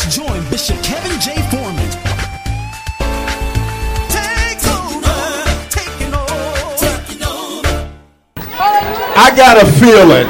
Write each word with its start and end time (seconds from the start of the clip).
Let's 0.00 0.14
join 0.14 0.48
Bishop 0.48 0.80
Kevin 0.84 1.18
J. 1.18 1.34
Foreman. 1.50 1.90
I 9.16 9.32
got 9.36 9.60
a 9.60 9.66
feeling 9.72 10.28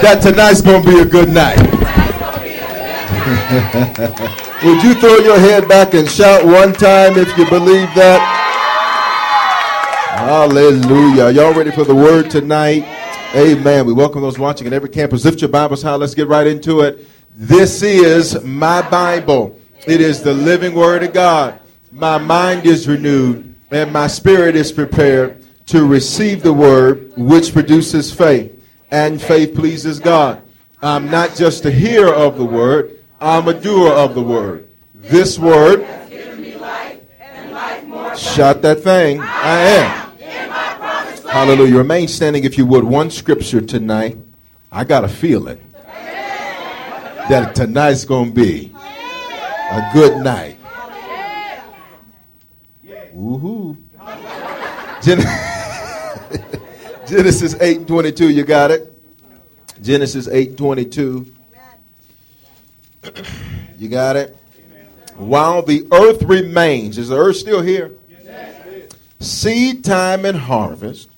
that 0.00 0.20
tonight's 0.22 0.62
to 0.62 0.80
be 0.80 1.00
a 1.00 1.04
good 1.04 1.28
night. 1.28 1.58
Would 4.64 4.84
you 4.84 4.94
throw 4.94 5.16
your 5.16 5.40
head 5.40 5.68
back 5.68 5.94
and 5.94 6.08
shout 6.08 6.44
one 6.44 6.72
time 6.72 7.18
if 7.18 7.36
you 7.36 7.48
believe 7.48 7.92
that? 7.96 8.20
Hallelujah. 10.18 11.30
Y'all 11.30 11.52
ready 11.52 11.72
for 11.72 11.82
the 11.82 11.96
word 11.96 12.30
tonight? 12.30 12.84
Amen. 13.34 13.86
We 13.86 13.92
welcome 13.92 14.22
those 14.22 14.38
watching 14.38 14.68
at 14.68 14.72
every 14.72 14.88
campus. 14.88 15.24
Lift 15.24 15.40
your 15.40 15.50
Bibles 15.50 15.82
high. 15.82 15.96
Let's 15.96 16.14
get 16.14 16.28
right 16.28 16.46
into 16.46 16.82
it. 16.82 17.08
This 17.34 17.82
is 17.82 18.44
my 18.44 18.86
Bible. 18.90 19.58
It 19.86 20.02
is 20.02 20.22
the 20.22 20.34
living 20.34 20.74
word 20.74 21.02
of 21.02 21.14
God. 21.14 21.58
My 21.90 22.18
mind 22.18 22.66
is 22.66 22.86
renewed 22.86 23.54
and 23.70 23.90
my 23.90 24.06
spirit 24.06 24.54
is 24.54 24.70
prepared 24.70 25.42
to 25.66 25.86
receive 25.86 26.42
the 26.42 26.52
word 26.52 27.10
which 27.16 27.54
produces 27.54 28.12
faith. 28.12 28.52
And 28.90 29.20
faith 29.20 29.54
pleases 29.54 29.98
God. 29.98 30.42
I'm 30.82 31.10
not 31.10 31.34
just 31.34 31.64
a 31.64 31.70
hearer 31.70 32.12
of 32.12 32.36
the 32.36 32.44
word, 32.44 32.98
I'm 33.18 33.48
a 33.48 33.54
doer 33.54 33.90
of 33.92 34.14
the 34.14 34.22
word. 34.22 34.68
This 34.94 35.38
word, 35.38 35.86
shout 38.14 38.60
that 38.60 38.80
thing, 38.80 39.20
I 39.20 39.58
am. 39.58 40.12
Hallelujah. 41.28 41.78
Remain 41.78 42.08
standing 42.08 42.44
if 42.44 42.58
you 42.58 42.66
would. 42.66 42.84
One 42.84 43.10
scripture 43.10 43.62
tonight. 43.62 44.18
I 44.70 44.84
got 44.84 45.04
a 45.04 45.08
feeling 45.08 45.60
that 47.32 47.54
tonight's 47.54 48.04
going 48.04 48.28
to 48.28 48.34
be 48.34 48.70
a 48.74 49.90
good 49.94 50.22
night. 50.22 50.58
Woohoo. 53.14 53.74
Gen- 55.02 55.18
Genesis 57.06 57.54
8 57.58 57.78
and 57.78 57.88
22, 57.88 58.28
you 58.28 58.44
got 58.44 58.70
it? 58.70 58.92
Genesis 59.80 60.28
8 60.28 60.48
and 60.50 60.58
22. 60.58 61.34
You 63.78 63.88
got 63.88 64.14
it? 64.14 64.36
While 65.16 65.62
the 65.62 65.88
earth 65.90 66.22
remains, 66.22 66.98
is 66.98 67.08
the 67.08 67.16
earth 67.16 67.34
still 67.34 67.60
here? 67.60 67.90
Seed 69.18 69.82
time 69.82 70.24
and 70.24 70.38
harvest, 70.38 71.08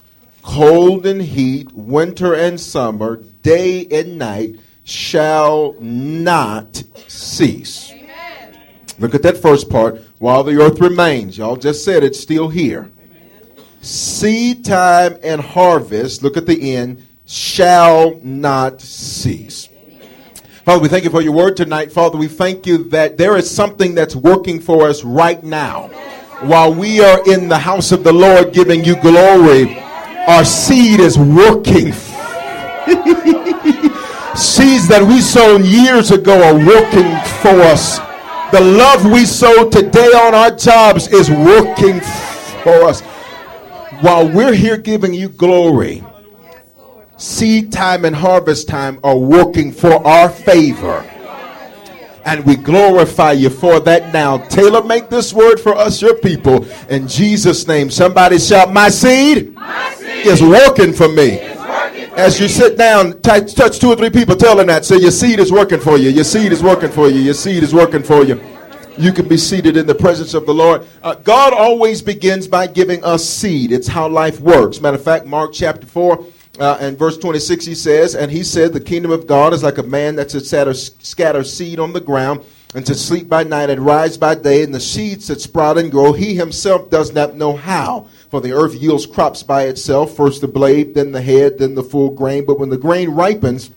cold 0.40 1.04
and 1.04 1.20
heat, 1.20 1.72
winter 1.74 2.34
and 2.34 2.58
summer, 2.58 3.16
day 3.42 3.86
and 3.90 4.18
night 4.18 4.56
shall 4.84 5.74
not 5.80 6.82
cease. 7.08 7.92
Look 8.98 9.14
at 9.14 9.22
that 9.22 9.38
first 9.38 9.68
part. 9.68 10.00
While 10.18 10.44
the 10.44 10.60
earth 10.60 10.80
remains, 10.80 11.36
y'all 11.36 11.56
just 11.56 11.84
said 11.84 12.04
it's 12.04 12.20
still 12.20 12.48
here. 12.48 12.90
Seed 13.80 14.64
time 14.64 15.18
and 15.22 15.40
harvest, 15.40 16.22
look 16.22 16.36
at 16.36 16.46
the 16.46 16.74
end, 16.74 17.06
shall 17.26 18.18
not 18.22 18.80
cease. 18.80 19.68
Father, 20.64 20.80
we 20.80 20.88
thank 20.88 21.04
you 21.04 21.10
for 21.10 21.20
your 21.20 21.32
word 21.32 21.56
tonight. 21.56 21.92
Father, 21.92 22.16
we 22.16 22.28
thank 22.28 22.66
you 22.66 22.84
that 22.84 23.18
there 23.18 23.36
is 23.36 23.50
something 23.50 23.94
that's 23.94 24.16
working 24.16 24.60
for 24.60 24.88
us 24.88 25.04
right 25.04 25.42
now. 25.42 25.88
While 26.40 26.72
we 26.72 27.00
are 27.00 27.20
in 27.30 27.48
the 27.48 27.58
house 27.58 27.92
of 27.92 28.04
the 28.04 28.12
Lord 28.12 28.54
giving 28.54 28.84
you 28.84 28.96
glory, 28.96 29.78
our 30.26 30.44
seed 30.44 31.00
is 31.00 31.18
working. 31.18 31.92
Seeds 34.36 34.88
that 34.88 35.04
we 35.06 35.20
sown 35.20 35.64
years 35.64 36.10
ago 36.10 36.42
are 36.42 36.54
working 36.54 37.08
for 37.40 37.60
us. 37.62 37.98
The 38.50 38.60
love 38.60 39.04
we 39.04 39.26
sow 39.26 39.70
today 39.70 40.08
on 40.08 40.34
our 40.34 40.50
jobs 40.50 41.06
is 41.06 41.30
working 41.30 42.00
for 42.62 42.82
us. 42.82 43.00
While 44.00 44.28
we're 44.28 44.54
here 44.54 44.76
giving 44.76 45.14
you 45.14 45.28
glory, 45.28 46.02
seed 47.16 47.72
time 47.72 48.04
and 48.04 48.16
harvest 48.16 48.66
time 48.66 48.98
are 49.04 49.16
working 49.16 49.70
for 49.70 50.04
our 50.04 50.28
favor. 50.28 51.08
And 52.24 52.44
we 52.44 52.56
glorify 52.56 53.32
you 53.32 53.50
for 53.50 53.78
that 53.80 54.12
now. 54.12 54.38
Tailor, 54.38 54.82
make 54.82 55.10
this 55.10 55.32
word 55.32 55.60
for 55.60 55.76
us, 55.76 56.02
your 56.02 56.16
people. 56.16 56.66
In 56.88 57.06
Jesus' 57.06 57.68
name, 57.68 57.88
somebody 57.88 58.38
shout, 58.38 58.72
My 58.72 58.88
seed, 58.88 59.54
My 59.54 59.94
seed 59.94 60.26
is 60.26 60.42
working 60.42 60.92
for 60.92 61.08
me. 61.08 61.53
As 62.16 62.38
you 62.38 62.46
sit 62.46 62.78
down, 62.78 63.20
touch, 63.22 63.54
touch 63.54 63.80
two 63.80 63.88
or 63.88 63.96
three 63.96 64.08
people, 64.08 64.36
tell 64.36 64.56
them 64.56 64.68
that. 64.68 64.84
Say, 64.84 64.98
Your 64.98 65.10
seed 65.10 65.40
is 65.40 65.50
working 65.50 65.80
for 65.80 65.98
you. 65.98 66.10
Your 66.10 66.22
seed 66.22 66.52
is 66.52 66.62
working 66.62 66.90
for 66.90 67.08
you. 67.08 67.20
Your 67.20 67.34
seed 67.34 67.64
is 67.64 67.74
working 67.74 68.04
for 68.04 68.22
you. 68.22 68.40
You 68.96 69.12
can 69.12 69.26
be 69.26 69.36
seated 69.36 69.76
in 69.76 69.86
the 69.86 69.96
presence 69.96 70.32
of 70.32 70.46
the 70.46 70.54
Lord. 70.54 70.86
Uh, 71.02 71.16
God 71.16 71.52
always 71.52 72.02
begins 72.02 72.46
by 72.46 72.68
giving 72.68 73.02
us 73.02 73.28
seed. 73.28 73.72
It's 73.72 73.88
how 73.88 74.06
life 74.08 74.38
works. 74.38 74.80
Matter 74.80 74.96
of 74.96 75.02
fact, 75.02 75.26
Mark 75.26 75.52
chapter 75.52 75.88
4 75.88 76.24
uh, 76.60 76.78
and 76.80 76.96
verse 76.96 77.18
26, 77.18 77.64
he 77.64 77.74
says, 77.74 78.14
And 78.14 78.30
he 78.30 78.44
said, 78.44 78.72
The 78.72 78.80
kingdom 78.80 79.10
of 79.10 79.26
God 79.26 79.52
is 79.52 79.64
like 79.64 79.78
a 79.78 79.82
man 79.82 80.14
that 80.14 80.30
should 80.30 80.46
scatter 80.46 81.42
seed 81.42 81.80
on 81.80 81.92
the 81.92 82.00
ground, 82.00 82.44
and 82.76 82.86
to 82.86 82.94
sleep 82.94 83.28
by 83.28 83.42
night 83.42 83.70
and 83.70 83.84
rise 83.84 84.16
by 84.16 84.36
day, 84.36 84.62
and 84.62 84.72
the 84.72 84.78
seeds 84.78 85.26
that 85.26 85.40
sprout 85.40 85.78
and 85.78 85.90
grow, 85.90 86.12
he 86.12 86.36
himself 86.36 86.90
does 86.90 87.12
not 87.12 87.34
know 87.34 87.56
how. 87.56 88.08
For 88.34 88.40
the 88.40 88.52
earth 88.52 88.74
yields 88.74 89.06
crops 89.06 89.44
by 89.44 89.66
itself, 89.66 90.16
first 90.16 90.40
the 90.40 90.48
blade, 90.48 90.96
then 90.96 91.12
the 91.12 91.22
head, 91.22 91.58
then 91.58 91.76
the 91.76 91.84
full 91.84 92.10
grain. 92.10 92.44
But 92.44 92.58
when 92.58 92.68
the 92.68 92.76
grain 92.76 93.10
ripens, 93.10 93.70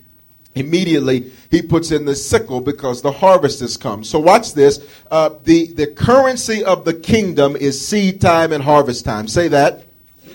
immediately 0.56 1.32
he 1.52 1.62
puts 1.62 1.92
in 1.92 2.06
the 2.06 2.16
sickle 2.16 2.60
because 2.60 3.04
the 3.04 3.12
harvest 3.12 3.60
has 3.60 3.78
come. 3.78 4.04
So 4.04 4.18
watch 4.18 4.56
this. 4.56 4.84
Uh, 5.12 5.36
the, 5.44 5.68
the 5.74 5.86
currency 5.86 6.64
of 6.64 6.86
the 6.86 6.96
kingdom 6.96 7.56
is 7.56 7.88
seed 7.88 8.20
time 8.20 8.52
and 8.52 8.64
harvest 8.64 9.06
time. 9.06 9.28
Say 9.28 9.48
that. 9.50 9.84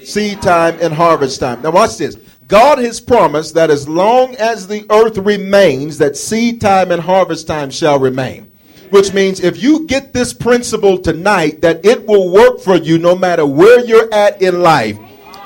Seed 0.04 0.40
time 0.40 0.78
and 0.80 0.94
harvest 0.94 1.40
time. 1.40 1.60
Now 1.60 1.72
watch 1.72 1.96
this. 1.96 2.14
God 2.46 2.78
has 2.78 3.00
promised 3.00 3.54
that 3.54 3.70
as 3.70 3.88
long 3.88 4.36
as 4.36 4.68
the 4.68 4.86
earth 4.88 5.18
remains, 5.18 5.98
that 5.98 6.16
seed 6.16 6.60
time 6.60 6.92
and 6.92 7.02
harvest 7.02 7.48
time 7.48 7.72
shall 7.72 7.98
remain. 7.98 8.51
Which 8.92 9.12
means 9.14 9.40
if 9.40 9.62
you 9.62 9.86
get 9.86 10.12
this 10.12 10.32
principle 10.32 10.98
tonight, 10.98 11.62
that 11.62 11.84
it 11.84 12.06
will 12.06 12.30
work 12.30 12.60
for 12.60 12.76
you 12.76 12.98
no 12.98 13.16
matter 13.16 13.46
where 13.46 13.82
you're 13.84 14.12
at 14.12 14.42
in 14.42 14.60
life 14.60 14.98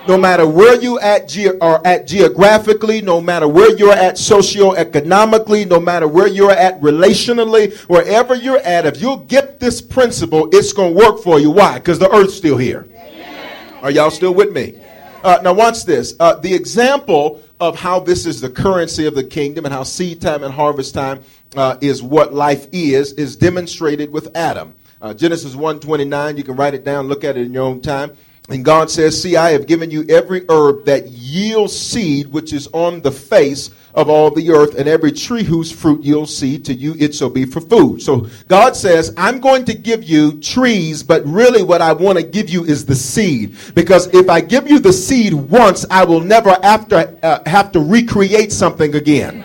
no 0.09 0.17
matter 0.17 0.47
where 0.47 0.81
you 0.81 0.99
at 1.01 1.29
ge- 1.29 1.57
are 1.61 1.81
at 1.85 2.07
geographically, 2.07 3.01
no 3.01 3.21
matter 3.21 3.49
where 3.49 3.77
you're 3.77 3.93
at 3.93 4.15
socioeconomically, 4.15 5.69
no 5.69 5.81
matter 5.81 6.07
where 6.07 6.29
you're 6.29 6.53
at 6.53 6.81
relationally, 6.81 7.77
wherever 7.89 8.35
you're 8.35 8.59
at, 8.59 8.87
if 8.87 9.01
you'll 9.01 9.17
get 9.17 9.59
this 9.61 9.81
principle, 9.81 10.49
it's 10.53 10.73
going 10.73 10.95
to 10.95 10.99
work 10.99 11.23
for 11.23 11.41
you. 11.41 11.51
Why? 11.51 11.79
Because 11.79 11.99
the 11.99 12.11
earth's 12.15 12.35
still 12.35 12.57
here. 12.57 12.87
Are 13.83 13.91
y'all 13.91 14.11
still 14.11 14.35
with 14.35 14.53
me? 14.53 14.79
Uh, 15.23 15.41
now, 15.43 15.53
watch 15.53 15.85
this. 15.85 16.15
Uh, 16.21 16.37
the 16.37 16.55
example 16.55 17.43
of 17.59 17.79
how 17.79 17.99
this 17.99 18.27
is 18.27 18.41
the 18.41 18.51
currency 18.51 19.07
of 19.07 19.15
the 19.15 19.25
kingdom 19.25 19.65
and 19.65 19.75
how 19.75 19.83
seed 19.83 20.21
time 20.21 20.45
and 20.45 20.53
harvest 20.53 20.95
time 20.95 21.21
uh, 21.57 21.77
is 21.81 22.03
what 22.03 22.35
life 22.35 22.67
is, 22.73 23.13
is 23.15 23.37
demonstrated 23.37 24.11
with 24.11 24.35
Adam. 24.37 24.75
Uh, 25.01 25.15
Genesis 25.15 25.55
1.29, 25.55 26.39
you 26.39 26.45
can 26.45 26.57
write 26.57 26.75
it 26.75 26.85
down, 26.85 27.09
look 27.09 27.25
at 27.25 27.37
it 27.37 27.47
in 27.47 27.53
your 27.53 27.65
own 27.65 27.81
time. 27.81 28.17
And 28.49 28.65
God 28.65 28.91
says, 28.91 29.21
See, 29.21 29.37
I 29.37 29.51
have 29.51 29.67
given 29.67 29.91
you 29.91 30.05
every 30.09 30.45
herb 30.49 30.85
that 30.85 31.09
yields 31.09 31.77
seed, 31.77 32.29
which 32.29 32.53
is 32.53 32.69
on 32.73 33.01
the 33.01 33.11
face 33.11 33.71
of 33.93 34.09
all 34.09 34.31
the 34.31 34.51
earth, 34.53 34.77
and 34.77 34.89
every 34.89 35.11
tree 35.11 35.43
whose 35.43 35.73
fruit 35.73 36.05
yields 36.05 36.37
seed 36.37 36.65
to 36.67 36.75
you, 36.75 36.95
it 36.99 37.13
shall 37.13 37.31
be 37.31 37.45
for 37.45 37.61
food. 37.61 38.03
So 38.03 38.29
God 38.47 38.77
says, 38.77 39.13
I'm 39.17 39.41
going 39.41 39.65
to 39.65 39.75
give 39.75 40.05
you 40.05 40.41
trees, 40.41 41.03
but 41.03 41.27
really 41.27 41.65
what 41.65 41.83
I 41.83 41.93
want 41.93 42.19
to 42.19 42.25
give 42.25 42.49
you 42.49 42.65
is 42.65 42.87
the 42.87 42.95
seed. 42.95 43.57
Because 43.75 44.07
if 44.15 44.31
I 44.31 44.41
give 44.41 44.71
you 44.71 44.79
the 44.79 44.93
seed 44.93 45.35
once, 45.35 45.85
I 45.91 46.05
will 46.05 46.21
never 46.21 46.51
after, 46.63 47.19
uh, 47.25 47.41
have 47.47 47.73
to 47.73 47.81
recreate 47.81 48.53
something 48.53 48.95
again. 48.95 49.45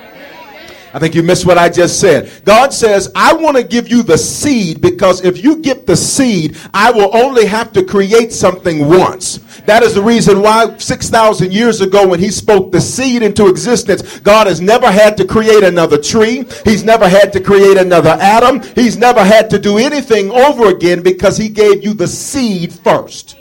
I 0.94 1.00
think 1.00 1.16
you 1.16 1.24
missed 1.24 1.46
what 1.46 1.58
I 1.58 1.70
just 1.70 2.00
said. 2.00 2.30
God 2.44 2.74
says, 2.74 3.12
I 3.16 3.34
want 3.34 3.56
to 3.56 3.64
give 3.64 3.90
you 3.90 4.04
the 4.04 4.18
seed 4.18 4.82
because 4.82 5.24
if 5.24 5.42
you 5.42 5.62
get 5.62 5.88
the 5.88 5.96
seed, 5.96 6.58
I 6.74 6.92
will 6.92 7.16
only 7.16 7.46
have 7.46 7.72
to 7.74 7.84
create 7.84 8.34
something 8.34 8.88
once. 8.90 9.38
That 9.66 9.84
is 9.84 9.96
the 9.96 10.02
reason 10.02 10.42
why 10.42 10.78
6,000 10.78 11.54
years 11.54 11.80
ago 11.80 12.08
when 12.08 12.20
he 12.20 12.30
spoke 12.30 12.72
the 12.72 12.82
seed 12.82 13.24
into 13.24 13.48
existence, 13.48 14.20
God 14.20 14.48
has 14.48 14.60
never 14.60 14.92
had 14.92 15.16
to 15.18 15.26
create 15.26 15.64
another 15.64 15.98
tree. 15.98 16.46
He's 16.66 16.84
never 16.84 17.08
had 17.08 17.32
to 17.34 17.40
create 17.40 17.78
another 17.78 18.18
atom. 18.20 18.62
He's 18.76 18.98
never 18.98 19.24
had 19.24 19.50
to 19.52 19.60
do 19.60 19.78
anything 19.78 20.30
over 20.32 20.70
again 20.70 21.02
because 21.04 21.38
he 21.38 21.48
gave 21.48 21.84
you 21.84 21.94
the 21.94 22.08
seed 22.08 22.74
first. 22.74 23.38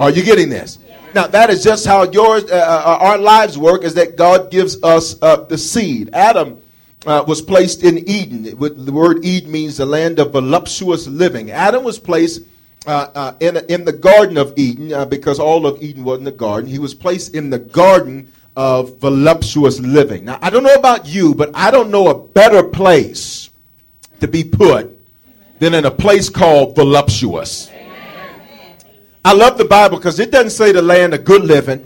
Are 0.00 0.10
you 0.10 0.22
getting 0.22 0.48
this? 0.48 0.78
Now 1.16 1.26
that 1.28 1.48
is 1.48 1.64
just 1.64 1.86
how 1.86 2.02
yours, 2.02 2.44
uh, 2.44 2.56
uh, 2.56 2.98
our 3.00 3.16
lives 3.16 3.56
work. 3.56 3.84
Is 3.84 3.94
that 3.94 4.18
God 4.18 4.50
gives 4.50 4.82
us 4.82 5.16
uh, 5.22 5.36
the 5.36 5.56
seed. 5.56 6.10
Adam 6.12 6.60
uh, 7.06 7.24
was 7.26 7.40
placed 7.40 7.84
in 7.84 8.06
Eden. 8.06 8.42
The 8.42 8.92
word 8.92 9.24
Eden 9.24 9.50
means 9.50 9.78
the 9.78 9.86
land 9.86 10.18
of 10.18 10.32
voluptuous 10.32 11.06
living. 11.06 11.50
Adam 11.50 11.84
was 11.84 11.98
placed 11.98 12.42
uh, 12.86 13.08
uh, 13.14 13.34
in 13.40 13.56
in 13.70 13.86
the 13.86 13.94
Garden 13.94 14.36
of 14.36 14.52
Eden 14.58 15.08
because 15.08 15.38
all 15.38 15.66
of 15.66 15.82
Eden 15.82 16.04
was 16.04 16.18
in 16.18 16.24
the 16.24 16.32
garden. 16.32 16.68
He 16.68 16.78
was 16.78 16.92
placed 16.92 17.34
in 17.34 17.48
the 17.48 17.60
Garden 17.60 18.30
of 18.54 18.98
voluptuous 18.98 19.80
living. 19.80 20.26
Now 20.26 20.38
I 20.42 20.50
don't 20.50 20.64
know 20.64 20.74
about 20.74 21.06
you, 21.06 21.34
but 21.34 21.50
I 21.54 21.70
don't 21.70 21.90
know 21.90 22.08
a 22.08 22.14
better 22.28 22.62
place 22.62 23.48
to 24.20 24.28
be 24.28 24.44
put 24.44 24.94
than 25.60 25.72
in 25.72 25.86
a 25.86 25.90
place 25.90 26.28
called 26.28 26.76
voluptuous. 26.76 27.70
I 29.26 29.32
love 29.32 29.58
the 29.58 29.64
Bible 29.64 29.96
because 29.96 30.20
it 30.20 30.30
doesn't 30.30 30.50
say 30.50 30.70
the 30.70 30.80
land 30.80 31.12
of 31.12 31.24
good 31.24 31.42
living. 31.42 31.84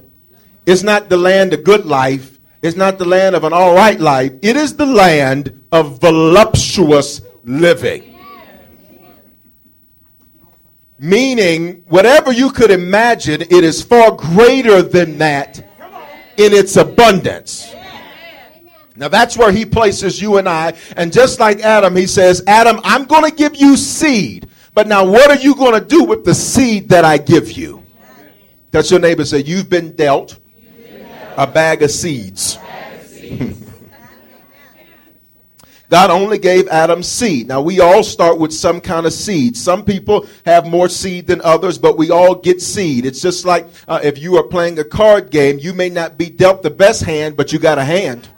It's 0.66 0.82
not 0.82 1.08
the 1.08 1.16
land 1.16 1.54
of 1.54 1.64
good 1.64 1.87
life. 1.87 2.38
It's 2.60 2.76
not 2.76 2.98
the 2.98 3.06
land 3.06 3.34
of 3.34 3.44
an 3.44 3.54
all 3.54 3.75
right 3.75 3.98
life. 3.98 4.34
It 4.42 4.56
is 4.56 4.76
the 4.76 4.84
land 4.84 5.64
of 5.72 6.02
voluptuous 6.02 7.22
living. 7.42 8.14
Meaning, 10.98 11.82
whatever 11.88 12.31
you 12.31 12.50
could 12.50 12.70
imagine, 12.70 13.40
it 13.40 13.64
is 13.64 13.82
far 13.82 14.10
greater 14.10 14.82
than 14.82 15.16
that 15.16 15.60
in 16.36 16.52
its 16.52 16.76
abundance. 16.76 17.75
Now 18.96 19.08
that's 19.08 19.38
where 19.38 19.50
he 19.50 19.64
places 19.64 20.20
you 20.20 20.36
and 20.36 20.46
I. 20.46 20.75
And 20.94 21.10
just 21.10 21.40
like 21.40 21.60
Adam, 21.60 21.96
he 21.96 22.06
says, 22.06 22.43
Adam, 22.46 22.81
I'm 22.84 23.04
going 23.04 23.25
to 23.25 23.34
give 23.34 23.56
you 23.56 23.78
seed. 23.78 24.46
But 24.72 24.87
now, 24.87 25.05
what 25.05 25.31
are 25.31 25.37
you 25.37 25.55
going 25.55 25.81
to 25.81 25.87
do 25.87 26.05
with 26.05 26.25
the 26.25 26.34
seed 26.34 26.88
that 26.90 27.05
I 27.05 27.19
give 27.19 27.52
you? 27.52 27.84
That's 28.70 28.90
your 28.90 29.00
neighbor 29.00 29.25
say, 29.25 29.40
You've 29.40 29.69
been 29.69 29.96
dealt 29.96 30.38
a 31.37 31.46
bag 31.46 31.82
of 31.82 31.90
seeds. 31.90 32.58
God 35.90 36.11
only 36.11 36.38
gave 36.38 36.69
Adam 36.69 37.02
seed. 37.02 37.49
Now, 37.49 37.61
we 37.61 37.81
all 37.81 38.05
start 38.05 38.38
with 38.38 38.52
some 38.52 38.81
kind 38.81 39.06
of 39.06 39.12
seed. 39.12 39.56
Some 39.56 39.84
people 39.84 40.28
have 40.46 40.64
more 40.64 40.88
seed 40.88 41.26
than 41.26 41.40
others, 41.40 41.78
but 41.78 41.99
we 41.99 42.12
all 42.12 42.37
get 42.37 42.62
seed. 42.62 43.05
It's 43.05 43.20
just 43.20 43.44
like 43.44 43.67
uh, 43.88 43.99
if 44.00 44.17
you 44.17 44.37
are 44.37 44.44
playing 44.44 44.78
a 44.78 44.84
card 44.84 45.31
game, 45.31 45.58
you 45.58 45.72
may 45.75 45.88
not 45.88 46.17
be 46.17 46.31
dealt 46.31 46.62
the 46.62 46.70
best 46.70 47.02
hand, 47.02 47.37
but 47.37 47.52
you 47.52 47.58
got 47.58 47.78
a 47.78 47.84
hand. 47.84 48.28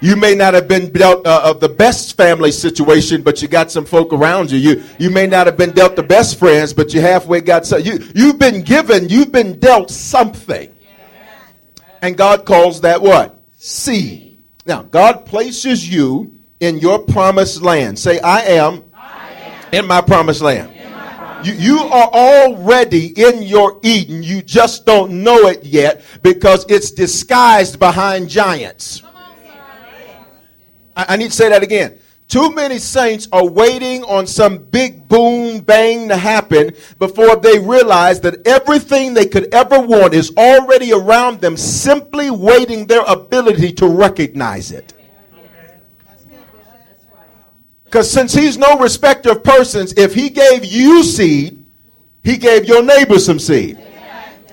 You 0.00 0.16
may 0.16 0.34
not 0.34 0.54
have 0.54 0.68
been 0.68 0.92
dealt 0.92 1.26
uh, 1.26 1.40
of 1.44 1.60
the 1.60 1.68
best 1.68 2.16
family 2.16 2.52
situation, 2.52 3.22
but 3.22 3.40
you 3.40 3.48
got 3.48 3.70
some 3.70 3.84
folk 3.84 4.12
around 4.12 4.50
you. 4.50 4.58
You 4.58 4.84
you 4.98 5.10
may 5.10 5.26
not 5.26 5.46
have 5.46 5.56
been 5.56 5.72
dealt 5.72 5.96
the 5.96 6.02
best 6.02 6.38
friends, 6.38 6.72
but 6.72 6.92
you 6.92 7.00
halfway 7.00 7.40
got 7.40 7.64
some. 7.64 7.80
You 7.82 7.98
you've 8.14 8.38
been 8.38 8.62
given, 8.62 9.08
you've 9.08 9.32
been 9.32 9.58
dealt 9.58 9.90
something, 9.90 10.74
and 12.02 12.16
God 12.16 12.44
calls 12.44 12.82
that 12.82 13.00
what 13.00 13.40
seed. 13.56 14.42
Now 14.66 14.82
God 14.82 15.24
places 15.24 15.88
you 15.88 16.38
in 16.60 16.78
your 16.78 16.98
promised 16.98 17.62
land. 17.62 17.98
Say, 17.98 18.20
I 18.20 18.40
am, 18.42 18.84
I 18.94 19.30
am. 19.30 19.74
in 19.74 19.86
my 19.86 20.00
promised 20.00 20.40
land. 20.42 20.72
You, 21.44 21.52
you 21.52 21.78
are 21.78 22.08
already 22.08 23.08
in 23.08 23.42
your 23.42 23.78
Eden. 23.82 24.22
You 24.22 24.42
just 24.42 24.86
don't 24.86 25.22
know 25.22 25.46
it 25.48 25.64
yet 25.64 26.02
because 26.22 26.64
it's 26.68 26.90
disguised 26.90 27.78
behind 27.78 28.28
giants. 28.28 29.02
I, 30.96 31.04
I 31.10 31.16
need 31.16 31.28
to 31.28 31.36
say 31.36 31.48
that 31.50 31.62
again. 31.62 31.98
Too 32.28 32.52
many 32.52 32.78
saints 32.78 33.28
are 33.30 33.46
waiting 33.46 34.02
on 34.02 34.26
some 34.26 34.58
big 34.58 35.08
boom 35.08 35.60
bang 35.60 36.08
to 36.08 36.16
happen 36.16 36.74
before 36.98 37.36
they 37.36 37.60
realize 37.60 38.20
that 38.22 38.44
everything 38.46 39.14
they 39.14 39.26
could 39.26 39.54
ever 39.54 39.78
want 39.80 40.12
is 40.12 40.32
already 40.36 40.92
around 40.92 41.40
them, 41.40 41.56
simply 41.56 42.30
waiting 42.30 42.86
their 42.86 43.02
ability 43.02 43.72
to 43.74 43.86
recognize 43.86 44.72
it. 44.72 44.92
Because 47.84 48.10
since 48.10 48.34
he's 48.34 48.58
no 48.58 48.76
respecter 48.80 49.30
of 49.30 49.44
persons, 49.44 49.94
if 49.96 50.12
he 50.12 50.28
gave 50.28 50.64
you 50.64 51.04
seed, 51.04 51.64
he 52.24 52.36
gave 52.36 52.64
your 52.64 52.82
neighbor 52.82 53.20
some 53.20 53.38
seed. 53.38 53.78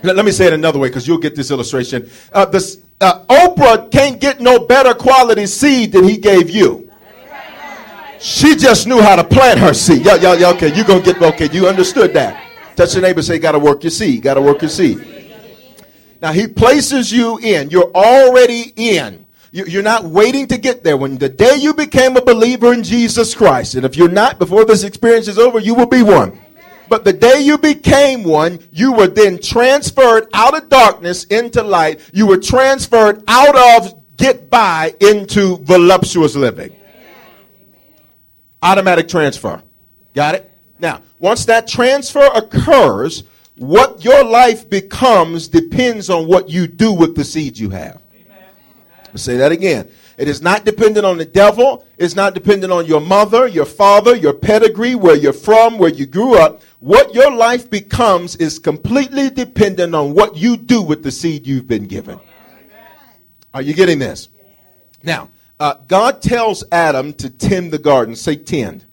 Let 0.04 0.24
me 0.24 0.32
say 0.32 0.48
it 0.48 0.54
another 0.54 0.78
way 0.78 0.90
because 0.90 1.08
you'll 1.08 1.18
get 1.18 1.36
this 1.36 1.50
illustration. 1.50 2.08
Uh, 2.32 2.46
this, 2.46 2.83
uh, 3.02 3.26
Oprah 3.26 3.92
can't 3.92 4.20
get 4.20 4.40
no 4.40 4.66
better 4.66 4.94
quality 4.94 5.46
seed 5.46 5.92
than 5.92 6.04
he 6.04 6.18
gave 6.18 6.50
you. 6.50 6.92
She 8.20 8.56
just 8.56 8.88
knew 8.88 9.02
how 9.02 9.18
to 9.18 9.24
plant 9.24 9.60
her 9.60 9.74
seed. 9.74 10.06
Y'all, 10.06 10.18
y'all, 10.18 10.40
y'all 10.40 10.54
okay, 10.54 10.74
you 10.74 10.86
gonna 10.86 11.02
get 11.04 11.22
okay. 11.22 11.50
You 11.52 11.68
understood 11.68 12.14
that. 12.14 12.42
Touch 12.76 12.94
your 12.94 13.02
neighbor, 13.02 13.22
say, 13.22 13.38
gotta 13.38 13.60
work 13.60 13.84
your 13.84 13.92
seed, 13.92 14.24
gotta 14.24 14.42
work 14.42 14.62
your 14.62 14.70
seed. 14.70 15.06
Now 16.22 16.32
he 16.32 16.48
places 16.48 17.12
you 17.12 17.38
in. 17.40 17.70
You're 17.70 17.92
already 17.94 18.72
in. 18.78 19.26
You're 19.52 19.84
not 19.84 20.06
waiting 20.06 20.48
to 20.48 20.58
get 20.58 20.84
there. 20.84 20.98
When 20.98 21.18
the 21.18 21.30
day 21.30 21.58
you 21.58 21.74
became 21.74 22.18
a 22.18 22.22
believer 22.22 22.74
in 22.74 22.82
Jesus 22.82 23.36
Christ, 23.36 23.76
and 23.76 23.86
if 23.86 23.96
you're 23.96 24.10
not, 24.10 24.40
before 24.40 24.66
this 24.66 24.84
experience 24.84 25.28
is 25.28 25.38
over, 25.38 25.60
you 25.60 25.76
will 25.76 25.86
be 25.86 26.02
one. 26.02 26.40
But 26.90 27.06
the 27.06 27.14
day 27.14 27.42
you 27.42 27.58
became 27.58 28.24
one, 28.24 28.60
you 28.72 28.94
were 28.94 29.08
then 29.08 29.40
transferred 29.40 30.28
out 30.34 30.56
of 30.56 30.70
darkness 30.70 31.24
into 31.26 31.64
light. 31.64 32.00
You 32.14 32.28
were 32.28 32.38
transferred 32.38 33.24
out 33.28 33.82
of 33.82 34.04
get 34.18 34.50
by 34.50 34.94
into 35.00 35.58
voluptuous 35.58 36.36
living. 36.36 36.76
Automatic 38.62 39.08
transfer. 39.08 39.62
Got 40.14 40.36
it? 40.36 40.52
Now, 40.80 41.02
once 41.20 41.46
that 41.46 41.68
transfer 41.68 42.26
occurs, 42.34 43.24
what 43.56 44.04
your 44.04 44.24
life 44.24 44.70
becomes 44.70 45.48
depends 45.48 46.10
on 46.10 46.28
what 46.28 46.50
you 46.50 46.68
do 46.68 46.94
with 46.94 47.16
the 47.16 47.24
seeds 47.24 47.60
you 47.60 47.70
have. 47.72 48.02
Say 49.16 49.38
that 49.38 49.52
again. 49.52 49.90
It 50.18 50.28
is 50.28 50.42
not 50.42 50.66
dependent 50.66 51.06
on 51.06 51.18
the 51.18 51.26
devil. 51.26 51.86
It's 51.98 52.16
not 52.16 52.34
dependent 52.34 52.72
on 52.72 52.86
your 52.86 53.02
mother, 53.02 53.48
your 53.48 53.66
father, 53.66 54.16
your 54.16 54.34
pedigree, 54.34 54.96
where 54.96 55.16
you're 55.16 55.34
from, 55.34 55.78
where 55.78 55.90
you 55.90 56.06
grew 56.06 56.38
up. 56.38 56.62
What 56.80 57.16
your 57.16 57.32
life 57.32 57.70
becomes 57.70 58.36
is 58.36 58.60
completely 58.60 59.30
dependent 59.30 59.96
on 59.96 60.14
what 60.14 60.36
you 60.36 60.58
do 60.58 60.82
with 60.82 61.04
the 61.04 61.12
seed 61.12 61.48
you've 61.48 61.68
been 61.68 61.86
given. 61.86 62.20
Are 63.54 63.62
you 63.62 63.74
getting 63.74 64.00
this? 64.00 64.30
Now, 65.04 65.30
uh, 65.60 65.76
God 65.88 66.22
tells 66.22 66.64
Adam 66.72 67.14
to 67.14 67.30
tend 67.30 67.72
the 67.72 67.80
garden. 67.80 68.16
Say 68.16 68.36
tend. 68.36 68.86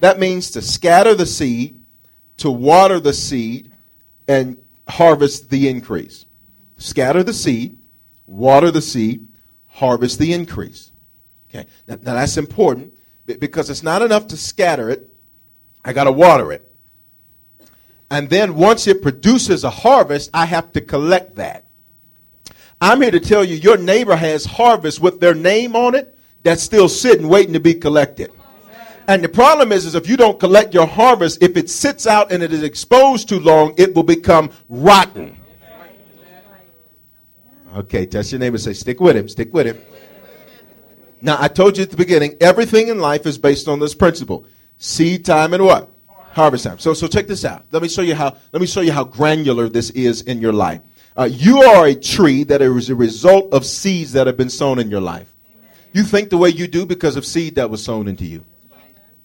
That 0.00 0.18
means 0.18 0.50
to 0.52 0.62
scatter 0.62 1.14
the 1.14 1.26
seed, 1.26 1.80
to 2.38 2.50
water 2.50 3.00
the 3.00 3.12
seed, 3.12 3.72
and 4.28 4.56
harvest 4.88 5.50
the 5.50 5.68
increase. 5.68 6.26
Scatter 6.76 7.22
the 7.22 7.32
seed, 7.32 7.78
water 8.26 8.70
the 8.70 8.82
seed, 8.82 9.26
harvest 9.76 10.18
the 10.18 10.32
increase. 10.32 10.90
Okay, 11.48 11.66
now, 11.86 11.96
now 12.02 12.14
that's 12.14 12.36
important 12.38 12.94
because 13.26 13.68
it's 13.68 13.82
not 13.82 14.02
enough 14.02 14.26
to 14.28 14.36
scatter 14.36 14.88
it. 14.88 15.06
I 15.84 15.92
got 15.92 16.04
to 16.04 16.12
water 16.12 16.50
it. 16.52 16.70
And 18.10 18.30
then 18.30 18.54
once 18.54 18.86
it 18.86 19.02
produces 19.02 19.64
a 19.64 19.70
harvest, 19.70 20.30
I 20.32 20.46
have 20.46 20.72
to 20.72 20.80
collect 20.80 21.36
that. 21.36 21.66
I'm 22.80 23.02
here 23.02 23.10
to 23.10 23.20
tell 23.20 23.44
you 23.44 23.56
your 23.56 23.76
neighbor 23.76 24.16
has 24.16 24.44
harvest 24.44 25.00
with 25.00 25.20
their 25.20 25.34
name 25.34 25.76
on 25.76 25.94
it 25.94 26.16
that's 26.42 26.62
still 26.62 26.88
sitting 26.88 27.28
waiting 27.28 27.52
to 27.52 27.60
be 27.60 27.74
collected. 27.74 28.32
And 29.08 29.22
the 29.22 29.28
problem 29.28 29.72
is, 29.72 29.84
is 29.84 29.94
if 29.94 30.08
you 30.08 30.16
don't 30.16 30.40
collect 30.40 30.74
your 30.74 30.86
harvest, 30.86 31.42
if 31.42 31.56
it 31.56 31.68
sits 31.68 32.06
out 32.06 32.32
and 32.32 32.42
it 32.42 32.52
is 32.52 32.62
exposed 32.62 33.28
too 33.28 33.40
long, 33.40 33.74
it 33.76 33.94
will 33.94 34.02
become 34.02 34.50
rotten. 34.68 35.36
Okay, 37.76 38.06
touch 38.06 38.32
your 38.32 38.38
neighbor 38.38 38.56
say, 38.56 38.72
stick 38.72 39.00
with 39.00 39.14
him, 39.14 39.28
stick 39.28 39.52
with 39.52 39.66
him. 39.66 39.78
Now, 41.20 41.36
I 41.38 41.48
told 41.48 41.76
you 41.76 41.82
at 41.82 41.90
the 41.90 41.96
beginning, 41.96 42.34
everything 42.40 42.88
in 42.88 42.98
life 42.98 43.26
is 43.26 43.36
based 43.36 43.68
on 43.68 43.80
this 43.80 43.94
principle 43.94 44.46
seed 44.78 45.24
time 45.24 45.52
and 45.52 45.64
what? 45.64 45.90
Harvest 46.32 46.64
time. 46.64 46.78
So, 46.78 46.94
so 46.94 47.06
check 47.06 47.26
this 47.26 47.44
out. 47.44 47.66
Let 47.72 47.82
me 47.82 47.88
show 47.88 48.02
you 48.02 48.14
how. 48.14 48.36
Let 48.52 48.60
me 48.60 48.66
show 48.66 48.80
you 48.80 48.92
how 48.92 49.04
granular 49.04 49.68
this 49.68 49.90
is 49.90 50.22
in 50.22 50.40
your 50.40 50.52
life. 50.52 50.80
Uh, 51.16 51.24
you 51.30 51.62
are 51.62 51.86
a 51.86 51.94
tree 51.94 52.44
that 52.44 52.60
is 52.62 52.90
a 52.90 52.94
result 52.94 53.52
of 53.52 53.64
seeds 53.64 54.12
that 54.12 54.26
have 54.26 54.36
been 54.36 54.50
sown 54.50 54.78
in 54.78 54.90
your 54.90 55.00
life. 55.00 55.34
You 55.92 56.02
think 56.02 56.28
the 56.30 56.36
way 56.36 56.50
you 56.50 56.68
do 56.68 56.84
because 56.84 57.16
of 57.16 57.24
seed 57.24 57.54
that 57.54 57.70
was 57.70 57.82
sown 57.82 58.08
into 58.08 58.24
you. 58.24 58.44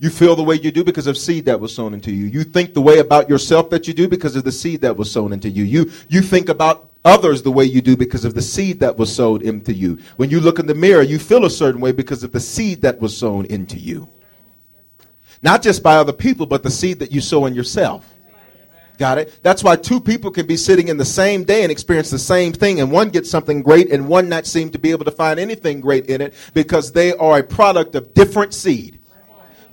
You 0.02 0.10
feel 0.10 0.36
the 0.36 0.42
way 0.42 0.56
you 0.56 0.72
do 0.72 0.84
because 0.84 1.06
of 1.06 1.16
seed 1.16 1.46
that 1.46 1.60
was 1.60 1.76
sown 1.76 1.94
into 1.94 2.12
you. 2.12 2.26
You 2.26 2.44
think 2.44 2.74
the 2.74 2.82
way 2.82 2.98
about 2.98 3.30
yourself 3.30 3.70
that 3.70 3.88
you 3.88 3.94
do 3.94 4.08
because 4.08 4.36
of 4.36 4.44
the 4.44 4.52
seed 4.52 4.82
that 4.82 4.98
was 4.98 5.12
sown 5.12 5.32
into 5.32 5.48
you. 5.48 5.64
You, 5.64 5.92
you 6.10 6.24
think 6.24 6.50
about 6.50 6.90
others 7.06 7.44
the 7.44 7.52
way 7.52 7.66
you 7.66 7.84
do 7.84 7.96
because 7.96 8.26
of 8.26 8.34
the 8.34 8.42
seed 8.42 8.80
that 8.80 8.98
was 8.98 9.16
sown 9.16 9.44
into 9.44 9.72
you. 9.72 10.00
When 10.18 10.32
you 10.32 10.40
look 10.40 10.58
in 10.58 10.66
the 10.66 10.74
mirror, 10.74 11.04
you 11.04 11.20
feel 11.20 11.46
a 11.46 11.52
certain 11.52 11.80
way 11.80 11.92
because 11.92 12.24
of 12.24 12.32
the 12.32 12.40
seed 12.40 12.82
that 12.82 13.00
was 13.00 13.16
sown 13.16 13.46
into 13.46 13.78
you. 13.78 14.10
Not 15.44 15.62
just 15.62 15.84
by 15.84 15.98
other 15.98 16.14
people, 16.14 16.48
but 16.48 16.64
the 16.64 16.72
seed 16.72 16.98
that 16.98 17.12
you 17.12 17.22
sow 17.22 17.46
in 17.46 17.54
yourself. 17.54 18.12
Got 18.98 19.20
it? 19.20 19.40
That's 19.44 19.64
why 19.64 19.76
two 19.76 20.02
people 20.02 20.32
can 20.32 20.48
be 20.48 20.58
sitting 20.58 20.88
in 20.88 20.98
the 20.98 21.06
same 21.06 21.44
day 21.44 21.62
and 21.62 21.72
experience 21.72 22.10
the 22.10 22.18
same 22.18 22.54
thing, 22.54 22.82
and 22.82 22.92
one 22.92 23.10
gets 23.10 23.30
something 23.30 23.62
great 23.62 23.92
and 23.92 24.08
one 24.08 24.30
not 24.30 24.48
seem 24.48 24.72
to 24.72 24.80
be 24.80 24.90
able 24.90 25.06
to 25.06 25.12
find 25.12 25.40
anything 25.40 25.80
great 25.80 26.08
in 26.08 26.22
it 26.22 26.34
because 26.56 26.92
they 26.92 27.14
are 27.14 27.38
a 27.38 27.44
product 27.44 27.94
of 27.94 28.16
different 28.16 28.56
seed. 28.56 28.98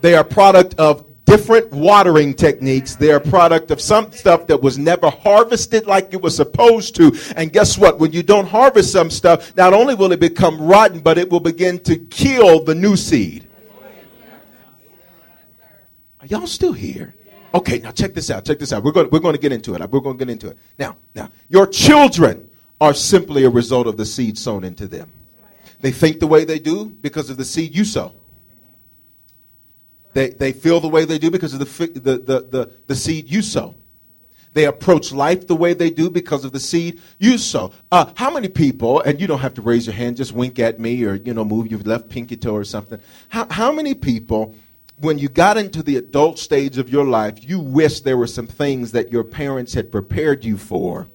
They 0.01 0.15
are 0.15 0.25
product 0.25 0.75
of 0.79 1.05
different 1.29 1.71
watering 1.71 2.33
techniques. 2.33 2.97
They 2.97 3.11
are 3.13 3.17
a 3.17 3.21
product 3.21 3.71
of 3.71 3.81
some 3.81 4.11
stuff 4.13 4.47
that 4.47 4.63
was 4.63 4.79
never 4.79 5.11
harvested 5.11 5.87
like 5.87 6.15
it 6.15 6.23
was 6.23 6.35
supposed 6.35 6.97
to. 6.97 7.15
And 7.37 7.53
guess 7.53 7.77
what? 7.77 7.99
When 7.99 8.13
you 8.13 8.23
don't 8.23 8.47
harvest 8.47 8.93
some 8.93 9.11
stuff, 9.11 9.55
not 9.55 9.75
only 9.75 9.95
will 9.95 10.13
it 10.13 10.21
become 10.21 10.61
rotten, 10.61 11.01
but 11.01 11.19
it 11.19 11.31
will 11.31 11.41
begin 11.41 11.81
to 11.81 11.97
kill 11.97 12.65
the 12.65 12.75
new 12.75 12.97
seed. 12.97 13.47
Are 16.21 16.27
y'all 16.27 16.47
still 16.47 16.73
here? 16.73 17.15
Okay, 17.55 17.79
now 17.79 17.91
check 17.91 18.15
this 18.15 18.31
out. 18.31 18.45
Check 18.45 18.59
this 18.59 18.73
out. 18.73 18.83
We're 18.83 18.93
going, 18.93 19.09
we're 19.11 19.21
going 19.21 19.35
to 19.35 19.41
get 19.41 19.53
into 19.53 19.75
it. 19.75 19.81
We're 19.91 20.01
going 20.01 20.19
to 20.19 20.25
get 20.25 20.31
into 20.31 20.49
it. 20.49 20.59
Now, 20.79 20.97
now, 21.15 21.31
your 21.49 21.67
children 21.67 22.49
are 22.81 22.95
simply 22.95 23.45
a 23.45 23.51
result 23.51 23.87
of 23.87 23.97
the 23.97 24.05
seed 24.05 24.39
sown 24.39 24.65
into 24.65 24.87
them. 24.87 25.13
They 25.81 25.93
think 25.93 26.21
the 26.21 26.27
way 26.27 26.45
they 26.45 26.59
do 26.59 26.87
because 26.87 27.31
of 27.31 27.37
the 27.37 27.45
seed 27.45 27.75
you 27.75 27.85
sow. 27.85 28.15
They, 30.19 30.31
they 30.31 30.51
feel 30.51 30.81
the 30.81 30.89
way 30.89 31.05
they 31.05 31.17
do 31.17 31.31
because 31.31 31.55
of 31.55 31.61
the, 31.61 31.87
the, 31.87 32.19
the, 32.19 32.41
the, 32.41 32.73
the 32.89 32.97
seed 32.97 33.31
you 33.31 33.41
sow. 33.41 33.77
They 34.53 34.65
approach 34.65 35.13
life 35.13 35.47
the 35.47 35.55
way 35.55 35.75
they 35.75 35.91
do 35.91 36.11
because 36.11 36.45
of 36.45 36.51
the 36.51 36.59
seed 36.59 37.01
you 37.21 37.39
sow. 37.39 37.71
Uh, 37.93 38.11
how 38.17 38.29
many 38.29 38.49
people, 38.49 39.01
and 39.03 39.21
you 39.21 39.29
don't 39.29 39.39
have 39.39 39.55
to 39.55 39.63
raise 39.63 39.87
your 39.87 39.95
hand, 39.95 40.17
just 40.17 40.33
wink 40.33 40.59
at 40.59 40.81
me 40.81 41.05
or, 41.05 41.15
you 41.15 41.35
know, 41.35 41.45
move 41.45 41.69
your 41.69 41.79
left 41.79 42.09
pinky 42.09 42.37
toe 42.37 42.55
or 42.55 42.65
something. 42.65 42.99
How, 43.29 43.47
how 43.49 43.71
many 43.71 43.95
people, 43.95 44.57
when 44.97 45.21
you 45.21 45.29
got 45.29 45.57
into 45.57 45.85
the 45.85 45.95
adult 45.99 46.41
stage 46.41 46.79
of 46.79 46.91
your 46.91 47.05
life, 47.05 47.49
you 47.49 47.61
wish 47.61 48.01
there 48.01 48.17
were 48.17 48.27
some 48.27 48.49
things 48.49 48.91
that 48.91 49.13
your 49.13 49.23
parents 49.23 49.73
had 49.73 49.93
prepared 49.93 50.45
you 50.45 50.59
for? 50.59 51.07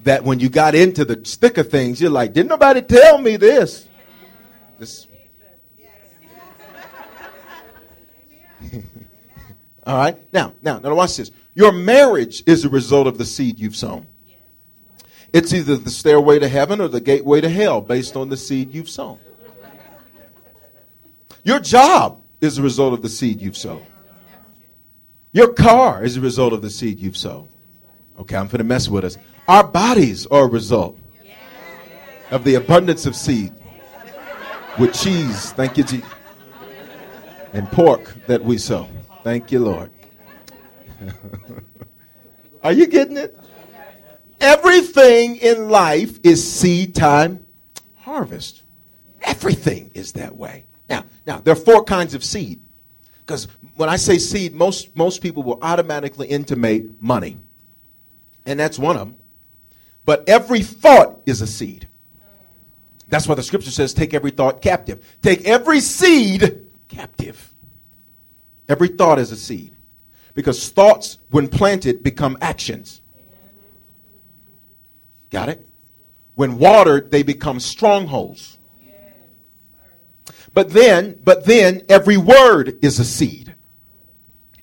That 0.00 0.24
when 0.24 0.40
you 0.40 0.48
got 0.48 0.74
into 0.74 1.04
the 1.04 1.14
thick 1.14 1.56
of 1.56 1.70
things, 1.70 2.00
you're 2.00 2.10
like, 2.10 2.32
didn't 2.32 2.48
nobody 2.48 2.82
tell 2.82 3.18
me 3.18 3.36
this? 3.36 3.86
This 4.80 5.06
All 9.86 9.96
right? 9.96 10.18
Now, 10.32 10.52
now, 10.62 10.78
now 10.78 10.94
watch 10.94 11.16
this. 11.16 11.30
Your 11.54 11.72
marriage 11.72 12.42
is 12.46 12.64
a 12.64 12.68
result 12.68 13.06
of 13.06 13.18
the 13.18 13.24
seed 13.24 13.58
you've 13.58 13.76
sown. 13.76 14.06
It's 15.32 15.52
either 15.52 15.76
the 15.76 15.90
stairway 15.90 16.38
to 16.38 16.48
heaven 16.48 16.80
or 16.80 16.88
the 16.88 17.00
gateway 17.00 17.40
to 17.40 17.48
hell 17.48 17.80
based 17.80 18.16
on 18.16 18.28
the 18.28 18.36
seed 18.36 18.72
you've 18.72 18.88
sown. 18.88 19.20
Your 21.44 21.60
job 21.60 22.20
is 22.40 22.58
a 22.58 22.62
result 22.62 22.94
of 22.94 23.02
the 23.02 23.08
seed 23.08 23.40
you've 23.40 23.56
sown. 23.56 23.84
Your 25.32 25.52
car 25.52 26.02
is 26.02 26.16
a 26.16 26.20
result 26.20 26.52
of 26.52 26.62
the 26.62 26.70
seed 26.70 26.98
you've 26.98 27.16
sown. 27.16 27.48
Okay, 28.18 28.36
I'm 28.36 28.46
going 28.46 28.58
to 28.58 28.64
mess 28.64 28.88
with 28.88 29.04
us. 29.04 29.18
Our 29.46 29.64
bodies 29.64 30.26
are 30.26 30.44
a 30.44 30.48
result 30.48 30.98
of 32.30 32.42
the 32.44 32.54
abundance 32.54 33.06
of 33.06 33.14
seed 33.14 33.52
with 34.78 34.94
cheese. 34.94 35.52
Thank 35.52 35.76
you, 35.76 35.84
Jesus 35.84 36.10
and 37.56 37.70
pork 37.72 38.14
that 38.26 38.44
we 38.44 38.58
sow. 38.58 38.86
Thank 39.26 39.50
you, 39.50 39.58
Lord. 39.58 39.90
Are 42.62 42.70
you 42.70 42.86
getting 42.86 43.16
it? 43.16 43.36
Everything 44.40 45.38
in 45.38 45.68
life 45.68 46.20
is 46.22 46.48
seed 46.48 46.94
time 46.94 47.44
harvest. 47.96 48.62
Everything 49.22 49.90
is 49.94 50.12
that 50.12 50.36
way. 50.36 50.66
Now, 50.88 51.06
now 51.26 51.38
there 51.40 51.50
are 51.54 51.56
four 51.56 51.82
kinds 51.82 52.14
of 52.14 52.22
seed. 52.22 52.62
Because 53.18 53.48
when 53.74 53.88
I 53.88 53.96
say 53.96 54.18
seed, 54.18 54.54
most, 54.54 54.94
most 54.94 55.20
people 55.22 55.42
will 55.42 55.58
automatically 55.60 56.28
intimate 56.28 57.02
money. 57.02 57.36
And 58.44 58.60
that's 58.60 58.78
one 58.78 58.94
of 58.94 59.08
them. 59.08 59.16
But 60.04 60.28
every 60.28 60.62
thought 60.62 61.22
is 61.26 61.40
a 61.40 61.48
seed. 61.48 61.88
That's 63.08 63.26
why 63.26 63.34
the 63.34 63.42
scripture 63.42 63.72
says, 63.72 63.92
take 63.92 64.14
every 64.14 64.30
thought 64.30 64.62
captive. 64.62 65.04
Take 65.20 65.46
every 65.46 65.80
seed 65.80 66.68
captive. 66.86 67.55
Every 68.68 68.88
thought 68.88 69.18
is 69.18 69.32
a 69.32 69.36
seed. 69.36 69.74
Because 70.34 70.68
thoughts, 70.68 71.18
when 71.30 71.48
planted, 71.48 72.02
become 72.02 72.36
actions. 72.40 73.00
Got 75.30 75.48
it? 75.48 75.66
When 76.34 76.58
watered, 76.58 77.10
they 77.10 77.22
become 77.22 77.60
strongholds. 77.60 78.58
But 80.52 80.70
then, 80.70 81.18
but 81.22 81.44
then 81.44 81.82
every 81.88 82.16
word 82.16 82.78
is 82.82 82.98
a 82.98 83.04
seed. 83.04 83.54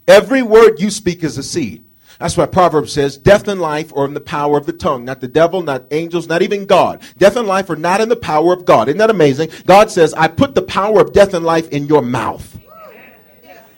Every 0.07 0.41
word 0.41 0.79
you 0.79 0.89
speak 0.89 1.23
is 1.23 1.37
a 1.37 1.43
seed. 1.43 1.85
That's 2.19 2.37
why 2.37 2.45
Proverbs 2.45 2.93
says, 2.93 3.17
death 3.17 3.47
and 3.47 3.59
life 3.59 3.91
are 3.95 4.05
in 4.05 4.13
the 4.13 4.21
power 4.21 4.57
of 4.57 4.65
the 4.65 4.73
tongue. 4.73 5.05
Not 5.05 5.21
the 5.21 5.27
devil, 5.27 5.61
not 5.61 5.85
angels, 5.91 6.27
not 6.27 6.41
even 6.41 6.65
God. 6.65 7.01
Death 7.17 7.35
and 7.35 7.47
life 7.47 7.69
are 7.69 7.75
not 7.75 8.01
in 8.01 8.09
the 8.09 8.15
power 8.15 8.53
of 8.53 8.65
God. 8.65 8.87
Isn't 8.87 8.99
that 8.99 9.09
amazing? 9.09 9.49
God 9.65 9.91
says, 9.91 10.13
I 10.13 10.27
put 10.27 10.55
the 10.55 10.61
power 10.61 11.01
of 11.01 11.13
death 11.13 11.33
and 11.33 11.45
life 11.45 11.69
in 11.69 11.87
your 11.87 12.01
mouth. 12.01 12.57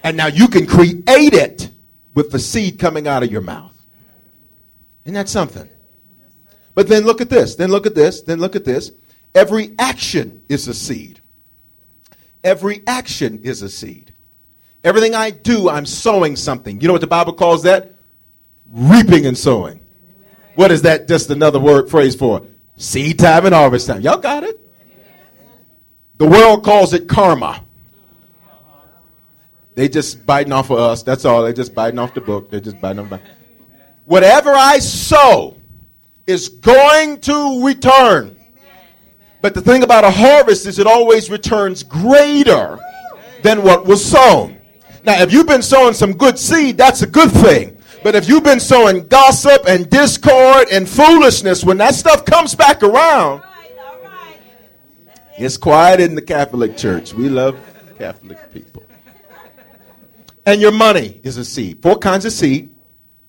And 0.06 0.16
now 0.16 0.28
you 0.28 0.48
can 0.48 0.68
create 0.68 1.04
it 1.34 1.72
with 2.14 2.30
the 2.30 2.38
seed 2.38 2.78
coming 2.78 3.08
out 3.08 3.24
of 3.24 3.32
your 3.32 3.42
mouth. 3.42 3.76
Isn't 5.04 5.16
that 5.16 5.28
something? 5.28 5.68
But 6.76 6.88
then 6.88 7.06
look 7.06 7.22
at 7.22 7.30
this. 7.32 7.56
Then 7.56 7.72
look 7.72 7.88
at 7.88 7.96
this. 7.96 8.22
Then 8.22 8.40
look 8.40 8.56
at 8.56 8.66
this. 8.66 8.92
Every 9.34 9.74
action 9.80 10.44
is 10.48 10.68
a 10.68 10.76
seed. 10.76 11.22
Every 12.44 12.84
action 12.86 13.42
is 13.42 13.64
a 13.64 13.70
seed. 13.70 14.14
Everything 14.84 15.16
I 15.16 15.32
do, 15.32 15.70
I'm 15.70 15.88
sowing 15.88 16.36
something. 16.36 16.80
You 16.80 16.88
know 16.88 16.94
what 16.94 17.02
the 17.02 17.08
Bible 17.08 17.34
calls 17.34 17.64
that? 17.64 17.96
Reaping 18.72 19.26
and 19.26 19.36
sowing. 19.36 19.80
What 20.54 20.72
is 20.72 20.84
that? 20.84 21.08
Just 21.08 21.32
another 21.32 21.60
word 21.60 21.90
phrase 21.90 22.16
for 22.16 22.46
seed 22.76 23.18
time 23.18 23.48
and 23.48 23.56
harvest 23.56 23.88
time. 23.88 24.02
Y'all 24.02 24.20
got 24.20 24.44
it? 24.44 24.60
The 26.18 26.28
world 26.28 26.64
calls 26.64 26.94
it 26.94 27.08
karma. 27.10 27.65
They 29.76 29.90
just 29.90 30.26
biting 30.26 30.54
off 30.54 30.72
of 30.72 30.80
us. 30.80 31.04
That's 31.04 31.26
all. 31.26 31.44
They're 31.44 31.54
just 31.54 31.76
biting 31.76 32.00
off 32.00 32.14
the 32.14 32.22
book. 32.22 32.50
They're 32.50 32.62
just 32.62 32.80
biting 32.80 33.00
off. 33.00 33.20
Whatever 34.06 34.52
I 34.52 34.80
sow 34.80 35.58
is 36.26 36.50
going 36.50 37.20
to 37.22 37.64
return. 37.66 38.38
But 39.42 39.54
the 39.54 39.62
thing 39.62 39.84
about 39.84 40.04
a 40.04 40.10
harvest 40.10 40.66
is 40.66 40.80
it 40.80 40.88
always 40.88 41.30
returns 41.30 41.84
greater 41.84 42.80
than 43.44 43.64
what 43.64 43.86
was 43.86 44.04
sown. 44.04 44.60
Now, 45.04 45.22
if 45.22 45.32
you've 45.32 45.46
been 45.46 45.62
sowing 45.62 45.94
some 45.94 46.14
good 46.14 46.40
seed, 46.40 46.78
that's 46.78 47.04
a 47.04 47.08
good 47.08 47.30
thing. 47.30 47.78
But 48.02 48.16
if 48.16 48.28
you've 48.28 48.44
been 48.44 48.60
sowing 48.60 49.08
gossip 49.08 49.68
and 49.68 49.90
discord 49.90 50.68
and 50.72 50.88
foolishness, 50.88 51.64
when 51.64 51.78
that 51.78 51.96
stuff 51.96 52.26
comes 52.26 52.56
back 52.56 52.82
around, 52.82 53.44
it's 55.38 55.58
quiet 55.58 56.00
in 56.00 56.16
the 56.16 56.22
Catholic 56.22 56.78
Church. 56.78 57.14
We 57.14 57.30
love 57.30 57.60
Catholic 58.00 58.52
people. 58.54 58.84
And 60.46 60.62
your 60.62 60.72
money 60.72 61.20
is 61.24 61.38
a 61.38 61.46
seed. 61.46 61.82
Four 61.82 61.98
kinds 61.98 62.26
of 62.26 62.32
seed. 62.32 62.74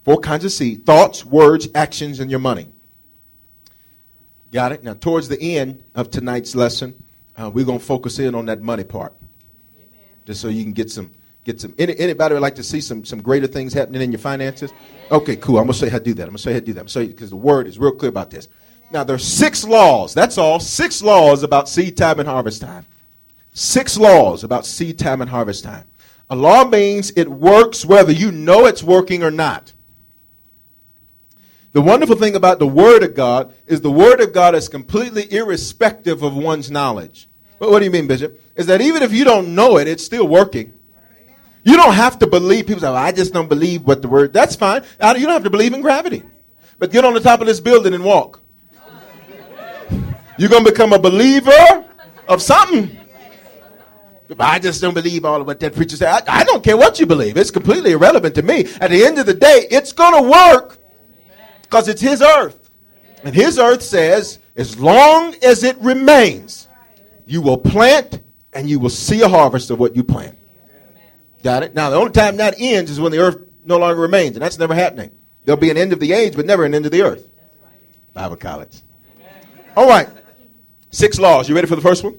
Four 0.04 0.20
kinds 0.20 0.44
of 0.44 0.52
seed. 0.52 0.84
Thoughts, 0.84 1.24
words, 1.24 1.68
actions, 1.74 2.20
and 2.20 2.30
your 2.30 2.40
money. 2.40 2.68
Got 4.52 4.72
it? 4.72 4.84
Now, 4.84 4.94
towards 4.94 5.28
the 5.28 5.40
end 5.56 5.82
of 5.94 6.10
tonight's 6.10 6.54
lesson, 6.54 7.02
uh, 7.36 7.50
we're 7.52 7.64
going 7.64 7.78
to 7.78 7.84
focus 7.84 8.18
in 8.18 8.34
on 8.34 8.46
that 8.46 8.62
money 8.62 8.84
part. 8.84 9.12
Amen. 9.76 10.04
Just 10.24 10.40
so 10.40 10.48
you 10.48 10.62
can 10.62 10.72
get 10.72 10.90
some, 10.90 11.10
get 11.44 11.60
some. 11.60 11.74
Any, 11.78 11.98
anybody 11.98 12.34
would 12.34 12.42
like 12.42 12.54
to 12.56 12.62
see 12.62 12.80
some, 12.80 13.04
some 13.04 13.20
greater 13.20 13.46
things 13.46 13.72
happening 13.72 14.02
in 14.02 14.12
your 14.12 14.18
finances? 14.18 14.72
Okay, 15.10 15.36
cool. 15.36 15.58
I'm 15.58 15.64
going 15.64 15.72
to 15.72 15.78
show 15.78 15.86
you 15.86 15.92
how 15.92 15.98
to 15.98 16.04
do 16.04 16.14
that. 16.14 16.22
I'm 16.22 16.28
going 16.28 16.36
to 16.36 16.42
show 16.42 16.50
you 16.50 16.54
how 16.54 16.60
to 16.60 16.66
do 16.66 16.72
that. 16.74 16.80
I'm 16.80 16.86
going 16.86 16.92
to 16.92 17.00
show 17.00 17.06
because 17.06 17.30
the 17.30 17.36
word 17.36 17.66
is 17.66 17.78
real 17.78 17.92
clear 17.92 18.10
about 18.10 18.30
this. 18.30 18.48
Now, 18.90 19.02
there's 19.02 19.24
six 19.26 19.64
laws. 19.64 20.14
That's 20.14 20.38
all. 20.38 20.60
Six 20.60 21.02
laws 21.02 21.42
about 21.42 21.68
seed 21.68 21.96
time 21.96 22.20
and 22.20 22.28
harvest 22.28 22.60
time. 22.60 22.86
Six 23.52 23.98
laws 23.98 24.44
about 24.44 24.64
seed 24.64 24.98
time 24.98 25.20
and 25.22 25.30
harvest 25.30 25.64
time. 25.64 25.86
A 26.28 26.36
law 26.36 26.64
means 26.64 27.12
it 27.16 27.28
works 27.28 27.84
whether 27.84 28.12
you 28.12 28.32
know 28.32 28.66
it's 28.66 28.82
working 28.82 29.22
or 29.22 29.30
not. 29.30 29.72
The 31.72 31.82
wonderful 31.82 32.16
thing 32.16 32.34
about 32.34 32.58
the 32.58 32.66
Word 32.66 33.02
of 33.02 33.14
God 33.14 33.52
is 33.66 33.80
the 33.82 33.90
Word 33.90 34.20
of 34.20 34.32
God 34.32 34.54
is 34.54 34.68
completely 34.68 35.30
irrespective 35.30 36.22
of 36.22 36.34
one's 36.34 36.70
knowledge. 36.70 37.28
But 37.58 37.70
what 37.70 37.80
do 37.80 37.84
you 37.84 37.90
mean, 37.90 38.06
Bishop? 38.06 38.40
Is 38.56 38.66
that 38.66 38.80
even 38.80 39.02
if 39.02 39.12
you 39.12 39.24
don't 39.24 39.54
know 39.54 39.78
it, 39.78 39.86
it's 39.86 40.04
still 40.04 40.26
working. 40.26 40.72
You 41.64 41.76
don't 41.76 41.94
have 41.94 42.18
to 42.20 42.26
believe. 42.26 42.66
People 42.66 42.80
say, 42.80 42.88
I 42.88 43.12
just 43.12 43.32
don't 43.32 43.48
believe 43.48 43.82
what 43.82 44.00
the 44.00 44.08
word. 44.08 44.32
That's 44.32 44.56
fine. 44.56 44.82
You 45.00 45.26
don't 45.26 45.28
have 45.28 45.44
to 45.44 45.50
believe 45.50 45.74
in 45.74 45.82
gravity. 45.82 46.22
But 46.78 46.92
get 46.92 47.04
on 47.04 47.12
the 47.12 47.20
top 47.20 47.40
of 47.40 47.46
this 47.46 47.60
building 47.60 47.92
and 47.92 48.04
walk. 48.04 48.40
You're 50.38 50.48
going 50.48 50.64
to 50.64 50.70
become 50.70 50.92
a 50.92 50.98
believer 50.98 51.84
of 52.28 52.40
something. 52.40 52.96
I 54.38 54.58
just 54.58 54.80
don't 54.80 54.94
believe 54.94 55.24
all 55.24 55.40
of 55.40 55.46
what 55.46 55.60
that 55.60 55.74
preacher 55.74 55.96
said. 55.96 56.08
I, 56.08 56.40
I, 56.40 56.44
don't 56.44 56.64
care 56.64 56.76
what 56.76 56.98
you 56.98 57.06
believe. 57.06 57.36
It's 57.36 57.50
completely 57.50 57.92
irrelevant 57.92 58.34
to 58.34 58.42
me. 58.42 58.66
At 58.80 58.90
the 58.90 59.04
end 59.04 59.18
of 59.18 59.26
the 59.26 59.34
day, 59.34 59.66
it's 59.70 59.92
going 59.92 60.22
to 60.22 60.28
work 60.28 60.78
because 61.62 61.88
it's 61.88 62.00
his 62.00 62.20
earth. 62.22 62.70
And 63.22 63.34
his 63.34 63.58
earth 63.58 63.82
says, 63.82 64.38
as 64.56 64.78
long 64.78 65.34
as 65.42 65.62
it 65.62 65.76
remains, 65.78 66.68
you 67.26 67.40
will 67.40 67.58
plant 67.58 68.22
and 68.52 68.68
you 68.68 68.78
will 68.78 68.90
see 68.90 69.22
a 69.22 69.28
harvest 69.28 69.70
of 69.70 69.78
what 69.78 69.94
you 69.94 70.02
plant. 70.02 70.36
Got 71.42 71.62
it? 71.62 71.74
Now, 71.74 71.90
the 71.90 71.96
only 71.96 72.12
time 72.12 72.38
that 72.38 72.54
ends 72.58 72.90
is 72.90 72.98
when 72.98 73.12
the 73.12 73.18
earth 73.18 73.38
no 73.64 73.78
longer 73.78 74.00
remains, 74.00 74.36
and 74.36 74.42
that's 74.42 74.58
never 74.58 74.74
happening. 74.74 75.12
There'll 75.44 75.60
be 75.60 75.70
an 75.70 75.76
end 75.76 75.92
of 75.92 76.00
the 76.00 76.12
age, 76.12 76.34
but 76.34 76.46
never 76.46 76.64
an 76.64 76.74
end 76.74 76.86
of 76.86 76.92
the 76.92 77.02
earth. 77.02 77.28
Bible 78.14 78.36
college. 78.36 78.82
All 79.76 79.86
right. 79.86 80.08
Six 80.90 81.18
laws. 81.18 81.48
You 81.48 81.54
ready 81.54 81.66
for 81.66 81.76
the 81.76 81.82
first 81.82 82.02
one? 82.02 82.18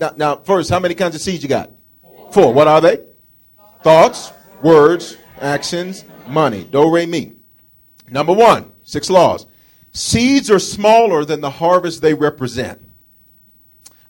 Now, 0.00 0.12
now, 0.16 0.36
first, 0.36 0.70
how 0.70 0.80
many 0.80 0.94
kinds 0.94 1.14
of 1.14 1.20
seeds 1.20 1.42
you 1.42 1.48
got? 1.48 1.70
Four. 2.32 2.52
What 2.52 2.68
are 2.68 2.80
they? 2.80 3.04
Thoughts, 3.82 4.32
words, 4.62 5.16
actions, 5.40 6.04
money. 6.26 6.64
Do, 6.64 6.90
re, 6.90 7.06
mi. 7.06 7.34
Number 8.10 8.32
one, 8.32 8.72
six 8.82 9.10
laws. 9.10 9.46
Seeds 9.92 10.50
are 10.50 10.58
smaller 10.58 11.24
than 11.24 11.40
the 11.40 11.50
harvest 11.50 12.02
they 12.02 12.14
represent. 12.14 12.80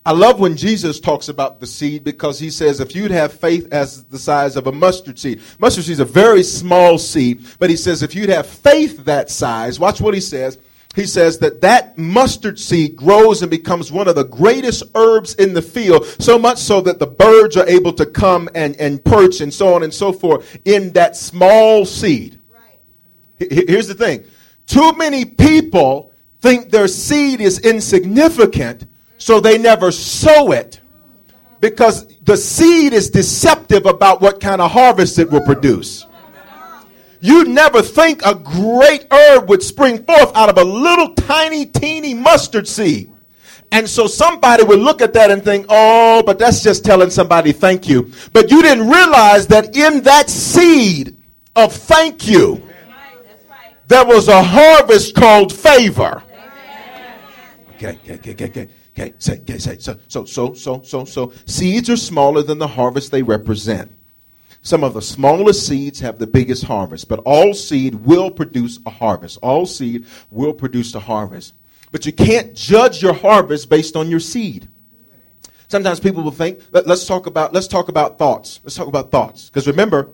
I 0.05 0.13
love 0.13 0.41
when 0.41 0.57
Jesus 0.57 1.01
talks 1.01 1.29
about 1.29 1.61
the 1.61 1.67
seed 1.67 2.03
because 2.03 2.39
he 2.39 2.49
says 2.49 2.81
if 2.81 2.95
you'd 2.95 3.11
have 3.11 3.33
faith 3.33 3.69
as 3.73 4.05
the 4.05 4.19
size 4.19 4.57
of 4.57 4.67
a 4.67 4.73
mustard 4.73 5.19
seed. 5.19 5.43
Mustard 5.59 5.85
seed 5.85 5.93
is 5.93 6.01
a 6.01 6.05
very 6.05 6.43
small 6.43 6.97
seed, 6.97 7.45
but 7.59 7.69
he 7.69 7.77
says 7.77 8.03
if 8.03 8.15
you'd 8.15 8.31
have 8.31 8.47
faith 8.47 9.05
that 9.05 9.29
size, 9.29 9.79
watch 9.79 10.01
what 10.01 10.15
he 10.15 10.21
says 10.21 10.59
he 10.97 11.07
says 11.07 11.39
that 11.39 11.61
that 11.61 11.97
mustard 11.97 12.59
seed 12.59 12.97
grows 12.97 13.43
and 13.43 13.51
becomes 13.51 13.93
one 13.93 14.09
of 14.09 14.17
the 14.17 14.25
greatest 14.25 14.83
herbs 14.95 15.35
in 15.35 15.55
the 15.55 15.63
field, 15.63 16.07
so 16.19 16.39
much 16.39 16.59
so 16.59 16.81
that 16.81 16.99
the 16.99 17.07
birds 17.07 17.57
are 17.57 17.69
able 17.69 17.93
to 17.93 18.07
come 18.07 18.49
and, 18.55 18.75
and 18.77 19.05
perch 19.05 19.41
and 19.41 19.53
so 19.53 19.75
on 19.75 19.83
and 19.83 19.93
so 19.93 20.13
forth 20.13 20.59
in 20.65 20.93
that 20.95 21.17
small 21.17 21.85
seed. 21.85 22.41
Right. 22.53 23.49
Here's 23.69 23.87
the 23.87 23.95
thing 23.95 24.25
too 24.67 24.93
many 24.95 25.25
people 25.25 26.13
think 26.41 26.71
their 26.71 26.89
seed 26.89 27.41
is 27.41 27.59
insignificant, 27.61 28.87
so 29.19 29.41
they 29.41 29.59
never 29.59 29.91
sow 29.91 30.53
it 30.53 30.81
because 31.61 32.07
the 32.19 32.37
seed 32.37 32.93
is 32.93 33.11
deceptive 33.11 33.87
about 33.87 34.21
what 34.21 34.41
kind 34.41 34.61
of 34.61 34.71
harvest 34.71 35.19
it 35.19 35.31
will 35.31 35.41
produce. 35.41 36.07
You'd 37.21 37.49
never 37.49 37.83
think 37.83 38.25
a 38.25 38.35
great 38.35 39.07
herb 39.11 39.49
would 39.49 39.63
spring 39.63 40.05
forth 40.05 40.35
out 40.37 40.49
of 40.49 40.59
a 40.59 40.65
little 40.65 41.15
tiny, 41.15 41.67
teeny 41.67 42.15
mustard 42.15 42.69
seed. 42.69 43.13
And 43.71 43.89
so 43.89 44.07
somebody 44.07 44.65
would 44.65 44.79
look 44.79 45.03
at 45.03 45.13
that 45.15 45.31
and 45.31 45.43
think, 45.43 45.67
oh, 45.69 46.23
but 46.25 46.39
that's 46.39 46.63
just 46.63 46.85
telling 46.85 47.11
somebody 47.11 47.53
thank 47.53 47.89
you. 47.89 48.13
But 48.33 48.51
you 48.51 48.63
didn't 48.63 48.89
realize 48.89 49.47
that 49.49 49.77
in 49.77 50.03
that 50.03 50.31
seed 50.31 51.17
of 51.55 51.73
thank 51.73 52.27
you, 52.27 52.63
there 53.89 54.07
was 54.07 54.29
a 54.29 54.43
harvest 54.43 55.15
called 55.15 55.53
favor. 55.53 56.23
Okay, 57.75 57.99
okay, 58.09 58.33
okay, 58.33 58.45
okay. 58.47 58.69
Okay, 58.99 59.15
say, 59.19 59.35
okay, 59.35 59.59
say, 59.59 59.79
so, 59.79 59.97
so, 60.09 60.25
so, 60.25 60.55
so, 60.55 60.83
so, 60.83 61.05
so. 61.05 61.33
Seeds 61.47 61.89
are 61.89 61.97
smaller 61.97 62.43
than 62.43 62.59
the 62.59 62.67
harvest 62.67 63.13
they 63.13 63.23
represent. 63.23 63.93
Some 64.63 64.83
of 64.85 64.95
the 64.95 65.03
smallest 65.03 65.67
seeds 65.67 66.01
have 66.01 66.19
the 66.19 66.27
biggest 66.27 66.65
harvest, 66.65 67.09
but 67.09 67.21
all 67.21 67.55
seed 67.55 67.95
will 67.95 68.31
produce 68.31 68.79
a 68.85 68.91
harvest. 68.91 69.39
All 69.43 69.67
seed 69.67 70.07
will 70.31 70.53
produce 70.53 70.95
a 70.95 71.01
harvest. 71.01 71.55
But 71.91 72.05
you 72.05 72.13
can't 72.13 72.55
judge 72.55 73.03
your 73.03 73.15
harvest 73.15 73.71
based 73.71 73.97
on 73.97 74.11
your 74.11 74.21
seed. 74.21 74.69
Sometimes 75.69 76.01
people 76.01 76.23
will 76.23 76.31
think, 76.31 76.61
let, 76.73 76.87
us 76.87 77.07
talk 77.07 77.27
about 77.27 77.53
let's 77.53 77.69
talk 77.69 77.89
about 77.89 78.19
thoughts. 78.19 78.61
Let's 78.65 78.75
talk 78.75 78.89
about 78.89 79.11
thoughts. 79.11 79.49
Because 79.49 79.67
remember, 79.67 80.11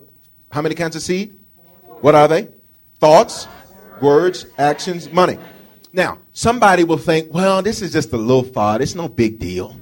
how 0.51 0.61
many 0.61 0.75
kinds 0.75 0.95
of 0.95 1.01
seed? 1.01 1.37
What 2.01 2.13
are 2.13 2.27
they? 2.27 2.49
Thoughts, 2.99 3.47
words, 4.01 4.45
actions, 4.57 5.09
money. 5.11 5.37
Now, 5.91 6.19
somebody 6.33 6.83
will 6.83 6.97
think, 6.97 7.33
well, 7.33 7.61
this 7.61 7.81
is 7.81 7.93
just 7.93 8.11
a 8.11 8.17
little 8.17 8.43
thought. 8.43 8.81
It's 8.81 8.95
no 8.95 9.07
big 9.07 9.39
deal. 9.39 9.75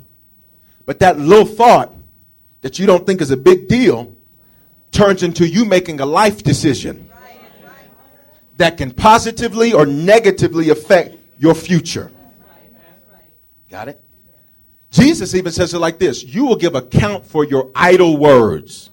But 0.85 0.99
that 0.99 1.17
little 1.17 1.45
thought 1.45 1.93
that 2.61 2.77
you 2.77 2.85
don't 2.85 3.05
think 3.05 3.19
is 3.19 3.31
a 3.31 3.37
big 3.37 3.67
deal 3.67 4.15
turns 4.93 5.23
into 5.23 5.47
you 5.47 5.65
making 5.65 5.99
a 5.99 6.05
life 6.05 6.43
decision 6.43 7.09
that 8.57 8.77
can 8.77 8.91
positively 8.91 9.73
or 9.73 9.85
negatively 9.85 10.69
affect 10.69 11.17
your 11.37 11.55
future. 11.55 12.11
Got 13.69 13.89
it? 13.89 14.01
Jesus 14.91 15.33
even 15.33 15.51
says 15.51 15.73
it 15.73 15.79
like 15.79 15.97
this 15.97 16.23
You 16.23 16.45
will 16.45 16.55
give 16.55 16.75
account 16.75 17.25
for 17.25 17.43
your 17.43 17.71
idle 17.75 18.17
words. 18.17 18.91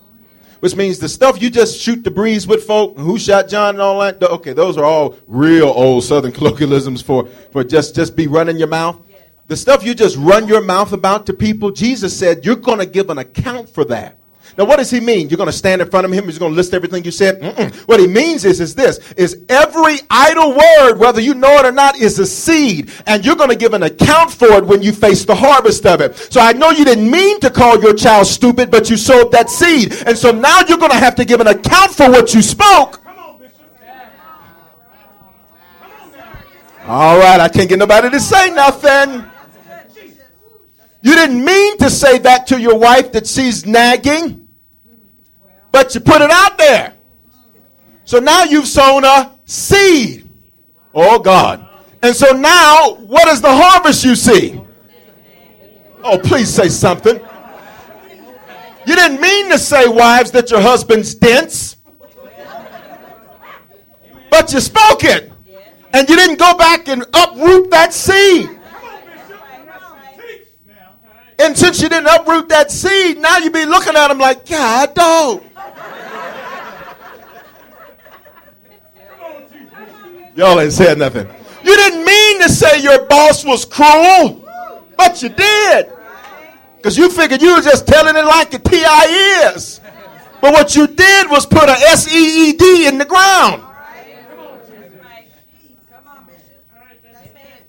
Which 0.60 0.76
means 0.76 0.98
the 0.98 1.08
stuff 1.08 1.40
you 1.40 1.48
just 1.48 1.80
shoot 1.80 2.04
the 2.04 2.10
breeze 2.10 2.46
with 2.46 2.64
folk, 2.64 2.98
who 2.98 3.18
shot 3.18 3.48
John 3.48 3.76
and 3.76 3.80
all 3.80 3.98
that. 4.00 4.22
Okay, 4.22 4.52
those 4.52 4.76
are 4.76 4.84
all 4.84 5.16
real 5.26 5.68
old 5.68 6.04
Southern 6.04 6.32
colloquialisms 6.38 7.00
for, 7.00 7.26
for 7.50 7.64
just, 7.64 7.94
just 7.94 8.14
be 8.14 8.26
running 8.26 8.58
your 8.58 8.68
mouth. 8.68 8.98
The 9.46 9.56
stuff 9.56 9.82
you 9.82 9.94
just 9.94 10.16
run 10.16 10.46
your 10.46 10.60
mouth 10.60 10.92
about 10.92 11.26
to 11.26 11.32
people, 11.32 11.70
Jesus 11.70 12.16
said 12.16 12.44
you're 12.44 12.56
going 12.56 12.78
to 12.78 12.86
give 12.86 13.08
an 13.08 13.16
account 13.16 13.70
for 13.70 13.84
that. 13.86 14.19
Now, 14.58 14.64
what 14.64 14.76
does 14.76 14.90
he 14.90 15.00
mean? 15.00 15.28
You're 15.28 15.36
going 15.36 15.48
to 15.48 15.52
stand 15.52 15.80
in 15.80 15.90
front 15.90 16.04
of 16.04 16.12
him. 16.12 16.24
He's 16.24 16.38
going 16.38 16.52
to 16.52 16.56
list 16.56 16.74
everything 16.74 17.04
you 17.04 17.10
said. 17.10 17.40
Mm-mm. 17.40 17.74
What 17.88 18.00
he 18.00 18.06
means 18.06 18.44
is, 18.44 18.60
is 18.60 18.74
this: 18.74 18.98
is 19.12 19.42
every 19.48 19.98
idle 20.10 20.50
word, 20.50 20.96
whether 20.98 21.20
you 21.20 21.34
know 21.34 21.58
it 21.58 21.64
or 21.66 21.72
not, 21.72 21.96
is 21.96 22.18
a 22.18 22.26
seed, 22.26 22.90
and 23.06 23.24
you're 23.24 23.36
going 23.36 23.50
to 23.50 23.56
give 23.56 23.74
an 23.74 23.82
account 23.82 24.30
for 24.30 24.52
it 24.52 24.64
when 24.64 24.82
you 24.82 24.92
face 24.92 25.24
the 25.24 25.34
harvest 25.34 25.86
of 25.86 26.00
it. 26.00 26.16
So 26.16 26.40
I 26.40 26.52
know 26.52 26.70
you 26.70 26.84
didn't 26.84 27.10
mean 27.10 27.40
to 27.40 27.50
call 27.50 27.80
your 27.80 27.94
child 27.94 28.26
stupid, 28.26 28.70
but 28.70 28.90
you 28.90 28.96
sowed 28.96 29.32
that 29.32 29.50
seed, 29.50 29.94
and 30.06 30.16
so 30.16 30.30
now 30.30 30.60
you're 30.68 30.78
going 30.78 30.90
to 30.90 30.96
have 30.96 31.14
to 31.16 31.24
give 31.24 31.40
an 31.40 31.46
account 31.46 31.92
for 31.92 32.10
what 32.10 32.34
you 32.34 32.42
spoke. 32.42 33.02
Come 33.04 33.18
on, 33.18 33.38
bishop. 33.38 33.60
All 36.86 37.18
right, 37.18 37.40
I 37.40 37.48
can't 37.48 37.68
get 37.68 37.78
nobody 37.78 38.10
to 38.10 38.20
say 38.20 38.50
nothing. 38.50 39.24
You 41.02 41.14
didn't 41.14 41.42
mean 41.42 41.78
to 41.78 41.88
say 41.88 42.18
that 42.18 42.46
to 42.48 42.60
your 42.60 42.76
wife 42.76 43.12
that 43.12 43.26
she's 43.26 43.64
nagging, 43.64 44.39
but 45.72 45.94
you 45.94 46.00
put 46.00 46.20
it 46.20 46.30
out 46.30 46.58
there. 46.58 46.94
So 48.04 48.18
now 48.18 48.44
you've 48.44 48.66
sown 48.66 49.04
a 49.04 49.38
seed. 49.44 50.28
Oh, 50.92 51.18
God. 51.18 51.68
And 52.02 52.14
so 52.14 52.32
now, 52.32 52.94
what 52.94 53.28
is 53.28 53.40
the 53.40 53.52
harvest 53.52 54.04
you 54.04 54.14
see? 54.14 54.60
Oh, 56.02 56.18
please 56.18 56.48
say 56.48 56.68
something. 56.68 57.20
You 58.86 58.96
didn't 58.96 59.20
mean 59.20 59.50
to 59.50 59.58
say, 59.58 59.86
wives, 59.86 60.30
that 60.32 60.50
your 60.50 60.60
husband's 60.60 61.14
dense, 61.14 61.76
but 64.30 64.52
you 64.52 64.60
spoke 64.60 65.04
it. 65.04 65.30
And 65.92 66.08
you 66.08 66.16
didn't 66.16 66.38
go 66.38 66.56
back 66.56 66.88
and 66.88 67.02
uproot 67.14 67.70
that 67.70 67.92
seed. 67.92 68.48
And 71.40 71.56
since 71.56 71.82
you 71.82 71.88
didn't 71.88 72.08
uproot 72.08 72.48
that 72.48 72.70
seed, 72.70 73.18
now 73.18 73.38
you 73.38 73.50
be 73.50 73.64
looking 73.64 73.96
at 73.96 74.10
him 74.10 74.18
like, 74.18 74.46
God, 74.46 74.94
dog. 74.94 75.42
Y'all 80.34 80.60
ain't 80.60 80.72
said 80.72 80.98
nothing. 80.98 81.26
You 81.62 81.76
didn't 81.76 82.04
mean 82.04 82.40
to 82.42 82.48
say 82.48 82.80
your 82.82 83.04
boss 83.06 83.44
was 83.44 83.64
cruel, 83.64 84.44
but 84.96 85.22
you 85.22 85.28
did. 85.28 85.92
Because 86.76 86.96
you 86.96 87.10
figured 87.10 87.42
you 87.42 87.56
were 87.56 87.60
just 87.62 87.86
telling 87.86 88.16
it 88.16 88.24
like 88.24 88.50
the 88.50 88.58
TI 88.58 89.54
is. 89.54 89.80
But 90.40 90.52
what 90.54 90.74
you 90.74 90.86
did 90.86 91.28
was 91.30 91.44
put 91.44 91.68
a 91.68 91.72
S 91.72 92.10
E 92.10 92.48
E 92.48 92.52
D 92.52 92.86
in 92.86 92.96
the 92.96 93.04
ground. 93.04 93.62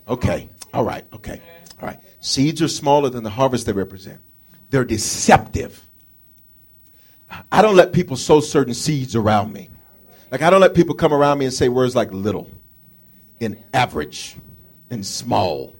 Okay. 0.08 0.48
All 0.72 0.84
right. 0.84 1.04
Okay. 1.12 1.40
All 1.80 1.88
right. 1.88 1.98
Seeds 2.20 2.62
are 2.62 2.68
smaller 2.68 3.10
than 3.10 3.22
the 3.22 3.30
harvest 3.30 3.66
they 3.66 3.72
represent. 3.72 4.20
They're 4.70 4.84
deceptive. 4.84 5.86
I 7.50 7.62
don't 7.62 7.76
let 7.76 7.92
people 7.92 8.16
sow 8.16 8.40
certain 8.40 8.74
seeds 8.74 9.14
around 9.14 9.52
me. 9.52 9.68
Like 10.32 10.40
I 10.40 10.48
don't 10.48 10.62
let 10.62 10.74
people 10.74 10.94
come 10.94 11.12
around 11.12 11.38
me 11.38 11.44
and 11.44 11.52
say 11.52 11.68
words 11.68 11.94
like 11.94 12.10
little 12.10 12.50
and 13.38 13.62
average 13.74 14.36
and 14.88 15.04
small 15.04 15.76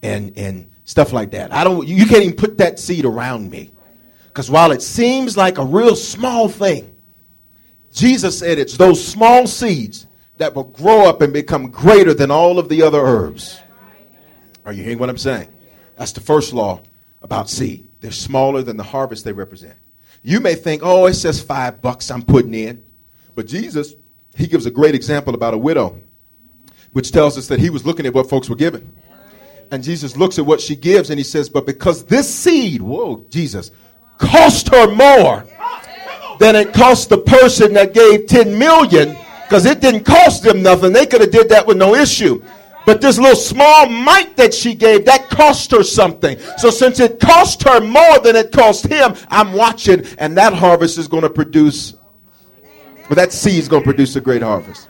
and 0.00 0.38
and 0.38 0.70
stuff 0.84 1.12
like 1.12 1.32
that. 1.32 1.52
I 1.52 1.64
don't 1.64 1.86
you 1.86 2.06
can't 2.06 2.22
even 2.22 2.36
put 2.36 2.58
that 2.58 2.78
seed 2.78 3.04
around 3.04 3.50
me. 3.50 3.72
Because 4.28 4.48
while 4.48 4.70
it 4.70 4.80
seems 4.80 5.36
like 5.36 5.58
a 5.58 5.64
real 5.64 5.96
small 5.96 6.48
thing, 6.48 6.94
Jesus 7.92 8.38
said 8.38 8.60
it's 8.60 8.76
those 8.76 9.04
small 9.04 9.48
seeds 9.48 10.06
that 10.36 10.54
will 10.54 10.64
grow 10.64 11.06
up 11.06 11.20
and 11.20 11.32
become 11.32 11.72
greater 11.72 12.14
than 12.14 12.30
all 12.30 12.60
of 12.60 12.68
the 12.68 12.82
other 12.82 13.00
herbs. 13.00 13.60
Are 14.64 14.72
you 14.72 14.84
hearing 14.84 15.00
what 15.00 15.10
I'm 15.10 15.18
saying? 15.18 15.48
That's 15.96 16.12
the 16.12 16.20
first 16.20 16.52
law 16.52 16.80
about 17.22 17.50
seed. 17.50 17.88
They're 18.00 18.12
smaller 18.12 18.62
than 18.62 18.76
the 18.76 18.84
harvest 18.84 19.24
they 19.24 19.32
represent. 19.32 19.76
You 20.22 20.38
may 20.38 20.54
think, 20.54 20.82
oh, 20.84 21.06
it 21.06 21.14
says 21.14 21.42
five 21.42 21.82
bucks 21.82 22.08
I'm 22.08 22.22
putting 22.22 22.54
in. 22.54 22.84
But 23.34 23.46
Jesus, 23.46 23.94
he 24.36 24.46
gives 24.46 24.66
a 24.66 24.70
great 24.70 24.94
example 24.94 25.34
about 25.34 25.54
a 25.54 25.58
widow, 25.58 26.00
which 26.92 27.12
tells 27.12 27.38
us 27.38 27.48
that 27.48 27.60
he 27.60 27.70
was 27.70 27.86
looking 27.86 28.06
at 28.06 28.14
what 28.14 28.28
folks 28.28 28.48
were 28.48 28.56
giving. 28.56 28.92
And 29.70 29.84
Jesus 29.84 30.16
looks 30.16 30.38
at 30.38 30.46
what 30.46 30.60
she 30.60 30.74
gives 30.74 31.10
and 31.10 31.18
he 31.18 31.24
says, 31.24 31.48
But 31.48 31.66
because 31.66 32.04
this 32.04 32.32
seed, 32.32 32.82
whoa, 32.82 33.24
Jesus, 33.30 33.70
cost 34.18 34.68
her 34.68 34.92
more 34.92 35.46
than 36.38 36.56
it 36.56 36.72
cost 36.72 37.08
the 37.08 37.18
person 37.18 37.74
that 37.74 37.94
gave 37.94 38.26
10 38.26 38.58
million, 38.58 39.16
because 39.44 39.66
it 39.66 39.80
didn't 39.80 40.04
cost 40.04 40.42
them 40.42 40.62
nothing. 40.62 40.92
They 40.92 41.06
could 41.06 41.20
have 41.20 41.30
did 41.30 41.48
that 41.50 41.66
with 41.66 41.76
no 41.76 41.94
issue. 41.94 42.42
But 42.86 43.00
this 43.00 43.18
little 43.18 43.36
small 43.36 43.86
mite 43.86 44.36
that 44.36 44.54
she 44.54 44.74
gave, 44.74 45.04
that 45.04 45.28
cost 45.28 45.70
her 45.70 45.82
something. 45.82 46.38
So 46.56 46.70
since 46.70 46.98
it 46.98 47.20
cost 47.20 47.62
her 47.64 47.80
more 47.80 48.18
than 48.20 48.36
it 48.36 48.52
cost 48.52 48.86
him, 48.86 49.14
I'm 49.28 49.52
watching, 49.52 50.04
and 50.18 50.36
that 50.38 50.54
harvest 50.54 50.98
is 50.98 51.06
going 51.06 51.22
to 51.22 51.30
produce, 51.30 51.94
well, 53.10 53.16
that 53.16 53.32
seed 53.32 53.58
is 53.58 53.66
going 53.66 53.82
to 53.82 53.84
produce 53.84 54.14
a 54.14 54.20
great 54.20 54.40
harvest. 54.40 54.88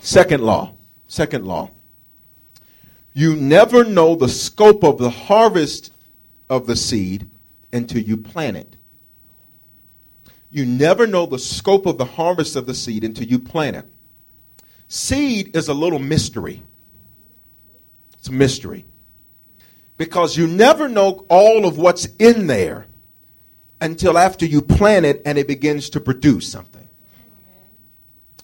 Second 0.00 0.42
law. 0.42 0.74
Second 1.06 1.46
law. 1.46 1.70
You 3.12 3.36
never 3.36 3.84
know 3.84 4.16
the 4.16 4.28
scope 4.28 4.82
of 4.82 4.98
the 4.98 5.10
harvest 5.10 5.92
of 6.48 6.66
the 6.66 6.74
seed 6.74 7.30
until 7.72 8.02
you 8.02 8.16
plant 8.16 8.56
it. 8.56 8.76
You 10.50 10.66
never 10.66 11.06
know 11.06 11.24
the 11.24 11.38
scope 11.38 11.86
of 11.86 11.98
the 11.98 12.04
harvest 12.04 12.56
of 12.56 12.66
the 12.66 12.74
seed 12.74 13.04
until 13.04 13.28
you 13.28 13.38
plant 13.38 13.76
it. 13.76 13.84
Seed 14.88 15.54
is 15.56 15.68
a 15.68 15.74
little 15.74 16.00
mystery. 16.00 16.64
It's 18.14 18.26
a 18.26 18.32
mystery. 18.32 18.86
Because 19.96 20.36
you 20.36 20.48
never 20.48 20.88
know 20.88 21.26
all 21.28 21.64
of 21.64 21.78
what's 21.78 22.06
in 22.18 22.48
there 22.48 22.88
until 23.80 24.18
after 24.18 24.44
you 24.44 24.60
plant 24.60 25.06
it 25.06 25.22
and 25.24 25.38
it 25.38 25.46
begins 25.46 25.90
to 25.90 26.00
produce 26.00 26.48
something. 26.48 26.79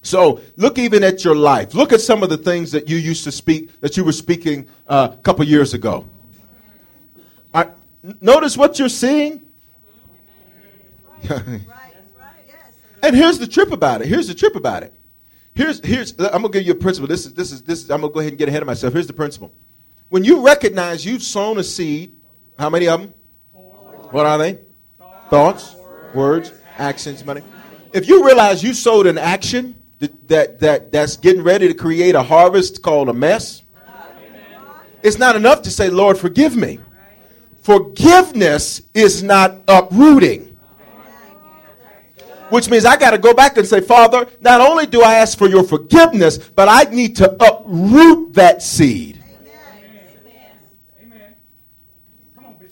So 0.06 0.40
look 0.56 0.78
even 0.78 1.02
at 1.02 1.24
your 1.24 1.34
life. 1.34 1.74
Look 1.74 1.92
at 1.92 2.00
some 2.00 2.22
of 2.22 2.30
the 2.30 2.36
things 2.36 2.70
that 2.72 2.88
you 2.88 2.96
used 2.96 3.24
to 3.24 3.32
speak, 3.32 3.80
that 3.80 3.96
you 3.96 4.04
were 4.04 4.12
speaking 4.12 4.68
uh, 4.86 5.08
a 5.12 5.16
couple 5.16 5.44
years 5.44 5.74
ago. 5.74 6.08
I, 7.52 7.70
notice 8.20 8.56
what 8.56 8.78
you're 8.78 8.88
seeing. 8.88 9.42
and 11.28 13.16
here's 13.16 13.40
the 13.40 13.48
trip 13.48 13.72
about 13.72 14.00
it. 14.00 14.06
Here's 14.06 14.28
the 14.28 14.34
trip 14.34 14.54
about 14.54 14.84
it. 14.84 14.94
Here's 15.54 15.84
here's 15.84 16.12
I'm 16.18 16.42
gonna 16.42 16.50
give 16.50 16.66
you 16.66 16.72
a 16.72 16.76
principle. 16.76 17.08
This 17.08 17.26
is 17.26 17.34
this 17.34 17.50
is 17.50 17.62
this 17.62 17.82
is 17.82 17.90
I'm 17.90 18.02
gonna 18.02 18.12
go 18.12 18.20
ahead 18.20 18.32
and 18.32 18.38
get 18.38 18.48
ahead 18.48 18.62
of 18.62 18.66
myself. 18.66 18.92
Here's 18.92 19.06
the 19.08 19.12
principle. 19.12 19.52
When 20.08 20.22
you 20.22 20.46
recognize 20.46 21.04
you've 21.04 21.22
sown 21.22 21.58
a 21.58 21.64
seed, 21.64 22.14
how 22.58 22.70
many 22.70 22.86
of 22.86 23.00
them? 23.00 23.14
What 24.10 24.26
are 24.26 24.38
they? 24.38 24.60
Thoughts, 25.30 25.74
words, 26.14 26.52
actions, 26.78 27.24
money. 27.24 27.42
If 27.92 28.06
you 28.06 28.24
realize 28.24 28.62
you 28.62 28.74
sowed 28.74 29.06
an 29.06 29.18
action, 29.18 29.82
that, 29.98 30.28
that, 30.28 30.60
that, 30.60 30.92
that's 30.92 31.16
getting 31.16 31.42
ready 31.42 31.68
to 31.68 31.74
create 31.74 32.14
a 32.14 32.22
harvest 32.22 32.82
called 32.82 33.08
a 33.08 33.12
mess, 33.12 33.62
it's 35.02 35.18
not 35.18 35.36
enough 35.36 35.62
to 35.62 35.70
say, 35.70 35.88
Lord, 35.88 36.18
forgive 36.18 36.56
me. 36.56 36.80
Forgiveness 37.60 38.82
is 38.94 39.22
not 39.22 39.58
uprooting. 39.68 40.56
Which 42.50 42.70
means 42.70 42.84
I 42.84 42.96
got 42.96 43.10
to 43.10 43.18
go 43.18 43.34
back 43.34 43.56
and 43.56 43.66
say, 43.66 43.80
Father, 43.80 44.26
not 44.40 44.60
only 44.60 44.86
do 44.86 45.02
I 45.02 45.14
ask 45.14 45.36
for 45.36 45.48
your 45.48 45.64
forgiveness, 45.64 46.38
but 46.38 46.68
I 46.68 46.84
need 46.84 47.16
to 47.16 47.30
uproot 47.42 48.34
that 48.34 48.62
seed. 48.62 49.22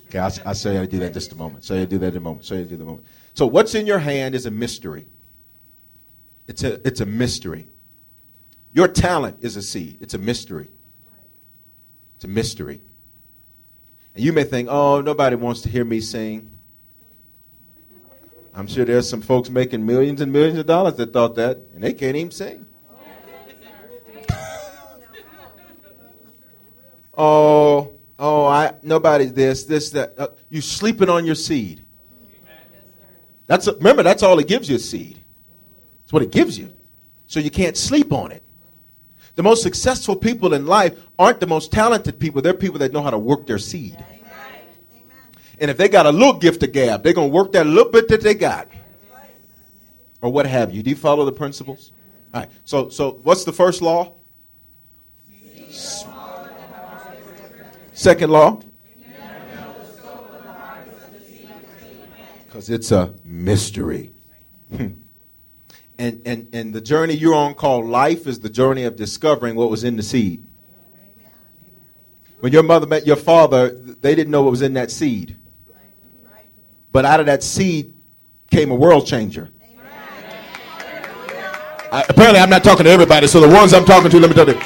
Okay, 0.06 0.18
I'll 0.44 0.54
say 0.54 0.78
I 0.78 0.86
do 0.86 1.00
that 1.00 1.06
in 1.06 1.12
just 1.12 1.32
a 1.32 1.36
moment. 1.36 1.64
Say 1.64 1.82
I 1.82 1.84
do 1.86 1.98
that 1.98 2.08
in 2.08 2.18
a 2.18 2.20
moment. 2.20 2.44
Say 2.44 2.60
I 2.60 2.62
do 2.62 2.68
that 2.68 2.74
in 2.76 2.82
a 2.82 2.84
moment. 2.84 3.06
So 3.34 3.46
what's 3.46 3.74
in 3.74 3.84
your 3.84 3.98
hand 3.98 4.36
is 4.36 4.46
a 4.46 4.50
mystery. 4.50 5.06
It's 6.46 6.62
a, 6.62 6.86
it's 6.86 7.00
a 7.00 7.06
mystery. 7.06 7.68
Your 8.72 8.88
talent 8.88 9.38
is 9.40 9.56
a 9.56 9.62
seed. 9.62 9.98
It's 10.00 10.14
a 10.14 10.18
mystery. 10.18 10.68
It's 12.16 12.24
a 12.24 12.28
mystery. 12.28 12.80
And 14.14 14.24
you 14.24 14.32
may 14.32 14.44
think, 14.44 14.68
oh, 14.70 15.00
nobody 15.00 15.36
wants 15.36 15.62
to 15.62 15.68
hear 15.68 15.84
me 15.84 16.00
sing. 16.00 16.50
I'm 18.54 18.68
sure 18.68 18.84
there's 18.84 19.08
some 19.08 19.20
folks 19.20 19.50
making 19.50 19.84
millions 19.84 20.20
and 20.20 20.32
millions 20.32 20.58
of 20.58 20.66
dollars 20.66 20.94
that 20.94 21.12
thought 21.12 21.34
that, 21.36 21.58
and 21.74 21.82
they 21.82 21.92
can't 21.92 22.16
even 22.16 22.30
sing. 22.30 22.66
oh, 27.16 27.94
oh, 28.16 28.46
I 28.46 28.74
nobody's 28.82 29.32
this, 29.32 29.64
this, 29.64 29.90
that. 29.90 30.14
Uh, 30.16 30.28
you 30.50 30.60
sleeping 30.60 31.08
on 31.08 31.24
your 31.24 31.34
seed. 31.34 31.84
That's 33.46 33.66
a, 33.66 33.74
remember 33.74 34.04
that's 34.04 34.22
all 34.22 34.38
it 34.38 34.46
gives 34.46 34.70
you 34.70 34.76
a 34.76 34.80
seed. 34.80 35.23
What 36.14 36.22
it 36.22 36.30
gives 36.30 36.56
you. 36.56 36.72
So 37.26 37.40
you 37.40 37.50
can't 37.50 37.76
sleep 37.76 38.12
on 38.12 38.30
it. 38.30 38.44
The 39.34 39.42
most 39.42 39.64
successful 39.64 40.14
people 40.14 40.54
in 40.54 40.64
life 40.64 40.96
aren't 41.18 41.40
the 41.40 41.48
most 41.48 41.72
talented 41.72 42.20
people. 42.20 42.40
They're 42.40 42.54
people 42.54 42.78
that 42.78 42.92
know 42.92 43.02
how 43.02 43.10
to 43.10 43.18
work 43.18 43.48
their 43.48 43.58
seed. 43.58 43.98
And 45.58 45.72
if 45.72 45.76
they 45.76 45.88
got 45.88 46.06
a 46.06 46.12
little 46.12 46.34
gift 46.34 46.62
of 46.62 46.70
gab, 46.70 47.02
they're 47.02 47.14
going 47.14 47.30
to 47.30 47.34
work 47.34 47.50
that 47.54 47.66
little 47.66 47.90
bit 47.90 48.06
that 48.10 48.20
they 48.20 48.34
got. 48.34 48.68
Or 50.22 50.30
what 50.30 50.46
have 50.46 50.72
you. 50.72 50.84
Do 50.84 50.90
you 50.90 50.94
follow 50.94 51.24
the 51.24 51.32
principles? 51.32 51.90
All 52.32 52.42
right. 52.42 52.50
So, 52.64 52.90
so 52.90 53.18
what's 53.24 53.42
the 53.42 53.52
first 53.52 53.82
law? 53.82 54.14
Second 57.92 58.30
law? 58.30 58.60
Because 62.46 62.70
it's 62.70 62.92
a 62.92 63.12
mystery. 63.24 64.12
Hmm. 64.76 64.90
And, 66.04 66.20
and, 66.26 66.54
and 66.54 66.74
the 66.74 66.82
journey 66.82 67.14
you're 67.14 67.34
on 67.34 67.54
called 67.54 67.86
life 67.86 68.26
is 68.26 68.38
the 68.40 68.50
journey 68.50 68.84
of 68.84 68.94
discovering 68.94 69.54
what 69.54 69.70
was 69.70 69.84
in 69.84 69.96
the 69.96 70.02
seed. 70.02 70.46
When 72.40 72.52
your 72.52 72.62
mother 72.62 72.86
met 72.86 73.06
your 73.06 73.16
father, 73.16 73.70
they 73.70 74.14
didn't 74.14 74.30
know 74.30 74.42
what 74.42 74.50
was 74.50 74.60
in 74.60 74.74
that 74.74 74.90
seed. 74.90 75.38
But 76.92 77.06
out 77.06 77.20
of 77.20 77.26
that 77.26 77.42
seed 77.42 77.94
came 78.50 78.70
a 78.70 78.74
world 78.74 79.06
changer. 79.06 79.50
I, 81.90 82.04
apparently, 82.08 82.40
I'm 82.40 82.50
not 82.50 82.64
talking 82.64 82.84
to 82.84 82.90
everybody, 82.90 83.26
so 83.26 83.40
the 83.40 83.48
ones 83.48 83.72
I'm 83.72 83.86
talking 83.86 84.10
to, 84.10 84.20
let 84.20 84.28
me 84.28 84.34
tell 84.34 84.48
you. 84.48 84.56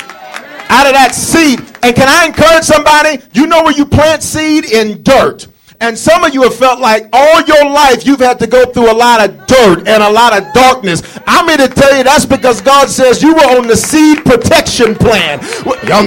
Out 0.71 0.87
of 0.87 0.93
that 0.93 1.13
seed, 1.15 1.61
and 1.85 1.95
can 1.95 2.09
I 2.09 2.27
encourage 2.27 2.65
somebody? 2.65 3.23
You 3.33 3.47
know 3.47 3.63
where 3.63 3.73
you 3.73 3.87
plant 3.87 4.23
seed? 4.23 4.65
In 4.65 5.03
dirt. 5.05 5.47
And 5.81 5.97
some 5.97 6.25
of 6.25 6.35
you 6.35 6.43
have 6.43 6.55
felt 6.55 6.81
like 6.81 7.09
all 7.13 7.41
your 7.43 7.65
life 7.71 8.05
you've 8.05 8.19
had 8.19 8.41
to 8.41 8.49
go 8.49 8.67
through 8.67 8.91
a 8.91 8.95
lot 8.95 9.29
of 9.29 9.47
dirt 9.47 9.87
and 9.87 10.03
a 10.03 10.11
lot 10.11 10.37
of 10.37 10.53
darkness. 10.53 11.03
I'm 11.27 11.47
here 11.47 11.69
to 11.69 11.73
tell 11.73 11.97
you 11.97 12.03
that's 12.03 12.27
because 12.27 12.61
God 12.61 12.89
says 12.89 13.23
you 13.23 13.35
were 13.35 13.57
on 13.57 13.69
the 13.69 13.77
seed 13.77 14.25
protection 14.25 14.97
plan. 14.97 15.39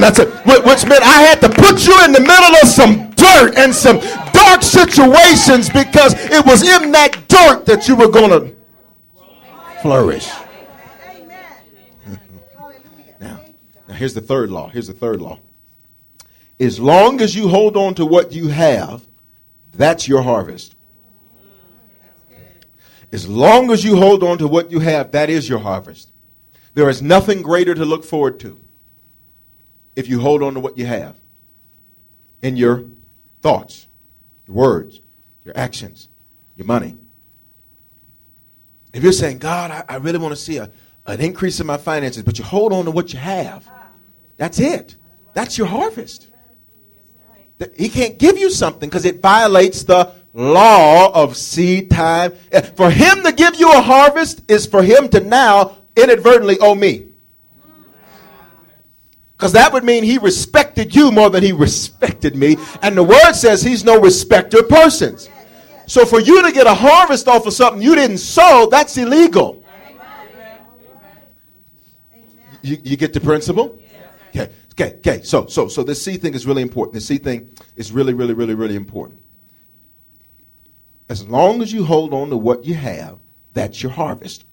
That's 0.02 0.20
it. 0.20 0.28
Which 0.46 0.86
meant 0.86 1.04
I 1.04 1.22
had 1.22 1.40
to 1.42 1.50
put 1.50 1.88
you 1.88 1.98
in 2.04 2.12
the 2.12 2.20
middle 2.20 2.56
of 2.62 2.68
some 2.68 3.12
dirt 3.12 3.58
and 3.58 3.74
some 3.74 4.00
dark 4.34 4.62
situations 4.62 5.70
because 5.70 6.16
it 6.16 6.46
was 6.46 6.64
in 6.64 6.92
that 6.92 7.18
dirt 7.30 7.66
that 7.66 7.88
you 7.88 7.96
were 7.96 8.10
going 8.10 8.30
to 8.30 8.56
flourish. 9.82 10.30
now, 13.22 13.40
now, 13.88 13.94
here's 13.94 14.14
the 14.14 14.22
third 14.22 14.50
law. 14.50 14.68
Here's 14.68 14.88
the 14.88 14.94
third 14.94 15.22
law. 15.22 15.40
As 16.60 16.78
long 16.80 17.22
as 17.22 17.36
you 17.36 17.48
hold 17.48 17.78
on 17.78 17.96
to 17.96 18.06
what 18.06 18.34
you 18.34 18.50
have, 18.50 19.08
that's 19.72 20.08
your 20.08 20.22
harvest. 20.22 20.76
As 23.12 23.28
long 23.28 23.72
as 23.72 23.84
you 23.84 23.98
hold 23.98 24.24
on 24.24 24.38
to 24.38 24.48
what 24.48 24.72
you 24.72 24.80
have, 24.80 25.12
that 25.12 25.30
is 25.30 25.50
your 25.50 25.60
harvest. 25.60 26.12
There 26.74 26.90
is 26.90 27.02
nothing 27.02 27.42
greater 27.42 27.76
to 27.76 27.84
look 27.84 28.06
forward 28.06 28.40
to 28.42 28.60
if 29.96 30.08
you 30.08 30.22
hold 30.22 30.42
on 30.42 30.54
to 30.54 30.60
what 30.60 30.78
you 30.78 30.86
have 30.86 31.18
in 32.42 32.56
your 32.56 32.86
thoughts, 33.42 33.88
your 34.48 34.56
words, 34.56 35.02
your 35.44 35.58
actions, 35.58 36.08
your 36.56 36.66
money. 36.66 36.98
If 38.94 39.04
you're 39.04 39.12
saying, 39.12 39.40
God, 39.40 39.72
I, 39.72 39.84
I 39.88 39.98
really 39.98 40.18
want 40.18 40.32
to 40.34 40.42
see 40.42 40.58
a, 40.58 40.72
an 41.06 41.20
increase 41.20 41.60
in 41.60 41.68
my 41.68 41.78
finances, 41.78 42.24
but 42.24 42.40
you 42.40 42.46
hold 42.46 42.72
on 42.72 42.86
to 42.86 42.92
what 42.92 43.14
you 43.14 43.20
have, 43.20 43.70
that's 44.38 44.60
it. 44.60 44.96
That's 45.34 45.58
your 45.58 45.68
harvest. 45.68 46.28
He 47.78 47.90
can't 47.90 48.18
give 48.18 48.38
you 48.38 48.50
something 48.50 48.90
because 48.90 49.06
it 49.06 49.22
violates 49.22 49.84
the 49.84 50.14
law 50.34 51.12
of 51.14 51.36
seed 51.36 51.92
time. 51.92 52.34
Eh, 52.52 52.62
for 52.62 52.90
him 52.90 53.24
to 53.24 53.32
give 53.32 53.60
you 53.60 53.72
a 53.72 53.82
harvest 53.82 54.42
is 54.50 54.66
for 54.66 54.82
him 54.82 55.10
to 55.10 55.20
now 55.20 55.78
inadvertently 55.96 56.58
owe 56.60 56.76
me. 56.76 57.08
Because 59.34 59.54
that 59.54 59.74
would 59.74 59.84
mean 59.84 60.04
he 60.04 60.20
respected 60.20 60.96
you 60.96 61.12
more 61.12 61.30
than 61.30 61.42
he 61.42 61.52
respected 61.52 62.36
me. 62.36 62.58
And 62.84 62.96
the 62.96 63.04
word 63.04 63.34
says 63.34 63.64
he's 63.64 63.84
no 63.84 64.00
respecter 64.00 64.60
of 64.60 64.70
persons. 64.70 65.30
So 65.88 66.06
for 66.06 66.22
you 66.22 66.44
to 66.44 66.52
get 66.52 66.68
a 66.68 66.74
harvest 66.74 67.28
off 67.28 67.48
of 67.48 67.54
something 67.54 67.82
you 67.82 67.96
didn't 67.96 68.20
sow, 68.20 68.68
that's 68.70 68.96
illegal. 68.98 69.64
You, 72.62 72.78
you 72.84 72.96
get 72.96 73.14
the 73.14 73.20
principle? 73.20 73.80
Okay. 74.30 74.52
Okay, 74.82 74.98
okay. 74.98 75.22
So, 75.22 75.46
so, 75.46 75.68
so 75.68 75.84
this 75.84 76.02
seed 76.02 76.22
thing 76.22 76.34
is 76.34 76.48
really 76.48 76.64
important. 76.64 76.96
The 76.96 77.02
seed 77.02 77.24
thing 77.24 77.56
is 77.76 77.92
really, 77.92 78.14
really, 78.14 78.34
really, 78.34 78.56
really 78.56 78.76
important. 78.76 79.20
as 81.12 81.28
long 81.28 81.62
as 81.62 81.74
you 81.74 81.84
hold 81.84 82.14
on 82.14 82.30
to 82.30 82.38
what 82.38 82.64
you 82.64 82.74
have, 82.74 83.20
that's 83.54 83.84
your 83.84 83.92
harvest. 83.92 84.46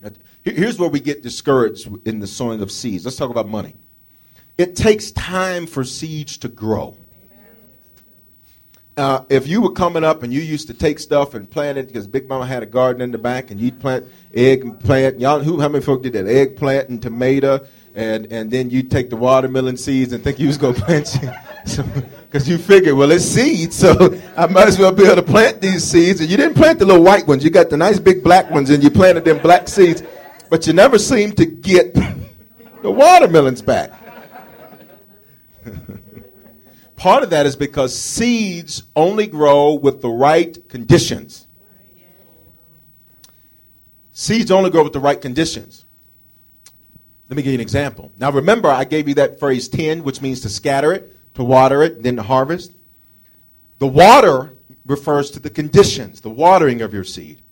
Now, 0.00 0.08
here's 0.42 0.78
where 0.78 0.88
we 0.88 1.00
get 1.00 1.22
discouraged 1.22 1.86
in 2.06 2.18
the 2.18 2.26
sowing 2.26 2.62
of 2.62 2.72
seeds. 2.72 3.04
Let's 3.04 3.18
talk 3.18 3.28
about 3.28 3.46
money. 3.46 3.76
It 4.56 4.74
takes 4.74 5.12
time 5.12 5.66
for 5.66 5.84
seeds 5.84 6.38
to 6.38 6.48
grow. 6.48 6.96
Uh, 8.96 9.22
if 9.28 9.46
you 9.46 9.60
were 9.60 9.72
coming 9.72 10.02
up 10.02 10.22
and 10.22 10.32
you 10.32 10.40
used 10.40 10.68
to 10.68 10.74
take 10.74 10.98
stuff 10.98 11.34
and 11.34 11.50
plant 11.50 11.76
it 11.76 11.88
because 11.88 12.06
Big 12.06 12.26
Mama 12.26 12.46
had 12.46 12.62
a 12.62 12.66
garden 12.66 13.02
in 13.02 13.10
the 13.10 13.18
back 13.18 13.50
and 13.50 13.60
you'd 13.60 13.78
plant 13.78 14.06
eggplant, 14.32 15.20
y'all 15.20 15.40
who 15.40 15.60
how 15.60 15.68
many 15.68 15.84
folk 15.84 16.02
did 16.02 16.14
that? 16.14 16.26
Eggplant 16.26 16.88
and 16.88 17.02
tomato, 17.02 17.66
and 17.96 18.30
and 18.30 18.50
then 18.50 18.68
you'd 18.70 18.90
take 18.90 19.10
the 19.10 19.16
watermelon 19.16 19.76
seeds 19.76 20.12
and 20.12 20.22
think 20.22 20.38
you 20.38 20.46
was 20.46 20.58
gonna 20.58 20.74
plant 20.74 21.16
because 22.26 22.48
you 22.48 22.58
figured, 22.58 22.94
well, 22.94 23.10
it's 23.10 23.24
seeds, 23.24 23.74
so 23.74 24.14
I 24.36 24.46
might 24.46 24.68
as 24.68 24.78
well 24.78 24.92
be 24.92 25.04
able 25.04 25.16
to 25.16 25.22
plant 25.22 25.60
these 25.60 25.82
seeds. 25.82 26.20
And 26.20 26.30
you 26.30 26.36
didn't 26.36 26.54
plant 26.54 26.78
the 26.78 26.84
little 26.84 27.02
white 27.02 27.26
ones; 27.26 27.42
you 27.42 27.50
got 27.50 27.70
the 27.70 27.76
nice 27.76 27.98
big 27.98 28.22
black 28.22 28.50
ones, 28.50 28.70
and 28.70 28.84
you 28.84 28.90
planted 28.90 29.24
them 29.24 29.38
black 29.38 29.66
seeds, 29.66 30.02
but 30.50 30.66
you 30.66 30.74
never 30.74 30.98
seemed 30.98 31.38
to 31.38 31.46
get 31.46 31.94
the 32.82 32.90
watermelons 32.90 33.62
back. 33.62 33.92
Part 36.96 37.22
of 37.22 37.30
that 37.30 37.46
is 37.46 37.56
because 37.56 37.98
seeds 37.98 38.82
only 38.94 39.26
grow 39.26 39.74
with 39.74 40.02
the 40.02 40.08
right 40.08 40.56
conditions. 40.68 41.46
Seeds 44.12 44.50
only 44.50 44.70
grow 44.70 44.82
with 44.82 44.94
the 44.94 45.00
right 45.00 45.20
conditions. 45.20 45.85
Let 47.28 47.36
me 47.36 47.42
give 47.42 47.52
you 47.52 47.58
an 47.58 47.62
example. 47.62 48.12
Now, 48.18 48.30
remember, 48.30 48.68
I 48.68 48.84
gave 48.84 49.08
you 49.08 49.14
that 49.14 49.40
phrase 49.40 49.68
10, 49.68 50.04
which 50.04 50.22
means 50.22 50.40
to 50.42 50.48
scatter 50.48 50.92
it, 50.92 51.34
to 51.34 51.42
water 51.42 51.82
it, 51.82 52.02
then 52.02 52.16
to 52.16 52.22
harvest. 52.22 52.72
The 53.78 53.86
water 53.86 54.54
refers 54.86 55.30
to 55.32 55.40
the 55.40 55.50
conditions, 55.50 56.20
the 56.20 56.30
watering 56.30 56.82
of 56.82 56.94
your 56.94 57.04
seed. 57.04 57.42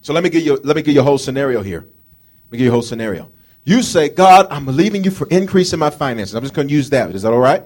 So 0.00 0.12
let 0.12 0.24
me 0.24 0.30
give 0.30 0.44
you, 0.44 0.56
let 0.64 0.74
me 0.74 0.82
give 0.82 0.94
you 0.94 1.00
a 1.00 1.04
whole 1.04 1.18
scenario 1.18 1.62
here. 1.62 1.80
Let 1.80 2.52
me 2.52 2.58
give 2.58 2.64
you 2.64 2.70
a 2.70 2.72
whole 2.72 2.82
scenario. 2.82 3.30
You 3.64 3.82
say, 3.82 4.08
God, 4.08 4.46
I'm 4.50 4.64
believing 4.64 5.04
you 5.04 5.10
for 5.10 5.28
increase 5.28 5.74
in 5.74 5.78
my 5.78 5.90
finances. 5.90 6.34
I'm 6.34 6.42
just 6.42 6.54
going 6.54 6.68
to 6.68 6.74
use 6.74 6.88
that. 6.90 7.14
Is 7.14 7.22
that 7.22 7.32
all 7.32 7.38
right? 7.38 7.62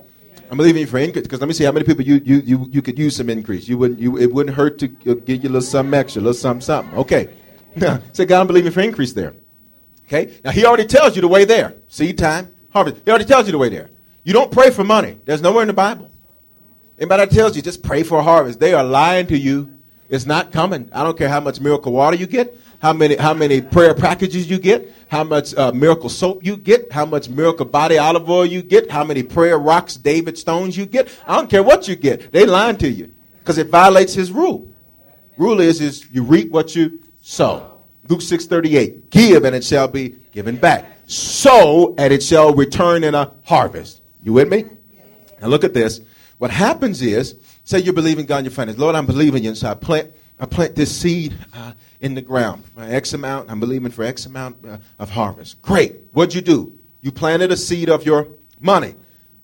I'm 0.51 0.57
believing 0.57 0.81
you 0.81 0.87
for 0.87 0.99
increase 0.99 1.23
because 1.23 1.41
let 1.41 1.47
me 1.47 1.55
see 1.55 1.65
how 1.65 1.73
many 1.73 1.87
people 1.87 2.05
you, 2.05 2.21
you, 2.25 2.37
you, 2.39 2.69
you 2.71 2.83
could 2.83 2.99
use 2.99 3.17
some 3.17 3.31
increase. 3.31 3.69
You 3.69 3.79
wouldn't, 3.79 4.01
you, 4.01 4.19
it 4.19 4.33
wouldn't 4.33 4.57
hurt 4.57 4.79
to 4.81 4.87
uh, 4.87 5.15
give 5.15 5.45
you 5.45 5.49
a 5.49 5.53
little 5.53 5.61
something 5.61 5.95
extra, 5.95 6.21
a 6.21 6.25
little 6.25 6.35
something, 6.35 6.61
something. 6.61 6.99
Okay. 6.99 7.29
say, 8.13 8.25
God, 8.25 8.41
I'm 8.41 8.47
believing 8.49 8.73
for 8.73 8.81
increase 8.81 9.13
there. 9.13 9.35
Okay. 10.13 10.39
Now, 10.45 10.51
he 10.51 10.67
already 10.67 10.87
tells 10.87 11.17
you 11.17 11.23
the 11.23 11.29
way 11.29 11.45
there. 11.45 11.75
Seed 11.89 12.19
time, 12.19 12.53
harvest. 12.71 12.97
He 13.05 13.11
already 13.11 13.25
tells 13.25 13.47
you 13.47 13.53
the 13.53 13.59
way 13.59 13.69
there. 13.69 13.91
You 14.25 14.33
don't 14.33 14.53
pray 14.53 14.71
for 14.71 14.85
money. 14.85 15.19
There's 15.25 15.41
nowhere 15.41 15.63
in 15.63 15.69
the 15.69 15.75
Bible. 15.75 16.11
Anybody 16.99 17.25
that 17.25 17.35
tells 17.35 17.57
you 17.57 17.63
just 17.63 17.83
pray 17.83 18.03
for 18.03 18.19
a 18.19 18.23
harvest, 18.23 18.61
they 18.61 18.75
are 18.75 18.85
lying 18.85 19.27
to 19.29 19.39
you. 19.39 19.79
It's 20.09 20.27
not 20.27 20.53
coming. 20.53 20.91
I 20.93 21.03
don't 21.03 21.17
care 21.17 21.29
how 21.29 21.41
much 21.41 21.61
miracle 21.61 21.93
water 21.93 22.17
you 22.17 22.27
get 22.27 22.57
how 22.83 22.93
many 22.93 23.15
how 23.15 23.33
many 23.33 23.61
prayer 23.61 23.95
packages 23.95 24.51
you 24.51 24.59
get, 24.59 24.93
how 25.07 25.23
much 25.23 25.55
uh, 25.55 25.71
miracle 25.71 26.09
soap 26.09 26.45
you 26.45 26.57
get, 26.57 26.91
how 26.91 27.07
much 27.07 27.29
miracle 27.29 27.65
body 27.65 27.97
olive 27.97 28.29
oil 28.29 28.45
you 28.45 28.61
get, 28.61 28.91
how 28.91 29.05
many 29.05 29.23
prayer 29.23 29.57
rocks, 29.57 29.97
David 29.97 30.37
stones 30.37 30.77
you 30.77 30.85
get. 30.85 31.09
I 31.25 31.37
don't 31.37 31.49
care 31.49 31.63
what 31.63 31.87
you 31.87 31.95
get. 31.95 32.33
They 32.33 32.45
lying 32.45 32.77
to 32.79 32.91
you 32.91 33.15
because 33.39 33.57
it 33.57 33.69
violates 33.69 34.15
his 34.15 34.33
rule. 34.33 34.69
Rule 35.37 35.61
is 35.61 35.81
is 35.81 36.09
you 36.11 36.25
reap 36.25 36.51
what 36.51 36.75
you 36.75 37.01
sow. 37.21 37.72
Luke 38.09 38.21
6:38. 38.21 39.11
Give 39.11 39.45
and 39.45 39.55
it 39.55 39.65
shall 39.65 39.89
be 39.89 40.17
given 40.33 40.57
back. 40.57 40.99
Sow 41.07 41.95
and 41.99 42.13
it 42.13 42.23
shall 42.23 42.55
return 42.55 43.05
in 43.05 43.15
a 43.15 43.33
harvest. 43.45 44.01
You 44.23 44.33
with 44.33 44.49
me? 44.49 44.65
Now 45.41 45.49
look 45.49 45.65
at 45.65 45.75
this. 45.75 46.01
What 46.39 46.51
happens 46.51 47.03
is, 47.03 47.37
say 47.65 47.79
you 47.79 47.93
believe 47.93 48.19
in 48.19 48.27
God 48.27 48.39
and 48.39 48.47
your 48.47 48.53
finances. 48.53 48.81
Lord, 48.81 48.97
I'm 48.97 49.07
believing 49.07 49.45
you, 49.45 49.51
and 49.51 49.59
so 49.59 49.71
I 49.71 49.75
plant 49.75 50.13
I 50.41 50.47
plant 50.47 50.75
this 50.75 50.95
seed 50.95 51.35
uh, 51.55 51.73
in 52.01 52.15
the 52.15 52.23
ground. 52.23 52.65
X 52.77 53.13
amount, 53.13 53.49
I'm 53.51 53.61
believing 53.61 53.93
for 53.93 54.03
X 54.03 54.27
amount 54.27 54.67
uh, 54.67 54.79
of 54.99 55.11
harvest. 55.11 55.63
Great. 55.63 55.97
What'd 56.11 56.35
you 56.35 56.41
do? 56.41 56.77
You 57.01 57.13
planted 57.13 57.53
a 57.53 57.57
seed 57.57 57.89
of 57.89 58.05
your 58.05 58.29
money. 58.61 58.97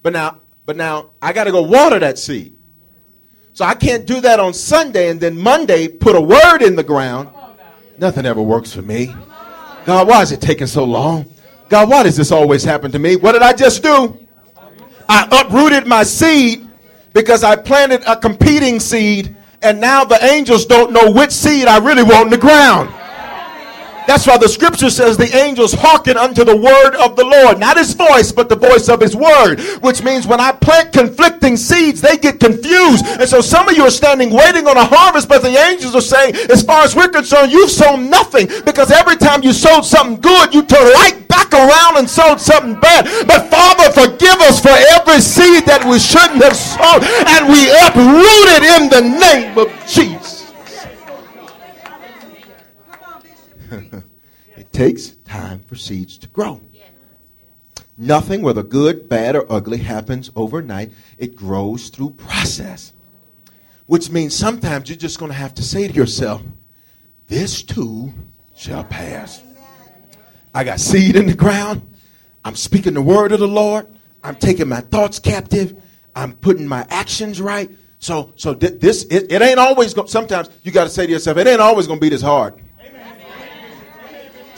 But 0.03 0.13
now, 0.13 0.41
but 0.67 0.77
now 0.77 1.11
I 1.23 1.33
got 1.33 1.45
to 1.45 1.53
go 1.53 1.63
water 1.63 1.99
that 2.01 2.19
seed. 2.19 2.57
So 3.53 3.65
I 3.65 3.75
can't 3.75 4.07
do 4.07 4.21
that 4.21 4.41
on 4.41 4.55
Sunday 4.55 5.09
and 5.09 5.21
then 5.21 5.39
Monday 5.39 5.89
put 5.89 6.15
a 6.15 6.21
word 6.21 6.63
in 6.63 6.77
the 6.77 6.85
ground. 6.85 7.29
Nothing 7.99 8.27
ever 8.27 8.41
works 8.41 8.73
for 8.73 8.83
me. 8.83 9.15
God, 9.85 10.07
why 10.07 10.23
is 10.23 10.33
it 10.33 10.41
taking 10.41 10.67
so 10.67 10.85
long? 10.85 11.27
God, 11.69 11.91
why 11.91 12.03
does 12.05 12.17
this 12.17 12.31
always 12.31 12.63
happen 12.63 12.93
to 12.93 12.99
me? 12.99 13.17
What 13.17 13.33
did 13.33 13.43
I 13.43 13.53
just 13.53 13.83
do? 13.83 14.19
I 15.09 15.27
uprooted 15.31 15.87
my 15.87 16.03
seed 16.03 16.69
because 17.13 17.43
I 17.43 17.57
planted 17.57 18.03
a 18.07 18.17
competing 18.17 18.79
seed 18.79 19.37
and 19.63 19.81
now 19.81 20.05
the 20.05 20.23
angels 20.25 20.67
don't 20.67 20.93
know 20.93 21.11
which 21.11 21.33
seed 21.33 21.67
I 21.67 21.79
really 21.79 22.05
want 22.05 22.27
in 22.27 22.31
the 22.31 22.39
ground. 22.39 22.95
That's 24.09 24.27
why 24.27 24.39
the 24.39 24.49
scripture 24.49 24.89
says 24.89 25.19
the 25.19 25.37
angels 25.37 25.75
hearken 25.75 26.17
unto 26.17 26.43
the 26.43 26.57
word 26.57 26.97
of 26.97 27.15
the 27.15 27.25
Lord. 27.25 27.61
Not 27.61 27.77
his 27.77 27.93
voice, 27.93 28.33
but 28.33 28.49
the 28.49 28.57
voice 28.57 28.89
of 28.89 29.03
his 29.03 29.15
word. 29.15 29.61
Which 29.85 30.03
means 30.03 30.27
when 30.27 30.41
I 30.41 30.53
plant 30.53 30.95
conflicting 30.95 31.59
seeds, 31.59 32.01
they 32.01 32.17
get 32.17 32.41
confused. 32.41 33.05
And 33.05 33.29
so 33.29 33.43
some 33.43 33.69
of 33.69 33.77
you 33.77 33.85
are 33.85 33.91
standing 33.91 34.31
waiting 34.31 34.67
on 34.67 34.79
a 34.79 34.85
harvest, 34.85 35.29
but 35.29 35.43
the 35.43 35.53
angels 35.53 35.95
are 35.95 36.01
saying, 36.01 36.37
as 36.49 36.63
far 36.63 36.85
as 36.85 36.97
we're 36.97 37.13
concerned, 37.13 37.53
you've 37.53 37.71
sown 37.71 38.09
nothing. 38.09 38.49
Because 38.65 38.91
every 38.91 39.17
time 39.17 39.45
you 39.45 39.53
sowed 39.53 39.85
something 39.85 40.19
good, 40.23 40.55
you 40.55 40.65
turn 40.65 40.89
right 40.95 41.29
back 41.29 41.53
around 41.53 41.99
and 41.99 42.09
sowed 42.09 42.41
something 42.41 42.81
bad. 42.81 43.05
But 43.27 43.51
Father, 43.51 43.93
forgive 43.93 44.41
us 44.41 44.59
for 44.59 44.73
every 44.97 45.21
seed 45.21 45.67
that 45.67 45.85
we 45.85 45.99
shouldn't 45.99 46.41
have 46.41 46.57
sown. 46.57 47.05
And 47.29 47.45
we 47.53 47.69
uproot 47.85 48.49
it 48.57 48.65
in 48.73 48.89
the 48.89 49.05
name 49.21 49.59
of 49.59 49.69
Jesus. 49.87 50.48
it 54.57 54.73
takes 54.73 55.11
time 55.25 55.61
for 55.67 55.77
seeds 55.77 56.19
to 56.19 56.29
grow. 56.29 56.61
Nothing, 58.01 58.43
whether 58.43 58.63
good, 58.63 59.09
bad, 59.09 59.35
or 59.35 59.45
ugly, 59.53 59.79
happens 59.79 60.31
overnight. 60.37 60.93
It 61.19 61.35
grows 61.35 61.89
through 61.89 62.11
process. 62.11 62.93
Which 63.87 64.09
means 64.11 64.37
sometimes 64.37 64.89
you're 64.89 64.97
just 64.97 65.19
going 65.19 65.33
to 65.33 65.37
have 65.37 65.55
to 65.55 65.63
say 65.63 65.89
to 65.89 65.95
yourself, 65.95 66.43
This 67.27 67.63
too 67.63 68.13
shall 68.55 68.85
pass. 68.85 69.43
I 70.55 70.63
got 70.63 70.79
seed 70.79 71.17
in 71.17 71.27
the 71.27 71.35
ground. 71.35 71.93
I'm 72.45 72.55
speaking 72.55 72.95
the 72.95 73.03
word 73.03 73.33
of 73.33 73.41
the 73.41 73.49
Lord. 73.49 73.89
I'm 74.23 74.37
taking 74.37 74.69
my 74.69 74.81
thoughts 74.81 75.19
captive. 75.19 75.83
I'm 76.15 76.35
putting 76.35 76.69
my 76.69 76.87
actions 76.91 77.41
right. 77.41 77.71
So, 77.99 78.33
so 78.37 78.55
this 78.55 79.05
it, 79.05 79.33
it 79.33 79.43
ain't 79.43 79.59
always. 79.59 79.93
Go, 79.93 80.07
sometimes 80.07 80.51
you 80.63 80.71
got 80.71 80.85
to 80.85 80.91
say 80.91 81.07
to 81.07 81.13
yourself, 81.13 81.37
it 81.37 81.49
ain't 81.49 81.61
always 81.61 81.89
going 81.89 81.99
to 81.99 82.01
be 82.01 82.09
this 82.09 82.23
hard. 82.23 82.55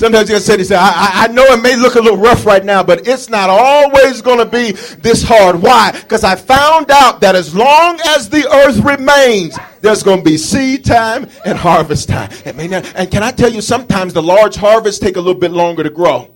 Sometimes 0.01 0.31
you 0.31 0.39
say 0.39 0.57
this. 0.57 0.73
I, 0.73 1.11
I 1.13 1.29
know 1.29 1.45
it 1.45 1.61
may 1.61 1.77
look 1.77 1.95
a 1.95 2.01
little 2.01 2.17
rough 2.17 2.47
right 2.47 2.65
now, 2.65 2.83
but 2.83 3.07
it's 3.07 3.29
not 3.29 3.51
always 3.51 4.23
going 4.23 4.39
to 4.39 4.47
be 4.47 4.73
this 4.73 5.23
hard. 5.23 5.61
Why? 5.61 5.93
Because 5.93 6.25
I 6.25 6.37
found 6.37 6.91
out 6.91 7.21
that 7.21 7.35
as 7.35 7.55
long 7.55 8.01
as 8.07 8.31
the 8.31 8.51
earth 8.51 8.79
remains, 8.79 9.59
there's 9.83 10.03
going 10.03 10.21
to 10.21 10.25
be 10.25 10.39
seed 10.39 10.87
time 10.87 11.29
and 11.45 11.59
harvest 11.59 12.09
time. 12.09 12.31
And 12.47 13.11
can 13.11 13.23
I 13.23 13.31
tell 13.31 13.53
you, 13.53 13.61
sometimes 13.61 14.15
the 14.15 14.23
large 14.23 14.57
harvests 14.57 14.99
take 14.99 15.17
a 15.17 15.21
little 15.21 15.39
bit 15.39 15.51
longer 15.51 15.83
to 15.83 15.91
grow. 15.91 16.31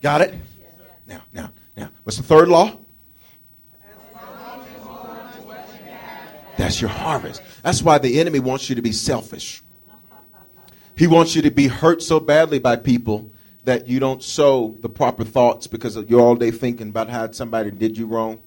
Got 0.00 0.22
it? 0.22 0.34
Now, 1.06 1.22
now, 1.32 1.52
now. 1.76 1.88
What's 2.02 2.16
the 2.16 2.24
third 2.24 2.48
law? 2.48 2.78
That's 6.58 6.80
your 6.80 6.90
harvest. 6.90 7.42
That's 7.62 7.80
why 7.80 7.98
the 7.98 8.18
enemy 8.18 8.40
wants 8.40 8.68
you 8.68 8.74
to 8.74 8.82
be 8.82 8.90
selfish. 8.90 9.62
He 11.02 11.08
wants 11.08 11.34
you 11.34 11.42
to 11.42 11.50
be 11.50 11.66
hurt 11.66 12.00
so 12.00 12.20
badly 12.20 12.60
by 12.60 12.76
people 12.76 13.28
that 13.64 13.88
you 13.88 13.98
don't 13.98 14.22
sow 14.22 14.76
the 14.82 14.88
proper 14.88 15.24
thoughts 15.24 15.66
because 15.66 15.96
you're 15.96 16.20
all 16.20 16.36
day 16.36 16.52
thinking 16.52 16.90
about 16.90 17.10
how 17.10 17.28
somebody 17.32 17.72
did 17.72 17.98
you 17.98 18.06
wrong. 18.06 18.40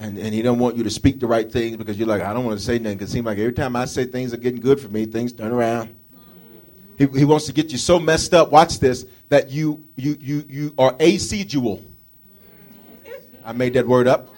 And, 0.00 0.18
and 0.18 0.34
he 0.34 0.42
don't 0.42 0.58
want 0.58 0.76
you 0.76 0.82
to 0.82 0.90
speak 0.90 1.20
the 1.20 1.28
right 1.28 1.48
things 1.48 1.76
because 1.76 1.96
you're 1.96 2.08
like, 2.08 2.22
I 2.22 2.32
don't 2.32 2.44
want 2.44 2.58
to 2.58 2.64
say 2.64 2.80
nothing 2.80 2.98
because 2.98 3.10
it 3.10 3.12
seems 3.12 3.26
like 3.26 3.38
every 3.38 3.52
time 3.52 3.76
I 3.76 3.84
say 3.84 4.06
things 4.06 4.34
are 4.34 4.38
getting 4.38 4.58
good 4.58 4.80
for 4.80 4.88
me, 4.88 5.06
things 5.06 5.32
turn 5.32 5.52
around. 5.52 5.94
He, 6.98 7.06
he 7.06 7.24
wants 7.24 7.46
to 7.46 7.52
get 7.52 7.70
you 7.70 7.78
so 7.78 8.00
messed 8.00 8.34
up, 8.34 8.50
watch 8.50 8.80
this, 8.80 9.06
that 9.28 9.52
you, 9.52 9.86
you, 9.94 10.16
you, 10.18 10.44
you 10.48 10.74
are 10.78 10.94
acedual. 10.94 11.80
I 13.44 13.52
made 13.52 13.74
that 13.74 13.86
word 13.86 14.08
up. 14.08 14.34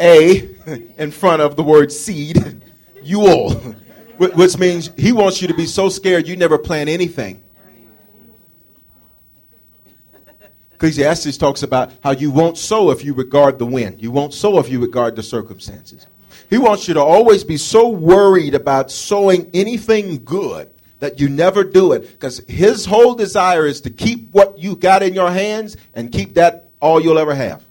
A 0.00 0.40
in 0.98 1.12
front 1.12 1.40
of 1.40 1.54
the 1.54 1.62
word 1.62 1.92
seed, 1.92 2.64
you 3.04 3.20
all 3.20 3.76
which 4.18 4.58
means 4.58 4.90
he 4.96 5.12
wants 5.12 5.40
you 5.40 5.48
to 5.48 5.54
be 5.54 5.66
so 5.66 5.88
scared 5.88 6.26
you 6.26 6.36
never 6.36 6.58
plan 6.58 6.88
anything. 6.88 7.42
Ecclesiastes 10.74 11.36
talks 11.36 11.62
about 11.62 11.92
how 12.02 12.12
you 12.12 12.30
won't 12.30 12.58
sow 12.58 12.90
if 12.90 13.04
you 13.04 13.14
regard 13.14 13.58
the 13.58 13.66
wind. 13.66 14.02
You 14.02 14.10
won't 14.10 14.34
sow 14.34 14.58
if 14.58 14.68
you 14.68 14.80
regard 14.80 15.16
the 15.16 15.22
circumstances. 15.22 16.06
He 16.50 16.58
wants 16.58 16.88
you 16.88 16.94
to 16.94 17.02
always 17.02 17.44
be 17.44 17.56
so 17.56 17.88
worried 17.88 18.54
about 18.54 18.90
sowing 18.90 19.50
anything 19.52 20.24
good 20.24 20.70
that 21.00 21.20
you 21.20 21.28
never 21.28 21.62
do 21.62 21.92
it. 21.92 22.10
Because 22.12 22.38
his 22.48 22.86
whole 22.86 23.14
desire 23.14 23.66
is 23.66 23.80
to 23.82 23.90
keep 23.90 24.32
what 24.32 24.58
you 24.58 24.74
got 24.74 25.02
in 25.02 25.14
your 25.14 25.30
hands 25.30 25.76
and 25.94 26.10
keep 26.10 26.34
that 26.34 26.70
all 26.80 27.00
you'll 27.00 27.18
ever 27.18 27.34
have. 27.34 27.62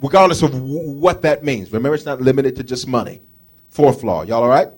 regardless 0.00 0.42
of 0.42 0.50
w- 0.50 0.90
what 0.90 1.22
that 1.22 1.44
means. 1.44 1.72
Remember, 1.72 1.94
it's 1.94 2.04
not 2.04 2.20
limited 2.20 2.56
to 2.56 2.64
just 2.64 2.88
money. 2.88 3.20
Fourth 3.70 4.02
law. 4.02 4.22
Y'all 4.22 4.42
all 4.42 4.48
right? 4.48 4.68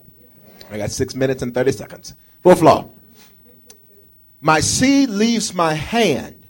I 0.75 0.77
got 0.77 0.91
six 0.91 1.15
minutes 1.15 1.41
and 1.41 1.55
30 1.55 1.71
seconds. 1.71 2.15
Fourth 2.43 2.61
law. 2.61 2.91
My 4.41 4.59
seed 4.59 5.09
leaves 5.09 5.55
my 5.55 5.73
hand, 5.73 6.47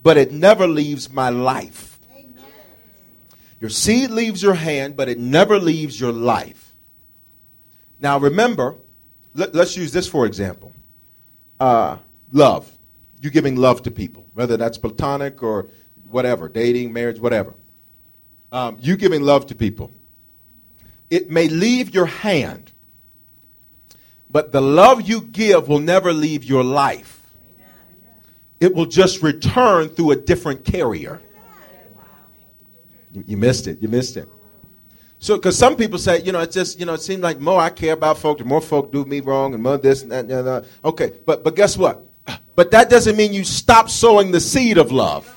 but 0.00 0.16
it 0.16 0.30
never 0.30 0.68
leaves 0.68 1.10
my 1.10 1.30
life. 1.30 1.98
Your 3.60 3.70
seed 3.70 4.10
leaves 4.10 4.40
your 4.44 4.54
hand, 4.54 4.96
but 4.96 5.08
it 5.08 5.18
never 5.18 5.58
leaves 5.58 5.98
your 5.98 6.12
life. 6.12 6.72
Now 7.98 8.18
remember, 8.18 8.76
let, 9.34 9.56
us 9.56 9.76
use 9.76 9.90
this 9.90 10.06
for 10.06 10.24
example. 10.24 10.72
Uh, 11.58 11.96
love. 12.30 12.70
You 13.20 13.30
giving 13.30 13.56
love 13.56 13.82
to 13.82 13.90
people, 13.90 14.24
whether 14.34 14.56
that's 14.56 14.78
platonic 14.78 15.42
or 15.42 15.66
whatever, 16.08 16.48
dating, 16.48 16.92
marriage, 16.92 17.18
whatever. 17.18 17.54
Um, 18.52 18.76
you 18.80 18.96
giving 18.96 19.22
love 19.22 19.48
to 19.48 19.56
people. 19.56 19.90
It 21.10 21.28
may 21.28 21.48
leave 21.48 21.92
your 21.92 22.06
hand, 22.06 22.70
but 24.34 24.50
the 24.50 24.60
love 24.60 25.08
you 25.08 25.20
give 25.20 25.68
will 25.68 25.78
never 25.78 26.12
leave 26.12 26.42
your 26.42 26.64
life. 26.64 27.22
It 28.58 28.74
will 28.74 28.86
just 28.86 29.22
return 29.22 29.88
through 29.90 30.10
a 30.10 30.16
different 30.16 30.64
carrier. 30.64 31.22
You, 33.12 33.22
you 33.28 33.36
missed 33.36 33.68
it. 33.68 33.80
You 33.80 33.86
missed 33.86 34.16
it. 34.16 34.28
So, 35.20 35.36
because 35.36 35.56
some 35.56 35.76
people 35.76 36.00
say, 36.00 36.20
you 36.20 36.32
know, 36.32 36.40
it's 36.40 36.52
just, 36.52 36.80
you 36.80 36.84
know, 36.84 36.94
it 36.94 37.00
seems 37.00 37.22
like 37.22 37.38
more 37.38 37.60
I 37.60 37.70
care 37.70 37.92
about 37.92 38.18
folk, 38.18 38.38
the 38.38 38.44
more 38.44 38.60
folk 38.60 38.90
do 38.90 39.04
me 39.04 39.20
wrong, 39.20 39.54
and 39.54 39.62
more 39.62 39.78
this 39.78 40.02
and 40.02 40.10
that. 40.10 40.28
And 40.28 40.46
that. 40.48 40.64
Okay, 40.84 41.12
but 41.24 41.44
but 41.44 41.54
guess 41.54 41.78
what? 41.78 42.02
But 42.56 42.72
that 42.72 42.90
doesn't 42.90 43.16
mean 43.16 43.32
you 43.32 43.44
stop 43.44 43.88
sowing 43.88 44.32
the 44.32 44.40
seed 44.40 44.78
of 44.78 44.90
love. 44.90 45.30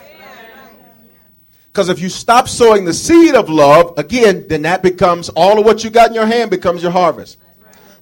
Because 1.68 1.90
if 1.90 2.00
you 2.00 2.10
stop 2.10 2.50
sowing 2.50 2.84
the 2.84 2.96
seed 2.96 3.36
of 3.36 3.48
love, 3.48 3.94
again, 4.00 4.48
then 4.48 4.64
that 4.64 4.82
becomes 4.82 5.30
all 5.30 5.60
of 5.60 5.66
what 5.66 5.84
you 5.84 5.92
got 5.92 6.10
in 6.10 6.16
your 6.16 6.26
hand 6.26 6.50
becomes 6.50 6.82
your 6.82 6.92
harvest 6.92 7.38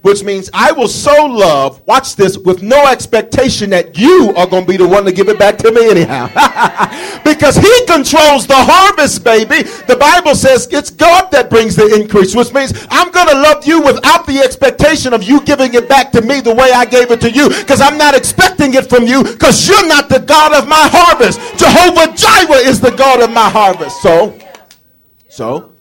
which 0.05 0.23
means 0.23 0.51
I 0.53 0.71
will 0.71 0.87
sow 0.87 1.25
love, 1.25 1.81
watch 1.87 2.15
this, 2.15 2.37
with 2.37 2.61
no 2.61 2.85
expectation 2.85 3.71
that 3.71 3.97
you 3.97 4.31
are 4.37 4.45
going 4.45 4.63
to 4.63 4.71
be 4.71 4.77
the 4.77 4.87
one 4.87 5.03
to 5.05 5.11
give 5.11 5.29
it 5.29 5.39
back 5.39 5.57
to 5.57 5.71
me 5.71 5.89
anyhow. 5.89 6.27
because 7.23 7.55
he 7.55 7.85
controls 7.87 8.45
the 8.45 8.53
harvest, 8.55 9.23
baby. 9.23 9.63
The 9.63 9.95
Bible 9.99 10.35
says 10.35 10.67
it's 10.71 10.91
God 10.91 11.31
that 11.31 11.49
brings 11.49 11.75
the 11.75 11.99
increase, 11.99 12.35
which 12.35 12.53
means 12.53 12.85
I'm 12.91 13.09
going 13.09 13.29
to 13.29 13.33
love 13.33 13.65
you 13.65 13.81
without 13.81 14.27
the 14.27 14.41
expectation 14.45 15.11
of 15.11 15.23
you 15.23 15.41
giving 15.41 15.73
it 15.73 15.89
back 15.89 16.11
to 16.11 16.21
me 16.21 16.39
the 16.39 16.53
way 16.53 16.71
I 16.71 16.85
gave 16.85 17.09
it 17.09 17.19
to 17.21 17.31
you. 17.31 17.49
Because 17.49 17.81
I'm 17.81 17.97
not 17.97 18.13
expecting 18.13 18.75
it 18.75 18.87
from 18.87 19.05
you 19.05 19.23
because 19.23 19.67
you're 19.67 19.87
not 19.87 20.07
the 20.07 20.19
God 20.19 20.53
of 20.53 20.67
my 20.69 20.87
harvest. 20.87 21.39
Jehovah 21.57 22.15
Jireh 22.15 22.61
is 22.61 22.79
the 22.79 22.91
God 22.91 23.23
of 23.23 23.31
my 23.31 23.49
harvest. 23.49 24.03
So, 24.03 24.37
so 25.29 25.73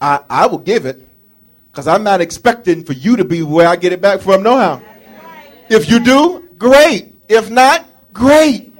I, 0.00 0.18
I 0.28 0.46
will 0.46 0.58
give 0.58 0.84
it 0.84 1.07
because 1.78 1.86
I'm 1.86 2.02
not 2.02 2.20
expecting 2.20 2.82
for 2.82 2.92
you 2.92 3.14
to 3.14 3.24
be 3.24 3.44
where 3.44 3.68
I 3.68 3.76
get 3.76 3.92
it 3.92 4.00
back 4.00 4.18
from, 4.18 4.42
no 4.42 4.56
how. 4.56 4.82
If 5.70 5.88
you 5.88 6.00
do, 6.00 6.48
great. 6.58 7.14
If 7.28 7.50
not, 7.50 7.86
great. 8.12 8.74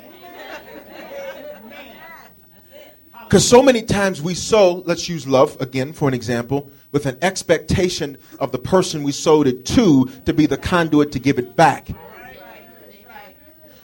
Because 3.23 3.49
so 3.49 3.63
many 3.63 3.83
times 3.83 4.21
we 4.21 4.35
sow, 4.35 4.83
let's 4.85 5.09
use 5.09 5.29
love 5.29 5.57
again 5.61 5.93
for 5.93 6.09
an 6.09 6.15
example, 6.15 6.73
with 6.91 7.07
an 7.07 7.17
expectation 7.23 8.19
of 8.41 8.51
the 8.51 8.59
person 8.59 9.05
we 9.05 9.13
sold 9.13 9.47
it 9.47 9.65
to 9.67 10.07
to 10.27 10.35
be 10.35 10.47
the 10.47 10.57
conduit 10.57 11.13
to 11.13 11.21
give 11.21 11.39
it 11.39 11.55
back. 11.55 11.91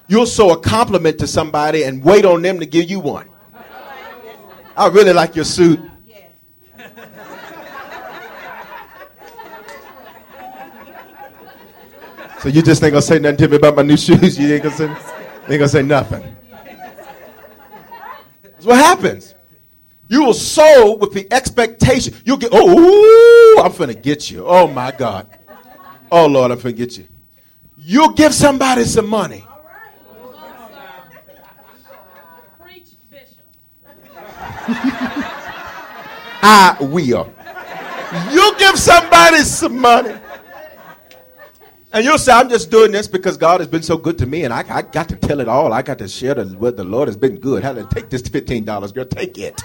You'll 0.09 0.27
sow 0.27 0.50
a 0.50 0.61
compliment 0.61 1.20
to 1.20 1.29
somebody 1.29 1.85
and 1.85 2.03
wait 2.03 2.24
on 2.24 2.42
them 2.42 2.59
to 2.59 2.66
give 2.66 2.90
you 2.90 2.98
one. 2.98 3.29
I 4.77 4.88
really 4.88 5.12
like 5.12 5.37
your 5.37 5.44
suit. 5.44 5.79
So 12.44 12.50
you 12.50 12.61
just 12.61 12.83
ain't 12.83 12.92
gonna 12.92 13.00
say 13.00 13.18
nothing 13.18 13.38
to 13.38 13.48
me 13.48 13.57
about 13.57 13.74
my 13.74 13.80
new 13.80 13.96
shoes. 13.96 14.38
You 14.38 14.52
ain't 14.52 14.62
gonna 14.62 14.76
say, 14.76 14.85
ain't 14.85 15.48
gonna 15.48 15.66
say 15.66 15.80
nothing. 15.80 16.37
That's 18.42 18.66
what 18.66 18.76
happens. 18.76 19.35
You 20.09 20.24
will 20.24 20.35
sow 20.35 20.96
with 20.96 21.14
the 21.14 21.26
expectation. 21.33 22.12
You'll 22.22 22.37
get, 22.37 22.50
oh, 22.52 23.62
I'm 23.64 23.72
finna 23.72 24.00
get 24.00 24.30
you. 24.30 24.44
Oh 24.46 24.68
my 24.68 24.90
God. 24.90 25.26
Oh 26.12 26.26
Lord, 26.26 26.50
I'm 26.50 26.59
finna 26.59 26.76
get 26.76 26.98
you. 26.98 27.09
You'll 27.78 28.12
give 28.12 28.35
somebody 28.35 28.85
some 28.85 29.09
money. 29.09 29.42
Preach 32.61 32.90
bishop. 33.11 33.38
I 36.42 36.76
will. 36.78 37.33
You 38.30 38.54
give 38.59 38.78
somebody 38.78 39.38
some 39.38 39.78
money. 39.78 40.14
And 41.94 42.04
you'll 42.04 42.18
say, 42.18 42.33
I'm 42.33 42.48
just 42.48 42.72
doing 42.72 42.90
this 42.90 43.07
because 43.07 43.37
God 43.37 43.61
has 43.61 43.68
been 43.68 43.85
so 43.85 43.96
good 43.96 44.18
to 44.18 44.26
me, 44.26 44.42
and 44.42 44.52
I, 44.52 44.64
I 44.68 44.83
got 44.83 45.09
to 45.11 45.16
tell 45.16 45.38
it 45.38 45.46
all. 45.46 45.72
I 45.72 45.80
got 45.80 45.98
to 45.98 46.09
share 46.09 46.35
the, 46.35 46.44
what 46.59 46.76
the 46.76 46.83
Lord 46.83 47.07
has 47.07 47.16
been 47.16 47.37
good. 47.37 47.62
How 47.62 47.72
to 47.72 47.85
take 47.85 48.11
this 48.11 48.22
$15, 48.22 48.92
girl, 48.92 49.04
take 49.04 49.38
it. 49.38 49.62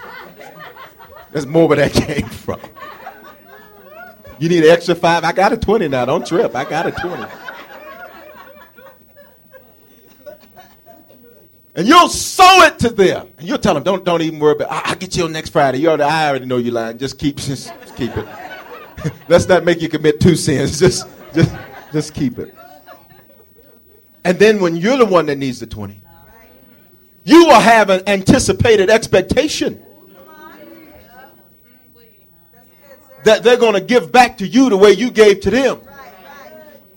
That's 1.32 1.48
more 1.48 1.68
where 1.68 1.78
that 1.78 1.92
came 2.08 2.30
from. 2.30 2.62
You 4.38 4.48
need 4.48 4.64
an 4.64 4.70
extra 4.70 4.94
five? 4.94 5.24
I 5.24 5.32
got 5.32 5.54
a 5.54 5.58
20 5.58 5.88
now. 5.88 6.06
Don't 6.06 6.26
trip. 6.26 6.56
I 6.56 6.66
got 6.66 6.86
a 6.86 6.92
20. 6.92 7.26
And 11.74 11.88
you'll 11.88 12.10
sow 12.10 12.62
it 12.62 12.78
to 12.78 12.90
them. 12.90 13.28
And 13.40 13.48
you'll 13.48 13.58
tell 13.58 13.74
them, 13.74 13.82
don't, 13.82 14.06
don't 14.06 14.22
even 14.22 14.38
worry 14.38 14.52
about 14.52 14.72
it. 14.72 14.88
I'll 14.88 14.96
get 14.96 15.18
you 15.18 15.24
on 15.24 15.32
next 15.32 15.50
Friday. 15.50 15.80
You 15.80 15.88
already, 15.88 16.04
I 16.04 16.30
already 16.30 16.46
know 16.46 16.58
you're 16.58 16.76
lying. 16.76 17.00
Just 17.00 17.18
keep, 17.18 17.38
just, 17.38 17.74
just 17.82 17.96
keep 17.96 18.16
it. 18.16 18.28
Let's 19.28 19.48
not 19.48 19.66
make 19.66 19.82
you 19.82 19.90
commit 19.90 20.20
two 20.20 20.36
sins. 20.36 20.80
Just, 20.80 21.08
just. 21.34 21.52
Just 21.92 22.14
keep 22.14 22.38
it. 22.38 22.56
And 24.24 24.38
then 24.38 24.60
when 24.60 24.76
you're 24.76 24.98
the 24.98 25.06
one 25.06 25.26
that 25.28 25.38
needs 25.38 25.60
the 25.60 25.68
20, 25.68 26.02
you 27.24 27.46
will 27.46 27.60
have 27.60 27.90
an 27.90 28.02
anticipated 28.08 28.90
expectation 28.90 29.84
that 33.24 33.44
they're 33.44 33.58
going 33.58 33.74
to 33.74 33.82
give 33.82 34.12
back 34.12 34.38
to 34.38 34.48
you 34.48 34.70
the 34.70 34.78
way 34.78 34.92
you 34.92 35.12
gave 35.12 35.42
to 35.42 35.50
them. 35.50 35.82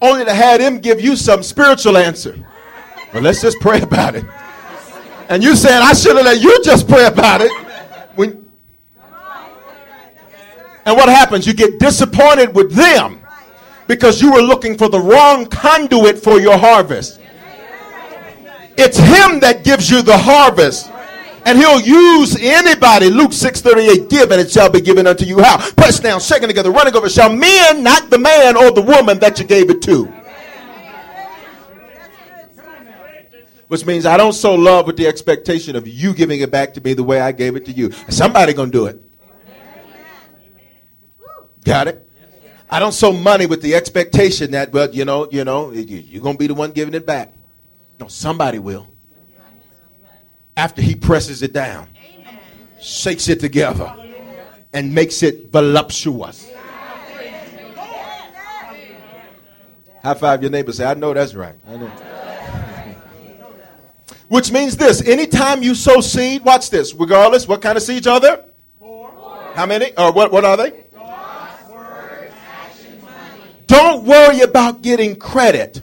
Only 0.01 0.25
to 0.25 0.35
have 0.35 0.61
them 0.61 0.79
give 0.79 1.01
you 1.01 1.17
some 1.17 1.43
spiritual 1.43 1.97
answer. 1.97 2.39
Well, 3.13 3.23
let's 3.23 3.41
just 3.41 3.59
pray 3.61 3.81
about 3.81 4.15
it. 4.15 4.25
And 5.29 5.43
you 5.43 5.57
saying, 5.57 5.81
I 5.83 5.93
should 5.93 6.17
have 6.17 6.25
let 6.25 6.41
you 6.41 6.63
just 6.63 6.89
pray 6.89 7.07
about 7.07 7.41
it. 7.41 7.51
When, 8.15 8.51
and 10.85 10.97
what 10.97 11.09
happens? 11.09 11.47
You 11.47 11.55
get 11.55 11.79
disappointed 11.79 12.55
with 12.55 12.73
them 12.73 13.22
because 13.93 14.23
you 14.23 14.33
were 14.33 14.41
looking 14.41 14.79
for 14.79 14.89
the 14.89 14.99
wrong 14.99 15.45
conduit 15.45 16.19
for 16.19 16.41
your 16.41 16.57
harvest. 16.57 17.21
It's 18.79 18.97
him 18.97 19.39
that 19.41 19.65
gives 19.65 19.91
you 19.91 20.01
the 20.01 20.17
harvest. 20.17 20.91
And 21.45 21.59
he'll 21.59 21.79
use 21.79 22.35
anybody. 22.41 23.11
Luke 23.11 23.33
6:38, 23.33 24.09
give 24.09 24.31
and 24.31 24.41
it 24.41 24.51
shall 24.51 24.71
be 24.71 24.81
given 24.81 25.07
unto 25.07 25.27
you. 25.27 25.43
How? 25.43 25.59
Pressed 25.73 26.03
down, 26.03 26.21
shaking 26.21 26.49
together, 26.49 26.71
running 26.71 26.97
over. 26.97 27.11
Shall 27.11 27.31
men, 27.31 27.83
not 27.83 28.09
the 28.09 28.17
man 28.17 28.57
or 28.57 28.71
the 28.71 28.81
woman 28.81 29.19
that 29.19 29.39
you 29.39 29.45
gave 29.45 29.69
it 29.69 29.83
to. 29.83 30.11
Which 33.69 33.85
means 33.85 34.07
I 34.07 34.17
don't 34.17 34.33
sow 34.33 34.55
love 34.55 34.87
with 34.87 34.97
the 34.97 35.07
expectation 35.07 35.77
of 35.77 35.87
you 35.87 36.15
giving 36.15 36.41
it 36.41 36.51
back 36.51 36.73
to 36.75 36.81
me 36.81 36.95
the 36.95 37.05
way 37.05 37.21
I 37.21 37.33
gave 37.33 37.57
it 37.57 37.67
to 37.67 37.73
you. 37.73 37.93
Somebody 38.09 38.55
gonna 38.55 38.71
do 38.71 38.87
it. 38.87 38.99
Got 41.63 41.89
it? 41.89 42.09
I 42.73 42.79
don't 42.79 42.93
sow 42.93 43.13
money 43.13 43.45
with 43.45 43.61
the 43.61 43.75
expectation 43.75 44.53
that, 44.53 44.73
well, 44.73 44.89
you 44.91 45.05
know, 45.05 45.29
you 45.31 45.45
know, 45.45 45.73
you're 45.73 46.23
going 46.23 46.37
to 46.37 46.39
be 46.39 46.47
the 46.47 46.55
one 46.55 46.73
giving 46.73 46.95
it 46.95 47.05
back. 47.05 47.35
No, 48.01 48.09
somebody 48.09 48.59
will. 48.59 48.89
After 50.57 50.81
he 50.81 50.95
presses 50.95 51.43
it 51.43 51.53
down, 51.53 51.89
shakes 52.81 53.29
it 53.29 53.41
together, 53.41 53.95
and 54.73 54.95
makes 54.95 55.23
it 55.23 55.53
voluptuous. 55.53 56.51
High 60.03 60.15
five 60.15 60.41
your 60.41 60.51
neighbor. 60.51 60.73
Say, 60.73 60.87
I 60.87 60.95
know 60.95 61.13
that's 61.13 61.35
right. 61.35 61.57
I 61.69 61.77
know. 61.77 61.89
Which 64.29 64.51
means 64.51 64.79
this 64.79 65.07
anytime 65.07 65.63
you 65.63 65.75
sow 65.75 66.01
seed, 66.01 66.43
watch 66.43 66.71
this, 66.71 66.95
regardless, 66.95 67.47
what 67.47 67.61
kind 67.61 67.77
of 67.77 67.83
seeds 67.83 68.07
are 68.07 68.19
there? 68.19 68.47
How 69.55 69.67
many? 69.67 69.95
Or 69.99 70.11
what, 70.11 70.33
what 70.33 70.47
are 70.47 70.57
they? 70.57 70.82
Don't 73.73 74.05
worry 74.05 74.41
about 74.43 74.83
getting 74.83 75.17
credit. 75.17 75.81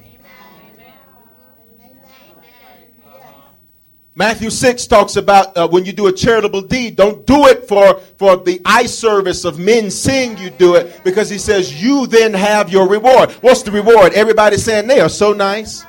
Matthew 4.14 4.52
6 4.52 4.86
talks 4.86 5.16
about 5.16 5.58
uh, 5.58 5.68
when 5.68 5.86
you 5.86 5.92
do 5.92 6.06
a 6.06 6.14
charitable 6.14 6.62
deed, 6.62 6.96
don't 6.96 7.26
do 7.26 7.48
it 7.48 7.68
for, 7.68 8.00
for 8.18 8.38
the 8.38 8.62
eye 8.64 8.86
service 8.86 9.44
of 9.44 9.58
men 9.58 9.90
seeing 9.90 10.38
you 10.38 10.52
do 10.52 10.76
it 10.76 11.04
because 11.04 11.32
he 11.32 11.40
says 11.40 11.82
you 11.82 12.06
then 12.06 12.32
have 12.36 12.70
your 12.70 12.88
reward. 12.88 13.32
What's 13.42 13.64
the 13.64 13.72
reward? 13.72 14.14
Everybody 14.14 14.58
saying 14.58 14.88
they 14.88 15.00
are 15.00 15.10
so 15.10 15.34
nice. 15.34 15.84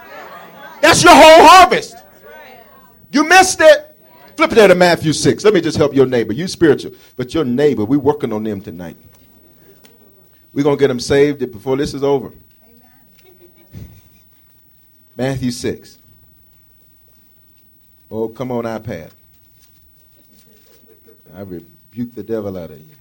That's 0.80 1.04
your 1.04 1.12
whole 1.12 1.46
harvest. 1.48 1.96
You 3.12 3.28
missed 3.28 3.60
it. 3.60 3.94
Flip 4.38 4.52
it 4.52 4.68
to 4.68 4.74
Matthew 4.74 5.12
6. 5.12 5.44
Let 5.44 5.52
me 5.52 5.60
just 5.60 5.76
help 5.76 5.92
your 5.92 6.06
neighbor. 6.06 6.32
You 6.32 6.48
spiritual, 6.48 6.92
but 7.16 7.34
your 7.34 7.44
neighbor, 7.44 7.84
we're 7.84 7.98
working 7.98 8.32
on 8.32 8.44
them 8.44 8.62
tonight. 8.62 8.96
We're 10.52 10.64
going 10.64 10.76
to 10.76 10.80
get 10.80 10.88
them 10.88 11.00
saved 11.00 11.38
before 11.52 11.76
this 11.76 11.94
is 11.94 12.02
over. 12.02 12.32
Matthew 15.16 15.50
6. 15.50 15.98
Oh, 18.10 18.28
come 18.28 18.50
on, 18.50 18.64
iPad. 18.64 19.10
I 21.34 21.42
rebuke 21.42 22.14
the 22.14 22.22
devil 22.22 22.56
out 22.56 22.70
of 22.70 22.78
you. 22.78 22.96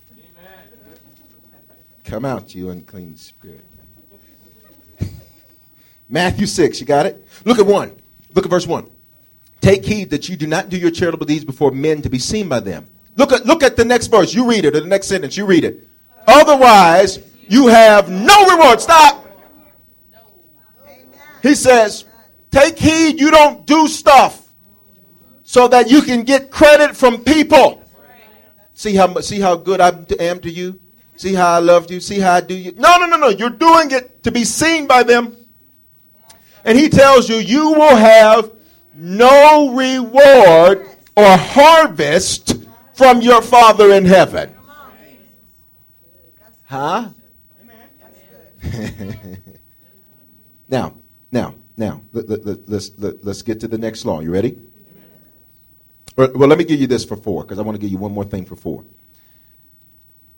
Come 2.04 2.26
out, 2.26 2.54
you 2.54 2.70
unclean 2.70 3.18
spirit. 3.18 3.66
Matthew 6.10 6.46
6, 6.46 6.80
you 6.80 6.86
got 6.86 7.06
it? 7.06 7.26
Look 7.46 7.60
at 7.60 7.66
1. 7.66 7.96
Look 8.34 8.46
at 8.46 8.52
verse 8.52 8.68
1. 8.68 8.90
Take 9.62 9.86
heed 9.86 10.10
that 10.12 10.30
you 10.30 10.36
do 10.36 10.48
not 10.48 10.70
do 10.70 10.78
your 10.78 10.92
charitable 10.92 11.26
deeds 11.26 11.46
before 11.46 11.72
men 11.72 12.02
to 12.02 12.10
be 12.10 12.20
seen 12.20 12.48
by 12.48 12.60
them. 12.60 12.88
Look 13.16 13.32
at, 13.32 13.46
look 13.46 13.64
at 13.64 13.76
the 13.76 13.86
next 13.86 14.08
verse. 14.08 14.34
You 14.34 14.50
read 14.50 14.66
it, 14.66 14.76
or 14.76 14.80
the 14.80 14.88
next 14.88 15.08
sentence. 15.08 15.36
You 15.36 15.46
read 15.46 15.64
it. 15.64 15.88
Otherwise, 16.28 17.20
you 17.50 17.68
have 17.68 18.10
no 18.10 18.46
reward. 18.46 18.80
Stop. 18.80 19.26
He 21.42 21.56
says, 21.56 22.06
take 22.52 22.78
heed 22.78 23.20
you 23.20 23.32
don't 23.32 23.66
do 23.66 23.88
stuff 23.88 24.48
so 25.44 25.68
that 25.68 25.90
you 25.90 26.02
can 26.02 26.24
get 26.24 26.52
credit 26.52 26.96
from 26.96 27.24
people. 27.24 27.84
See 28.74 28.96
how, 28.96 29.20
see 29.20 29.40
how 29.40 29.56
good 29.56 29.82
I 29.82 29.90
am 30.20 30.40
to 30.42 30.50
you? 30.50 30.80
See 31.16 31.34
how 31.34 31.56
I 31.56 31.60
loved 31.60 31.92
you? 31.92 32.00
See 32.00 32.20
how 32.20 32.34
I 32.34 32.42
do 32.42 32.54
you? 32.54 32.72
No, 32.78 32.98
no, 32.98 33.06
no, 33.06 33.18
no. 33.18 33.28
You're 33.30 33.50
doing 33.50 33.92
it 33.92 34.24
to 34.24 34.32
be 34.32 34.46
seen 34.46 34.88
by 34.88 35.04
them. 35.04 35.36
And 36.64 36.78
he 36.78 36.88
tells 36.88 37.28
you, 37.28 37.38
you 37.38 37.72
will 37.72 37.96
have 37.96 38.52
no 38.94 39.74
reward 39.74 40.88
or 41.18 41.38
harvest 41.38 42.58
from 42.94 43.22
your 43.22 43.42
Father 43.42 43.92
in 43.92 44.06
heaven. 44.06 44.54
Huh? 46.66 47.10
now, 50.70 50.96
now, 51.32 51.56
now, 51.78 52.02
let, 52.12 52.30
us 52.30 52.40
let, 52.46 52.70
let's, 52.70 52.92
let, 52.98 53.24
let's 53.24 53.42
get 53.42 53.60
to 53.62 53.68
the 53.68 53.78
next 53.78 54.06
law. 54.06 54.20
You 54.20 54.32
ready? 54.32 54.58
Well, 56.16 56.50
let 56.50 56.58
me 56.58 56.66
give 56.66 56.82
you 56.82 56.88
this 56.88 57.06
for 57.06 57.16
four, 57.16 57.44
because 57.44 57.60
I 57.60 57.62
want 57.62 57.76
to 57.76 57.80
give 57.80 57.90
you 57.90 57.98
one 57.98 58.12
more 58.12 58.26
thing 58.26 58.46
for 58.46 58.56
four. 58.56 58.84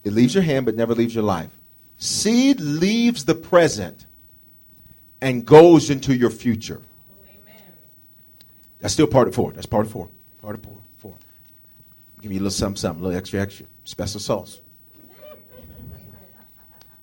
It 0.03 0.13
leaves 0.13 0.35
your 0.35 0.43
hand, 0.43 0.65
but 0.65 0.75
never 0.75 0.93
leaves 0.93 1.15
your 1.15 1.23
life. 1.23 1.49
Seed 1.97 2.59
leaves 2.59 3.25
the 3.25 3.35
present 3.35 4.05
and 5.21 5.45
goes 5.45 5.89
into 5.89 6.15
your 6.15 6.29
future. 6.29 6.81
Amen. 7.27 7.63
That's 8.79 8.93
still 8.93 9.07
part 9.07 9.27
of 9.27 9.35
four. 9.35 9.51
That's 9.53 9.67
part 9.67 9.85
of 9.85 9.91
four. 9.91 10.09
Part 10.41 10.55
of 10.55 10.63
four. 10.63 10.77
four. 10.97 11.15
Give 12.21 12.31
you 12.31 12.39
a 12.39 12.41
little 12.41 12.51
something, 12.51 12.77
something, 12.77 13.03
a 13.03 13.07
little 13.07 13.17
extra, 13.17 13.39
extra. 13.39 13.67
Special 13.83 14.19
sauce. 14.19 14.59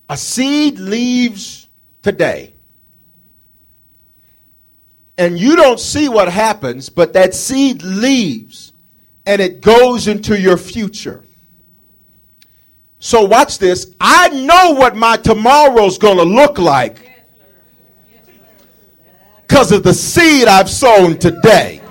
A 0.08 0.16
seed 0.16 0.78
leaves 0.78 1.68
today. 2.02 2.54
And 5.16 5.38
you 5.38 5.56
don't 5.56 5.80
see 5.80 6.08
what 6.08 6.28
happens, 6.28 6.88
but 6.88 7.12
that 7.14 7.34
seed 7.34 7.82
leaves 7.82 8.72
and 9.28 9.42
it 9.42 9.60
goes 9.60 10.08
into 10.08 10.40
your 10.40 10.56
future. 10.56 11.22
So 12.98 13.26
watch 13.26 13.58
this. 13.58 13.94
I 14.00 14.28
know 14.30 14.72
what 14.72 14.96
my 14.96 15.18
tomorrow's 15.18 15.98
going 15.98 16.16
to 16.16 16.24
look 16.24 16.58
like 16.58 17.08
because 19.42 19.70
of 19.70 19.82
the 19.82 19.92
seed 19.92 20.48
I've 20.48 20.70
sown 20.70 21.18
today. 21.18 21.82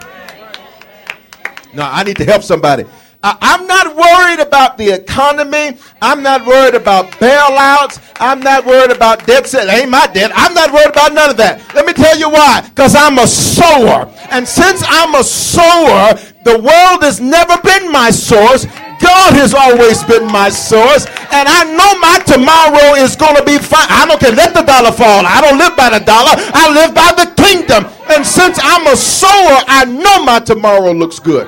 Now, 1.74 1.92
I 1.92 2.04
need 2.04 2.18
to 2.18 2.26
help 2.26 2.42
somebody. 2.42 2.86
I'm 3.24 3.66
not 3.66 3.96
worried 3.96 4.40
about 4.40 4.78
the 4.78 4.92
economy. 4.92 5.78
I'm 6.02 6.22
not 6.22 6.46
worried 6.46 6.76
about 6.76 7.12
bailouts. 7.14 8.00
I'm 8.20 8.40
not 8.40 8.66
worried 8.66 8.92
about 8.92 9.26
debt. 9.26 9.48
Set. 9.48 9.68
Ain't 9.68 9.90
my 9.90 10.08
debt. 10.08 10.32
I'm 10.36 10.54
not 10.54 10.72
worried 10.72 10.92
about 10.92 11.14
none 11.14 11.30
of 11.32 11.38
that. 11.38 11.62
Let 11.74 11.86
me 11.86 11.94
tell 11.94 12.18
you 12.18 12.30
why. 12.30 12.62
Because 12.70 12.96
I'm 12.96 13.18
a 13.18 13.28
sower. 13.28 14.12
And 14.30 14.48
since 14.48 14.84
I'm 14.88 15.16
a 15.16 15.24
sower, 15.24 16.14
the 16.44 16.60
world 16.60 17.04
has 17.04 17.20
never 17.20 17.58
been 17.62 17.92
my 17.92 18.12
source. 18.12 18.66
God 19.00 19.34
has 19.36 19.54
always 19.54 20.04
been 20.04 20.26
my 20.26 20.50
source, 20.50 21.06
and 21.30 21.46
I 21.48 21.64
know 21.70 22.00
my 22.02 22.18
tomorrow 22.26 22.98
is 22.98 23.16
going 23.16 23.36
to 23.36 23.46
be 23.46 23.60
fine. 23.60 23.86
I 23.90 24.06
don't 24.08 24.20
care. 24.20 24.32
Let 24.32 24.56
the 24.56 24.64
dollar 24.64 24.92
fall. 24.92 25.22
I 25.26 25.40
don't 25.40 25.60
live 25.60 25.78
by 25.78 25.92
the 25.92 26.04
dollar. 26.04 26.34
I 26.34 26.74
live 26.74 26.96
by 26.96 27.14
the 27.14 27.30
kingdom. 27.38 27.86
And 28.10 28.26
since 28.26 28.58
I'm 28.62 28.88
a 28.88 28.96
sower, 28.96 29.62
I 29.68 29.86
know 29.86 30.24
my 30.24 30.40
tomorrow 30.40 30.92
looks 30.94 31.20
good. 31.20 31.48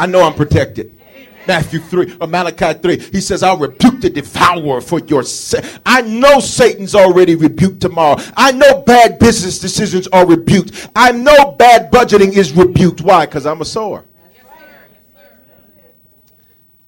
I 0.00 0.06
know 0.06 0.22
I'm 0.22 0.32
protected. 0.32 0.98
Matthew 1.46 1.78
3 1.78 2.16
or 2.22 2.26
Malachi 2.26 2.72
3. 2.72 2.98
He 2.98 3.20
says, 3.20 3.42
I'll 3.42 3.58
rebuke 3.58 4.00
the 4.00 4.08
devourer 4.08 4.80
for 4.80 4.98
your 5.00 5.22
sake. 5.22 5.62
I 5.84 6.00
know 6.00 6.40
Satan's 6.40 6.94
already 6.94 7.34
rebuked 7.34 7.82
tomorrow. 7.82 8.16
I 8.34 8.52
know 8.52 8.80
bad 8.80 9.18
business 9.18 9.58
decisions 9.58 10.08
are 10.08 10.26
rebuked. 10.26 10.88
I 10.96 11.12
know 11.12 11.52
bad 11.52 11.92
budgeting 11.92 12.34
is 12.34 12.52
rebuked. 12.52 13.02
Why? 13.02 13.26
Because 13.26 13.44
I'm 13.44 13.60
a 13.60 13.64
sower. 13.66 14.06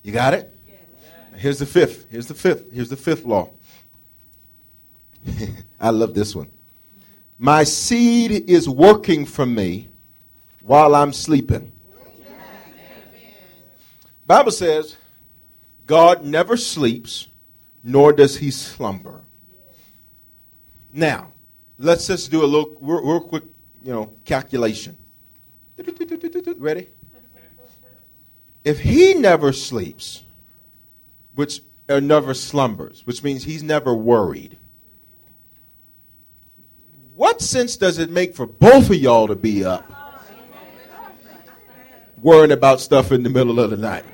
You 0.03 0.13
got 0.13 0.33
it? 0.33 0.57
Here's 1.37 1.59
the 1.59 1.67
fifth. 1.67 2.11
Here's 2.11 2.29
the 2.29 2.35
fifth. 2.35 2.73
Here's 2.73 2.89
the 2.89 2.97
fifth 2.97 3.27
law. 3.27 3.51
I 5.81 5.91
love 5.91 6.15
this 6.15 6.35
one. 6.35 6.51
My 7.39 7.65
seed 7.65 8.49
is 8.49 8.71
working 8.71 9.27
for 9.27 9.45
me 9.45 9.91
while 10.63 10.95
I'm 10.95 11.13
sleeping. 11.13 11.73
Bible 14.33 14.51
says 14.51 14.97
God 15.85 16.25
never 16.25 16.57
sleeps, 16.57 17.29
nor 17.83 18.15
does 18.15 18.39
he 18.39 18.51
slumber. 18.51 19.21
Now, 20.91 21.35
let's 21.77 22.07
just 22.07 22.31
do 22.31 22.43
a 22.43 22.47
little 22.47 22.75
real, 22.81 23.05
real 23.05 23.21
quick, 23.21 23.45
you 23.85 23.93
know, 23.93 24.15
calculation. 24.25 24.97
Ready? 26.57 26.89
if 28.65 28.81
he 28.81 29.13
never 29.13 29.53
sleeps, 29.53 30.25
which 31.35 31.61
or 31.91 32.01
never 32.01 32.33
slumbers, 32.33 33.07
which 33.07 33.23
means 33.23 33.45
he's 33.45 33.63
never 33.63 33.93
worried, 33.93 34.57
what 37.15 37.43
sense 37.43 37.77
does 37.77 37.99
it 37.99 38.09
make 38.09 38.35
for 38.35 38.47
both 38.47 38.89
of 38.89 38.97
y'all 38.97 39.27
to 39.27 39.37
be 39.37 39.63
up 39.63 39.85
worrying 42.23 42.53
about 42.53 42.81
stuff 42.81 43.13
in 43.13 43.23
the 43.25 43.29
middle 43.29 43.61
of 43.61 43.69
the 43.69 43.77
night? 43.77 44.07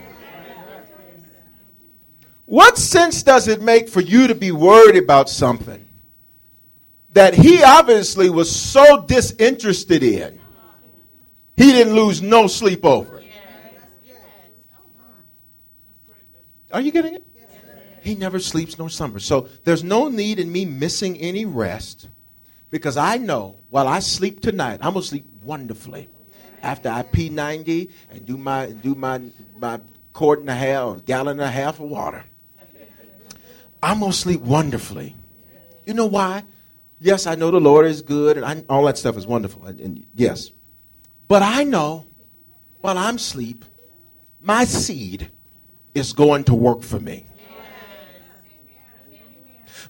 What 2.49 2.79
sense 2.79 3.23
does 3.23 3.47
it 3.47 3.61
make 3.61 3.91
for 3.91 4.01
you 4.01 4.27
to 4.29 4.35
be 4.35 4.53
worried 4.53 4.97
about 4.97 5.29
something 5.29 5.85
that 7.13 7.35
he 7.35 7.63
obviously 7.63 8.31
was 8.31 8.51
so 8.51 9.03
disinterested 9.03 10.03
in, 10.03 10.41
he 11.59 11.73
didn't 11.73 11.93
lose 11.93 12.23
no 12.23 12.47
sleep 12.47 12.87
over? 12.87 13.19
It? 13.19 13.27
Are 16.73 16.81
you 16.81 16.91
getting 16.91 17.17
it? 17.17 17.27
He 18.01 18.15
never 18.15 18.39
sleeps 18.39 18.79
nor 18.79 18.89
slumbers. 18.89 19.27
So 19.27 19.51
there's 19.65 19.85
no 19.85 20.09
need 20.09 20.39
in 20.39 20.51
me 20.51 20.65
missing 20.65 21.19
any 21.19 21.45
rest 21.45 22.09
because 22.71 22.97
I 22.97 23.19
know 23.19 23.57
while 23.69 23.87
I 23.87 23.99
sleep 23.99 24.41
tonight, 24.41 24.81
I'm 24.81 24.95
going 24.95 25.03
to 25.03 25.09
sleep 25.09 25.27
wonderfully. 25.43 26.09
After 26.63 26.89
I 26.89 27.03
pee 27.03 27.29
90 27.29 27.91
and 28.09 28.25
do 28.25 28.39
my, 28.39 28.71
do 28.71 28.95
my, 28.95 29.21
my 29.59 29.81
quart 30.15 30.41
and 30.41 30.49
a 30.49 30.55
half 30.55 31.05
gallon 31.05 31.41
and 31.41 31.47
a 31.47 31.51
half 31.51 31.75
of 31.79 31.91
water, 31.91 32.25
I'm 33.83 34.01
going 34.01 34.13
to 34.13 34.17
sleep 34.17 34.41
wonderfully. 34.41 35.17
You 35.87 35.95
know 35.95 36.07
why? 36.07 36.45
Yes, 37.01 37.27
I 37.27 37.35
know 37.35 37.51
the 37.51 37.61
Lord 37.61 37.87
is 37.87 38.03
good 38.03 38.37
and 38.37 38.45
I, 38.45 38.65
all 38.69 38.85
that 38.85 38.99
stuff 38.99 39.17
is 39.17 39.27
wonderful. 39.27 39.67
And, 39.67 39.81
and 39.81 40.07
yes. 40.15 40.51
But 41.29 41.43
I 41.43 41.65
know 41.65 42.07
while 42.81 42.99
I'm 42.99 43.17
asleep, 43.17 43.65
my 44.41 44.65
seed 44.65 45.31
is 45.95 46.13
going 46.13 46.45
to 46.45 46.55
work 46.55 46.83
for 46.83 46.99
me. 46.99 47.27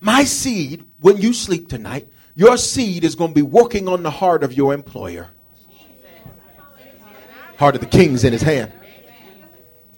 My 0.00 0.24
seed, 0.24 0.84
when 1.00 1.16
you 1.16 1.32
sleep 1.32 1.68
tonight, 1.68 2.08
your 2.34 2.56
seed 2.56 3.04
is 3.04 3.14
going 3.14 3.30
to 3.30 3.34
be 3.34 3.42
working 3.42 3.88
on 3.88 4.02
the 4.02 4.10
heart 4.10 4.44
of 4.44 4.52
your 4.52 4.72
employer. 4.72 5.30
Heart 7.56 7.74
of 7.74 7.80
the 7.80 7.88
king's 7.88 8.22
in 8.22 8.32
his 8.32 8.42
hand. 8.42 8.72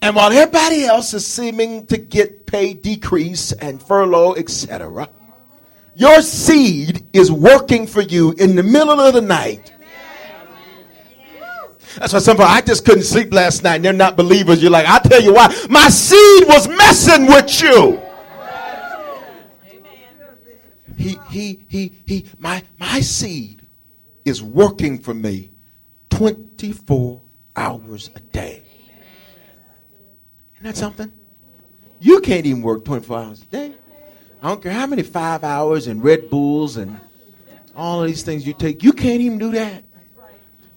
And 0.01 0.15
while 0.15 0.31
everybody 0.31 0.85
else 0.85 1.13
is 1.13 1.25
seeming 1.25 1.85
to 1.87 1.97
get 1.97 2.47
pay 2.47 2.73
decrease 2.73 3.51
and 3.51 3.81
furlough, 3.81 4.33
etc., 4.33 5.09
your 5.95 6.21
seed 6.21 7.05
is 7.13 7.31
working 7.31 7.85
for 7.85 8.01
you 8.01 8.31
in 8.33 8.55
the 8.55 8.63
middle 8.63 8.99
of 8.99 9.13
the 9.13 9.21
night 9.21 9.73
that's 11.97 12.13
why 12.13 12.19
some 12.19 12.37
people, 12.37 12.49
I 12.49 12.61
just 12.61 12.85
couldn't 12.85 13.03
sleep 13.03 13.33
last 13.33 13.63
night 13.63 13.75
and 13.75 13.85
they're 13.85 13.93
not 13.93 14.15
believers. 14.15 14.61
You're 14.61 14.71
like, 14.71 14.85
I'll 14.85 15.01
tell 15.01 15.21
you 15.21 15.33
why. 15.33 15.47
My 15.69 15.89
seed 15.89 16.47
was 16.47 16.67
messing 16.67 17.27
with 17.27 17.61
you. 17.61 18.01
He, 20.97 21.17
he, 21.29 21.65
he, 21.67 22.03
he, 22.05 22.25
my, 22.37 22.63
my 22.77 23.01
seed 23.01 23.63
is 24.23 24.43
working 24.43 24.99
for 24.99 25.13
me 25.13 25.51
24 26.11 27.21
hours 27.55 28.09
a 28.15 28.19
day. 28.19 28.63
Isn't 30.61 30.75
that 30.75 30.77
something? 30.77 31.11
You 31.99 32.19
can't 32.19 32.45
even 32.45 32.61
work 32.61 32.85
24 32.85 33.17
hours 33.17 33.41
a 33.41 33.45
day. 33.45 33.73
I 34.43 34.49
don't 34.49 34.61
care 34.61 34.71
how 34.71 34.85
many 34.85 35.01
five 35.01 35.43
hours 35.43 35.87
and 35.87 36.03
Red 36.03 36.29
Bulls 36.29 36.77
and 36.77 36.99
all 37.75 38.01
of 38.03 38.07
these 38.07 38.21
things 38.21 38.45
you 38.45 38.53
take. 38.53 38.83
You 38.83 38.93
can't 38.93 39.21
even 39.21 39.39
do 39.39 39.49
that. 39.53 39.83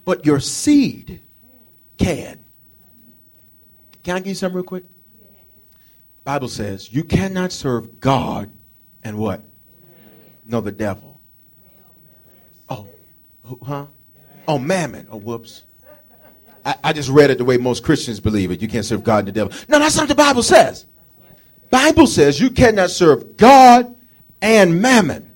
But 0.06 0.24
your 0.24 0.40
seed 0.40 1.20
can. 1.98 2.46
Can 4.02 4.16
I 4.16 4.20
give 4.20 4.28
you 4.28 4.34
something 4.34 4.56
real 4.56 4.64
quick? 4.64 4.84
Bible 6.24 6.48
says 6.48 6.90
you 6.90 7.04
cannot 7.04 7.52
serve 7.52 8.00
God 8.00 8.50
and 9.02 9.18
what? 9.18 9.44
No, 10.46 10.62
the 10.62 10.72
devil. 10.72 11.20
Oh, 12.70 12.88
huh? 13.62 13.84
Oh, 14.48 14.58
mammon. 14.58 15.08
Oh, 15.10 15.18
whoops. 15.18 15.64
I, 16.64 16.76
I 16.84 16.92
just 16.92 17.10
read 17.10 17.30
it 17.30 17.38
the 17.38 17.44
way 17.44 17.56
most 17.56 17.82
Christians 17.82 18.20
believe 18.20 18.50
it. 18.50 18.62
You 18.62 18.68
can't 18.68 18.84
serve 18.84 19.04
God 19.04 19.20
and 19.20 19.28
the 19.28 19.32
devil. 19.32 19.52
No, 19.68 19.78
that's 19.78 19.96
not 19.96 20.02
what 20.02 20.08
the 20.08 20.14
Bible 20.14 20.42
says. 20.42 20.86
Bible 21.70 22.06
says 22.06 22.40
you 22.40 22.50
cannot 22.50 22.90
serve 22.90 23.36
God 23.36 23.94
and 24.40 24.80
mammon. 24.80 25.32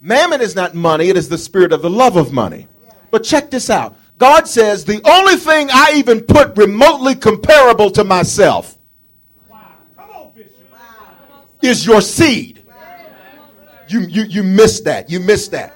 Mammon 0.00 0.40
is 0.40 0.54
not 0.56 0.74
money, 0.74 1.08
it 1.08 1.16
is 1.16 1.28
the 1.28 1.36
spirit 1.36 1.72
of 1.72 1.82
the 1.82 1.90
love 1.90 2.16
of 2.16 2.32
money. 2.32 2.68
But 3.10 3.22
check 3.24 3.50
this 3.50 3.68
out. 3.68 3.96
God 4.16 4.48
says 4.48 4.84
the 4.84 5.00
only 5.04 5.36
thing 5.36 5.68
I 5.70 5.94
even 5.96 6.22
put 6.22 6.56
remotely 6.56 7.14
comparable 7.14 7.90
to 7.92 8.04
myself 8.04 8.78
is 11.62 11.84
your 11.84 12.00
seed. 12.00 12.62
You, 13.88 14.00
you, 14.00 14.22
you 14.22 14.42
missed 14.42 14.84
that. 14.84 15.10
You 15.10 15.20
missed 15.20 15.50
that. 15.50 15.74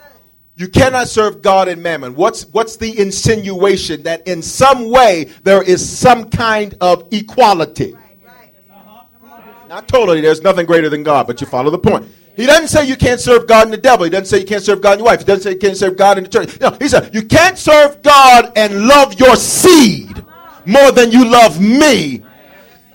You 0.57 0.69
cannot 0.69 1.09
serve 1.09 1.43
God 1.43 1.67
and 1.67 1.83
mammon. 1.83 2.15
What's, 2.15 2.47
what's 2.47 2.77
the 2.77 2.99
insinuation? 2.99 4.05
That 4.05 4.27
in 4.29 4.41
some 4.41 4.89
way 4.89 5.25
there 5.43 5.63
is 5.63 5.87
some 5.87 6.31
kind 6.31 6.77
of 6.81 7.09
equality. 7.13 7.95
Uh-huh. 7.95 9.43
Not 9.69 9.89
totally, 9.89 10.21
there's 10.21 10.43
nothing 10.43 10.65
greater 10.65 10.89
than 10.89 11.03
God, 11.03 11.27
but 11.27 11.41
you 11.41 11.49
follow 11.49 11.71
the 11.71 11.79
point. 11.79 12.07
He 12.37 12.47
doesn't 12.47 12.69
say 12.69 12.87
you 12.87 12.97
can't 12.97 13.21
serve 13.21 13.49
God 13.49 13.65
and 13.65 13.73
the 13.73 13.79
devil. 13.79 14.05
He 14.05 14.11
doesn't 14.11 14.27
say 14.27 14.41
you 14.41 14.47
can't 14.47 14.63
serve 14.63 14.81
God 14.81 14.93
and 14.93 15.01
your 15.01 15.07
wife. 15.07 15.21
He 15.21 15.25
doesn't 15.25 15.43
say 15.43 15.51
you 15.53 15.59
can't 15.59 15.77
serve 15.77 15.97
God 15.97 16.19
and 16.19 16.27
the 16.27 16.31
church. 16.31 16.61
No, 16.61 16.77
he 16.81 16.89
said 16.89 17.13
you 17.15 17.23
can't 17.23 17.59
serve 17.59 18.03
God 18.03 18.53
and 18.57 18.87
love 18.87 19.19
your 19.19 19.37
seed 19.37 20.25
more 20.67 20.93
than 20.93 21.11
you 21.11 21.25
love 21.25 21.61
me. 21.61 22.25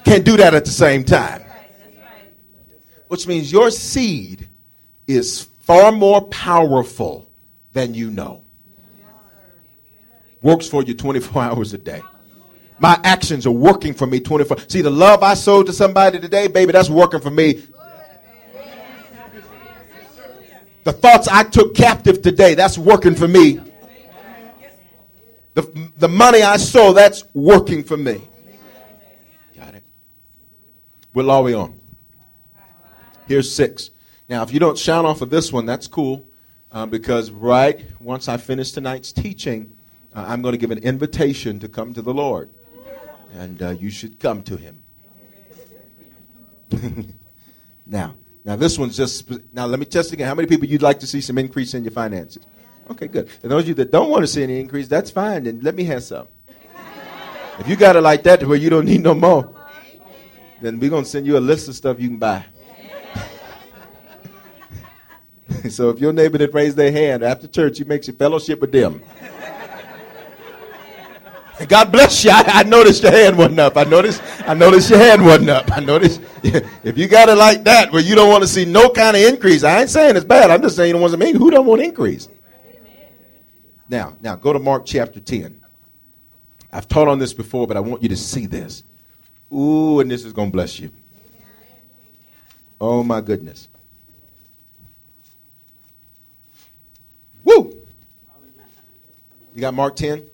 Can't 0.06 0.26
do 0.26 0.38
that 0.38 0.54
at 0.54 0.66
the 0.66 0.72
same 0.72 1.04
time. 1.04 1.44
Which 3.08 3.28
means 3.28 3.52
your 3.52 3.70
seed 3.72 4.48
is 5.08 5.44
far 5.62 5.92
more 5.92 6.22
powerful 6.22 7.29
than 7.74 7.94
you 7.94 8.10
know. 8.10 8.44
Works 10.42 10.68
for 10.68 10.84
you 10.84 10.94
24 10.94 11.42
hours 11.44 11.74
a 11.74 11.78
day. 11.78 12.02
My 12.80 13.00
actions 13.04 13.46
are 13.46 13.52
working 13.52 13.94
for 13.94 14.08
me 14.08 14.22
24. 14.22 14.58
See, 14.70 14.82
the 14.82 14.90
love 14.90 15.22
I 15.22 15.34
sowed 15.34 15.66
to 15.66 15.74
somebody 15.74 16.20
today, 16.20 16.48
baby, 16.48 16.72
that's 16.72 16.90
working 16.90 17.20
for 17.20 17.30
me. 17.30 17.62
The 20.86 20.94
thoughts 20.94 21.28
I 21.28 21.44
took 21.44 21.76
captive 21.76 22.22
today, 22.22 22.56
that's 22.56 22.78
working 22.78 23.16
for 23.16 23.28
me. 23.28 23.60
The, 25.56 25.92
the 25.98 26.08
money 26.08 26.42
I 26.42 26.56
sow, 26.56 26.94
that's 26.94 27.26
working 27.34 27.84
for 27.84 27.98
me. 27.98 28.30
Got 29.58 29.76
it. 29.76 29.84
What 31.12 31.26
law 31.26 31.40
are 31.40 31.44
we 31.44 31.54
on? 31.54 31.78
Here's 33.28 33.54
six. 33.54 33.90
Now, 34.30 34.42
if 34.44 34.54
you 34.54 34.60
don't 34.60 34.78
shout 34.78 35.04
off 35.04 35.22
of 35.22 35.30
this 35.30 35.52
one, 35.52 35.66
that's 35.66 35.86
cool. 35.86 36.29
Uh, 36.72 36.86
because 36.86 37.32
right 37.32 37.86
once 38.00 38.28
I 38.28 38.38
finish 38.38 38.72
tonight's 38.72 39.12
teaching, 39.12 39.76
uh, 40.16 40.26
I'm 40.28 40.42
going 40.42 40.54
to 40.54 40.58
give 40.58 40.72
an 40.72 40.80
invitation 40.80 41.60
to 41.60 41.70
come 41.70 41.94
to 41.94 42.02
the 42.02 42.14
Lord. 42.14 42.52
And 43.34 43.62
uh, 43.62 43.70
you 43.72 43.90
should 43.90 44.20
come 44.20 44.44
to 44.44 44.56
Him. 44.56 44.84
now, 47.86 48.16
now 48.46 48.56
this 48.56 48.78
one's 48.78 48.96
just, 48.96 49.30
now 49.54 49.66
let 49.66 49.80
me 49.80 49.86
test 49.86 50.14
again. 50.14 50.28
How 50.28 50.36
many 50.36 50.48
people 50.48 50.68
you'd 50.68 50.82
like 50.82 51.00
to 51.00 51.08
see 51.08 51.22
some 51.22 51.38
increase 51.38 51.74
in 51.74 51.84
your 51.84 51.92
finances? 51.92 52.46
Okay, 52.90 53.08
good. 53.08 53.30
And 53.44 53.52
those 53.52 53.64
of 53.64 53.70
you 53.70 53.74
that 53.76 53.92
don't 53.92 54.10
want 54.10 54.22
to 54.22 54.28
see 54.28 54.44
any 54.44 54.60
increase, 54.60 54.88
that's 54.88 55.12
fine. 55.12 55.44
Then 55.44 55.62
let 55.62 55.76
me 55.76 55.84
have 55.86 56.04
some. 56.04 56.28
If 57.60 57.68
you 57.68 57.76
got 57.76 57.96
it 57.96 58.02
like 58.02 58.24
that 58.24 58.44
where 58.44 58.58
you 58.58 58.70
don't 58.70 58.86
need 58.86 59.02
no 59.02 59.14
more, 59.14 59.54
then 60.62 60.80
we're 60.80 60.90
going 60.90 61.04
to 61.04 61.10
send 61.10 61.26
you 61.26 61.38
a 61.38 61.40
list 61.40 61.68
of 61.68 61.76
stuff 61.76 62.00
you 62.00 62.08
can 62.10 62.18
buy. 62.18 62.46
so 65.70 65.90
if 65.90 66.00
your 66.00 66.14
neighbor 66.14 66.38
that 66.38 66.54
raised 66.54 66.78
their 66.78 66.92
hand 66.92 67.24
after 67.24 67.48
church, 67.48 67.80
you 67.80 67.86
makes 67.86 68.08
you 68.08 68.14
fellowship 68.14 68.62
with 68.62 68.72
them. 68.72 69.02
God 71.68 71.92
bless 71.92 72.24
you. 72.24 72.32
I, 72.32 72.44
I, 72.48 72.64
noticed 72.64 73.04
your 73.04 73.12
hand 73.12 73.38
wasn't 73.38 73.60
up. 73.60 73.76
I 73.76 73.84
noticed. 73.84 74.24
I 74.48 74.54
noticed 74.54 74.90
your 74.90 75.00
hand 75.00 75.26
wasn't 75.26 75.50
up. 75.50 75.72
I 75.72 75.80
noticed. 75.80 76.22
If 76.84 76.98
you 76.98 77.10
got 77.10 77.28
it 77.28 77.36
like 77.36 77.66
that, 77.66 77.92
where 77.92 78.02
you 78.02 78.16
don't 78.16 78.30
want 78.30 78.44
to 78.44 78.48
see 78.48 78.64
no 78.64 78.90
kind 78.90 79.18
of 79.18 79.24
increase, 79.24 79.66
I 79.66 79.82
ain't 79.82 79.90
saying 79.90 80.16
it's 80.16 80.24
bad. 80.24 80.50
I'm 80.50 80.62
just 80.62 80.78
saying 80.78 80.96
it 80.96 80.98
wasn't 80.98 81.22
me. 81.22 81.34
Who 81.34 81.52
don't 81.52 81.66
want 81.66 81.82
increase? 81.82 82.30
Now, 83.90 84.16
now 84.22 84.38
go 84.38 84.54
to 84.54 84.60
Mark 84.60 84.86
chapter 84.86 85.20
ten. 85.20 85.62
I've 86.72 86.88
taught 86.88 87.10
on 87.10 87.20
this 87.20 87.34
before, 87.34 87.68
but 87.68 87.76
I 87.76 87.82
want 87.82 88.02
you 88.02 88.08
to 88.10 88.16
see 88.16 88.46
this. 88.46 88.86
Ooh, 89.54 90.00
and 90.00 90.10
this 90.10 90.24
is 90.24 90.32
to 90.32 90.46
bless 90.46 90.80
you. 90.80 90.92
Oh 92.80 93.04
my 93.04 93.20
goodness. 93.20 93.68
You 99.54 99.62
got 99.62 99.74
Mark 99.74 99.96
10? 99.96 100.26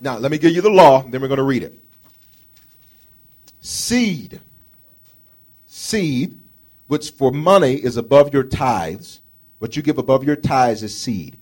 Now, 0.00 0.18
let 0.18 0.30
me 0.30 0.38
give 0.38 0.52
you 0.52 0.60
the 0.60 0.70
law, 0.70 1.02
then 1.02 1.20
we're 1.20 1.28
going 1.28 1.38
to 1.38 1.44
read 1.44 1.62
it. 1.62 1.78
Seed. 3.60 4.40
Seed, 5.66 6.38
which 6.88 7.10
for 7.10 7.30
money 7.30 7.74
is 7.74 7.96
above 7.96 8.32
your 8.34 8.42
tithes. 8.42 9.20
What 9.58 9.76
you 9.76 9.82
give 9.82 9.98
above 9.98 10.24
your 10.24 10.36
tithes 10.36 10.82
is 10.82 10.96
seed. 10.96 11.38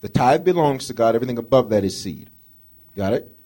The 0.00 0.08
tithe 0.08 0.44
belongs 0.44 0.86
to 0.86 0.94
God. 0.94 1.14
Everything 1.14 1.38
above 1.38 1.68
that 1.70 1.84
is 1.84 2.00
seed. 2.00 2.30
Got 2.96 3.12
it? 3.12 3.36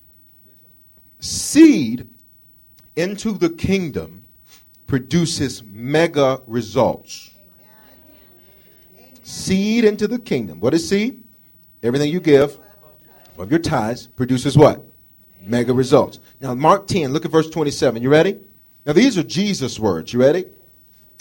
Seed 1.20 2.08
into 2.96 3.32
the 3.32 3.48
kingdom 3.48 4.26
produces 4.86 5.62
mega 5.64 6.42
results. 6.46 7.30
Seed 9.22 9.84
into 9.84 10.06
the 10.06 10.18
kingdom. 10.18 10.60
What 10.60 10.74
is 10.74 10.86
seed? 10.86 11.24
Everything 11.82 12.10
you 12.10 12.20
give 12.20 12.58
of 13.38 13.50
your 13.50 13.58
tithes 13.58 14.06
produces 14.06 14.56
what? 14.56 14.84
Mega 15.40 15.72
results. 15.74 16.20
Now, 16.40 16.54
Mark 16.54 16.86
10, 16.86 17.12
look 17.12 17.24
at 17.24 17.30
verse 17.30 17.50
27. 17.50 18.02
You 18.02 18.08
ready? 18.08 18.38
Now, 18.86 18.92
these 18.92 19.18
are 19.18 19.22
Jesus' 19.22 19.78
words. 19.78 20.12
You 20.12 20.20
ready? 20.20 20.46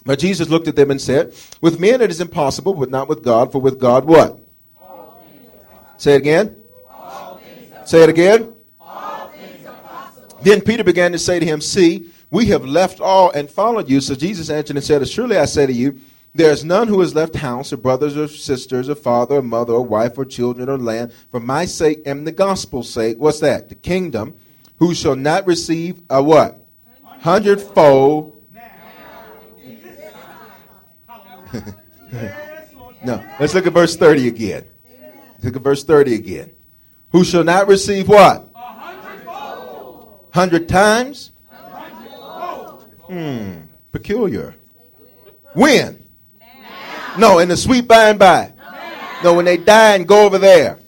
But 0.05 0.19
Jesus 0.19 0.49
looked 0.49 0.67
at 0.67 0.75
them 0.75 0.91
and 0.91 0.99
said, 0.99 1.33
With 1.61 1.79
men 1.79 2.01
it 2.01 2.09
is 2.09 2.19
impossible, 2.19 2.73
but 2.73 2.89
not 2.89 3.07
with 3.07 3.23
God, 3.23 3.51
for 3.51 3.59
with 3.59 3.79
God 3.79 4.05
what? 4.05 4.39
Say 5.97 6.15
it 6.15 6.17
again. 6.17 6.57
Say 7.85 8.03
it 8.03 8.09
again. 8.09 8.53
Then 10.41 10.59
Peter 10.59 10.83
began 10.83 11.13
to 11.13 11.19
say 11.19 11.39
to 11.39 11.45
him, 11.45 11.61
See, 11.61 12.09
we 12.29 12.47
have 12.47 12.65
left 12.65 12.99
all 12.99 13.31
and 13.31 13.49
followed 13.49 13.89
you. 13.89 14.01
So 14.01 14.15
Jesus 14.15 14.49
answered 14.49 14.75
and 14.75 14.83
said, 14.83 15.07
Surely 15.07 15.37
I 15.37 15.45
say 15.45 15.65
to 15.65 15.73
you, 15.73 16.01
there 16.35 16.51
is 16.51 16.63
none 16.63 16.87
who 16.87 16.99
has 17.01 17.13
left 17.13 17.35
house 17.35 17.71
or 17.71 17.77
brothers 17.77 18.17
or 18.17 18.27
sisters 18.27 18.89
or 18.89 18.95
father 18.95 19.35
or 19.35 19.41
mother 19.43 19.73
or 19.73 19.85
wife 19.85 20.17
or 20.17 20.25
children 20.25 20.67
or 20.67 20.79
land 20.79 21.13
for 21.29 21.39
my 21.39 21.65
sake 21.65 22.01
and 22.05 22.25
the 22.25 22.31
gospel's 22.31 22.89
sake. 22.89 23.17
What's 23.19 23.39
that? 23.41 23.69
The 23.69 23.75
kingdom. 23.75 24.35
Who 24.79 24.95
shall 24.95 25.15
not 25.15 25.45
receive 25.45 26.01
a 26.09 26.23
what? 26.23 26.59
Hundredfold. 27.03 28.41
no. 33.05 33.23
Let's 33.39 33.53
look 33.53 33.67
at 33.67 33.73
verse 33.73 33.95
30 33.95 34.27
again. 34.27 34.65
Look 35.43 35.55
at 35.55 35.61
verse 35.61 35.83
30 35.83 36.15
again. 36.15 36.51
Who 37.11 37.23
shall 37.23 37.43
not 37.43 37.67
receive 37.67 38.09
what? 38.09 38.49
hundredfold. 38.55 40.29
Hundred 40.33 40.67
times? 40.67 41.31
Hmm. 43.07 43.61
Peculiar. 43.91 44.55
When? 45.53 46.02
No, 47.17 47.39
in 47.39 47.49
the 47.49 47.57
sweet 47.57 47.87
by 47.87 48.09
and 48.09 48.19
by. 48.19 48.53
No, 49.23 49.33
when 49.33 49.45
they 49.45 49.57
die 49.57 49.95
and 49.95 50.07
go 50.07 50.25
over 50.25 50.37
there. 50.37 50.79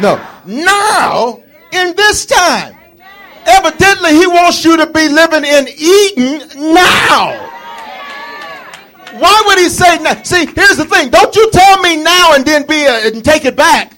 No. 0.00 0.20
Now, 0.44 1.42
in 1.72 1.94
this 1.96 2.26
time. 2.26 2.76
Evidently, 3.46 4.10
he 4.10 4.26
wants 4.26 4.64
you 4.64 4.76
to 4.76 4.86
be 4.86 5.08
living 5.08 5.44
in 5.44 5.68
Eden 5.68 6.74
now. 6.74 7.52
Why 9.12 9.42
would 9.46 9.58
he 9.58 9.68
say 9.68 9.98
now? 10.02 10.20
See, 10.22 10.46
here's 10.46 10.76
the 10.76 10.84
thing. 10.84 11.10
Don't 11.10 11.34
you 11.34 11.50
tell 11.50 11.80
me 11.80 12.02
now 12.02 12.34
and 12.34 12.44
then 12.44 12.66
be 12.66 12.82
a, 12.84 13.06
and 13.06 13.24
take 13.24 13.44
it 13.44 13.56
back. 13.56 13.96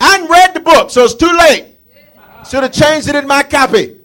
I 0.00 0.26
read 0.28 0.54
the 0.54 0.60
book, 0.60 0.90
so 0.90 1.04
it's 1.04 1.14
too 1.14 1.30
late. 1.30 1.66
Should 2.48 2.62
have 2.62 2.72
changed 2.72 3.08
it 3.08 3.14
in 3.14 3.26
my 3.26 3.42
copy. 3.42 3.98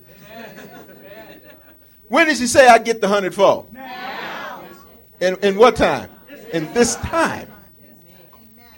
When 2.09 2.28
does 2.28 2.39
he 2.39 2.47
say 2.47 2.67
I 2.67 2.78
get 2.80 3.01
the 3.01 3.07
hundredfold? 3.07 3.76
In, 5.21 5.38
in 5.38 5.55
what 5.55 5.78
time? 5.78 6.09
In 6.56 6.72
this 6.74 6.95
time. 6.95 7.51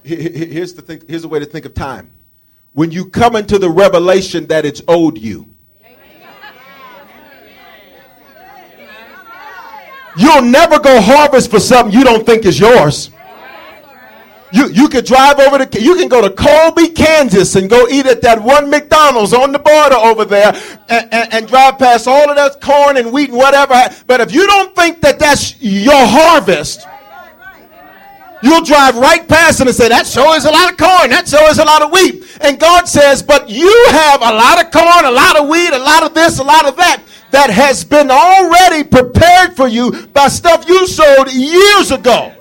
Here's 0.03 0.73
the, 0.73 0.81
thing, 0.81 1.03
here's 1.07 1.21
the 1.21 1.27
way 1.27 1.39
to 1.39 1.45
think 1.45 1.65
of 1.65 1.73
time. 1.73 2.11
when 2.73 2.91
you 2.91 3.05
come 3.05 3.35
into 3.35 3.57
the 3.57 3.69
revelation 3.69 4.45
that 4.47 4.65
it's 4.65 4.81
owed 4.87 5.17
you. 5.17 5.49
You'll 10.15 10.43
never 10.43 10.79
go 10.79 11.01
harvest 11.01 11.51
for 11.51 11.59
something 11.59 11.93
you 11.93 12.03
don't 12.03 12.25
think 12.25 12.45
is 12.45 12.59
yours. 12.59 13.11
You, 14.51 14.69
you 14.69 14.87
could 14.87 15.05
drive 15.05 15.39
over 15.39 15.65
to, 15.65 15.81
you 15.81 15.95
can 15.95 16.07
go 16.07 16.21
to 16.21 16.29
Colby, 16.29 16.89
Kansas 16.89 17.55
and 17.55 17.69
go 17.69 17.87
eat 17.89 18.05
at 18.05 18.21
that 18.21 18.41
one 18.41 18.69
McDonald's 18.69 19.33
on 19.33 19.51
the 19.51 19.59
border 19.59 19.95
over 19.95 20.23
there 20.23 20.53
and, 20.87 21.13
and, 21.13 21.33
and 21.33 21.47
drive 21.47 21.77
past 21.77 22.07
all 22.07 22.29
of 22.29 22.35
that 22.35 22.61
corn 22.61 22.97
and 22.97 23.11
wheat 23.11 23.29
and 23.29 23.37
whatever. 23.37 23.73
But 24.07 24.21
if 24.21 24.33
you 24.33 24.47
don't 24.47 24.75
think 24.75 25.01
that 25.01 25.19
that's 25.19 25.61
your 25.61 25.93
harvest, 25.93 26.87
You'll 28.43 28.63
drive 28.63 28.95
right 28.97 29.27
past 29.27 29.61
it 29.61 29.67
and 29.67 29.75
say, 29.75 29.89
that 29.89 30.05
sure 30.05 30.35
is 30.35 30.45
a 30.45 30.51
lot 30.51 30.71
of 30.71 30.77
corn. 30.77 31.09
That 31.09 31.27
sure 31.27 31.49
is 31.49 31.57
a 31.57 31.65
lot 31.65 31.81
of 31.81 31.91
wheat. 31.91 32.23
And 32.41 32.59
God 32.59 32.87
says, 32.87 33.23
but 33.23 33.49
you 33.49 33.85
have 33.89 34.21
a 34.21 34.31
lot 34.31 34.63
of 34.63 34.71
corn, 34.71 35.05
a 35.05 35.11
lot 35.11 35.37
of 35.37 35.49
wheat, 35.49 35.73
a 35.73 35.79
lot 35.79 36.03
of 36.03 36.13
this, 36.13 36.37
a 36.37 36.43
lot 36.43 36.67
of 36.67 36.75
that, 36.77 37.01
that 37.31 37.49
has 37.49 37.83
been 37.83 38.11
already 38.11 38.83
prepared 38.83 39.55
for 39.55 39.67
you 39.67 39.91
by 40.13 40.27
stuff 40.27 40.69
you 40.69 40.85
sowed 40.85 41.31
years 41.31 41.91
ago. 41.91 42.31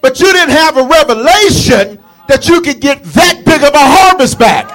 But 0.00 0.20
you 0.20 0.32
didn't 0.32 0.50
have 0.50 0.76
a 0.76 0.84
revelation 0.84 2.02
that 2.28 2.48
you 2.48 2.60
could 2.60 2.80
get 2.80 3.02
that 3.02 3.42
big 3.44 3.62
of 3.62 3.74
a 3.74 3.78
harvest 3.78 4.38
back. 4.38 4.68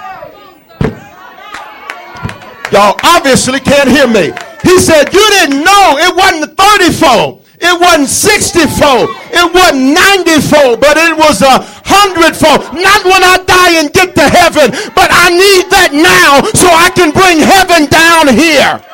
Y'all 2.72 2.98
obviously 3.02 3.60
can't 3.60 3.88
hear 3.88 4.06
me. 4.06 4.32
He 4.68 4.78
said, 4.78 5.12
You 5.14 5.24
didn't 5.40 5.64
know 5.64 5.96
it 5.96 6.14
wasn't 6.14 6.52
30 6.52 6.92
fold, 6.92 7.46
it 7.56 7.80
wasn't 7.80 8.08
60 8.08 8.66
fold, 8.76 9.08
it 9.32 9.48
wasn't 9.48 9.96
90 9.96 10.40
fold, 10.44 10.80
but 10.80 10.98
it 11.00 11.16
was 11.16 11.40
a 11.40 11.64
hundred 11.88 12.36
fold. 12.36 12.60
Not 12.76 13.00
when 13.08 13.24
I 13.24 13.40
die 13.48 13.80
and 13.80 13.90
get 13.90 14.14
to 14.14 14.28
heaven, 14.28 14.68
but 14.94 15.08
I 15.10 15.30
need 15.32 15.72
that 15.72 15.96
now 15.96 16.44
so 16.52 16.68
I 16.68 16.92
can 16.92 17.16
bring 17.16 17.40
heaven 17.40 17.88
down 17.88 18.28
here. 18.28 18.84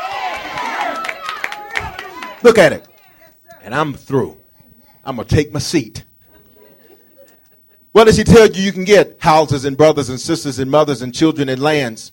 Look 2.44 2.58
at 2.58 2.72
it. 2.72 2.86
And 3.64 3.74
I'm 3.74 3.94
through. 3.94 4.38
I'm 5.02 5.16
going 5.16 5.26
to 5.26 5.34
take 5.34 5.52
my 5.52 5.58
seat. 5.58 6.04
What 7.90 8.04
does 8.04 8.16
he 8.16 8.22
tell 8.22 8.46
you 8.46 8.62
you 8.62 8.72
can 8.72 8.84
get? 8.84 9.16
Houses 9.20 9.64
and 9.64 9.76
brothers 9.76 10.08
and 10.08 10.20
sisters 10.20 10.60
and 10.60 10.70
mothers 10.70 11.02
and 11.02 11.12
children 11.12 11.48
and 11.48 11.60
lands. 11.60 12.12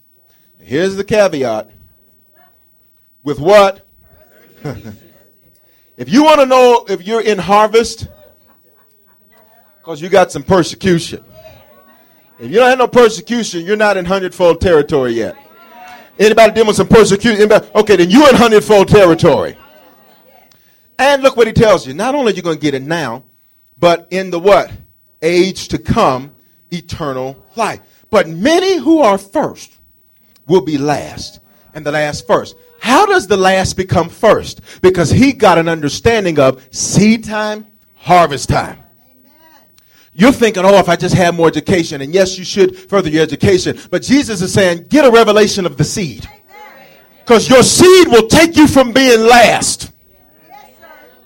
Here's 0.59 0.95
the 0.95 1.03
caveat. 1.03 1.70
With 3.24 3.39
what? 3.39 3.88
if 4.63 6.09
you 6.09 6.24
want 6.24 6.39
to 6.39 6.45
know 6.45 6.86
if 6.89 7.05
you're 7.05 7.22
in 7.22 7.38
harvest, 7.38 8.07
because 9.78 10.01
you 10.01 10.09
got 10.09 10.32
some 10.32 10.43
persecution. 10.43 11.24
If 12.39 12.49
you 12.49 12.57
don't 12.57 12.69
have 12.69 12.80
no 12.80 12.88
persecution, 12.88 13.65
you're 13.65 13.78
not 13.78 13.97
in 13.97 14.05
hundredfold 14.05 14.61
territory 14.61 15.13
yet. 15.13 15.36
Anybody 16.19 16.53
dealing 16.53 16.67
with 16.67 16.78
some 16.78 16.88
persecution? 16.88 17.51
Okay, 17.51 17.95
then 17.95 18.09
you're 18.09 18.30
in 18.30 18.36
hundredfold 18.36 18.88
territory. 18.88 19.57
And 20.97 21.24
look 21.24 21.36
what 21.36 21.47
he 21.47 21.53
tells 21.53 21.88
you. 21.88 21.93
Not 21.93 22.15
only 22.15 22.34
are 22.34 22.36
you 22.36 22.41
going 22.41 22.57
to 22.57 22.61
get 22.61 22.74
it 22.74 22.84
now, 22.84 23.24
but 23.78 24.07
in 24.11 24.30
the 24.30 24.39
what? 24.39 24.72
age 25.22 25.67
to 25.69 25.78
come, 25.78 26.34
eternal 26.72 27.43
life. 27.55 27.80
But 28.09 28.28
many 28.28 28.78
who 28.78 28.99
are 28.99 29.17
first 29.17 29.80
will 30.47 30.61
be 30.61 30.78
last, 30.78 31.39
and 31.74 31.86
the 31.86 31.91
last 31.91 32.28
first. 32.28 32.55
How 32.82 33.05
does 33.05 33.27
the 33.27 33.38
last 33.38 33.77
become 33.77 34.09
first? 34.09 34.59
Because 34.82 35.11
he 35.11 35.34
got 35.34 35.59
an 35.59 35.69
understanding 35.69 36.39
of 36.39 36.67
seed 36.71 37.23
time, 37.23 37.67
harvest 37.93 38.49
time. 38.49 38.79
You're 40.13 40.32
thinking, 40.32 40.65
oh, 40.65 40.79
if 40.79 40.89
I 40.89 40.95
just 40.95 41.13
had 41.13 41.36
more 41.36 41.47
education, 41.47 42.01
and 42.01 42.11
yes, 42.11 42.39
you 42.39 42.43
should 42.43 42.75
further 42.75 43.07
your 43.07 43.21
education. 43.21 43.77
But 43.91 44.01
Jesus 44.01 44.41
is 44.41 44.51
saying, 44.51 44.88
get 44.89 45.05
a 45.05 45.11
revelation 45.11 45.67
of 45.67 45.77
the 45.77 45.84
seed. 45.84 46.27
Because 47.19 47.47
your 47.47 47.61
seed 47.61 48.07
will 48.07 48.27
take 48.27 48.57
you 48.57 48.67
from 48.67 48.91
being 48.91 49.21
last. 49.21 49.91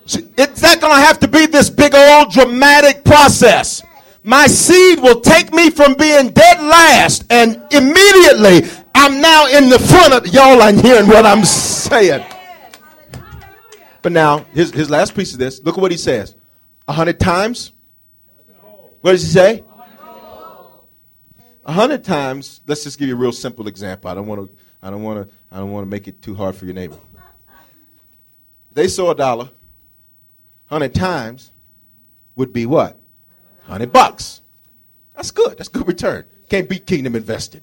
It's 0.04 0.62
not 0.62 0.80
going 0.82 0.94
to 0.94 1.00
have 1.00 1.18
to 1.20 1.28
be 1.28 1.46
this 1.46 1.70
big 1.70 1.94
old 1.94 2.32
dramatic 2.32 3.02
process 3.02 3.82
my 4.26 4.48
seed 4.48 4.98
will 4.98 5.20
take 5.20 5.54
me 5.54 5.70
from 5.70 5.94
being 5.94 6.30
dead 6.30 6.60
last 6.60 7.24
and 7.30 7.62
immediately 7.70 8.68
I'm 8.96 9.20
now 9.20 9.46
in 9.46 9.68
the 9.68 9.78
front 9.78 10.14
of 10.14 10.26
y'all 10.32 10.62
I'm 10.62 10.78
hearing 10.78 11.06
what 11.06 11.26
I'm 11.26 11.44
saying. 11.44 12.24
But 14.00 14.12
now 14.12 14.38
his, 14.54 14.70
his 14.72 14.88
last 14.88 15.14
piece 15.14 15.32
of 15.34 15.38
this, 15.38 15.62
look 15.62 15.76
at 15.76 15.80
what 15.80 15.90
he 15.90 15.98
says. 15.98 16.34
A 16.88 16.92
hundred 16.92 17.20
times? 17.20 17.72
What 19.02 19.12
does 19.12 19.22
he 19.22 19.28
say? 19.28 19.64
A 21.66 21.72
hundred 21.72 22.04
times, 22.04 22.62
let's 22.66 22.84
just 22.84 22.98
give 22.98 23.08
you 23.08 23.14
a 23.14 23.18
real 23.18 23.32
simple 23.32 23.68
example. 23.68 24.10
I 24.10 24.14
don't 24.14 24.26
want 24.26 24.48
to 24.48 24.56
I 24.82 24.90
don't 24.90 25.02
want 25.02 25.28
to 25.28 25.34
I 25.52 25.58
don't 25.58 25.72
want 25.72 25.86
to 25.86 25.90
make 25.90 26.08
it 26.08 26.22
too 26.22 26.34
hard 26.34 26.56
for 26.56 26.64
your 26.64 26.74
neighbor. 26.74 26.98
They 28.72 28.88
saw 28.88 29.10
a 29.10 29.14
dollar. 29.14 29.50
Hundred 30.66 30.94
times 30.94 31.52
would 32.34 32.52
be 32.52 32.64
what? 32.66 32.98
100 33.66 33.92
bucks. 33.92 34.40
That's 35.14 35.30
good. 35.30 35.58
That's 35.58 35.68
good 35.68 35.86
return. 35.86 36.24
Can't 36.48 36.68
beat 36.68 36.86
Kingdom 36.86 37.14
Invested. 37.14 37.62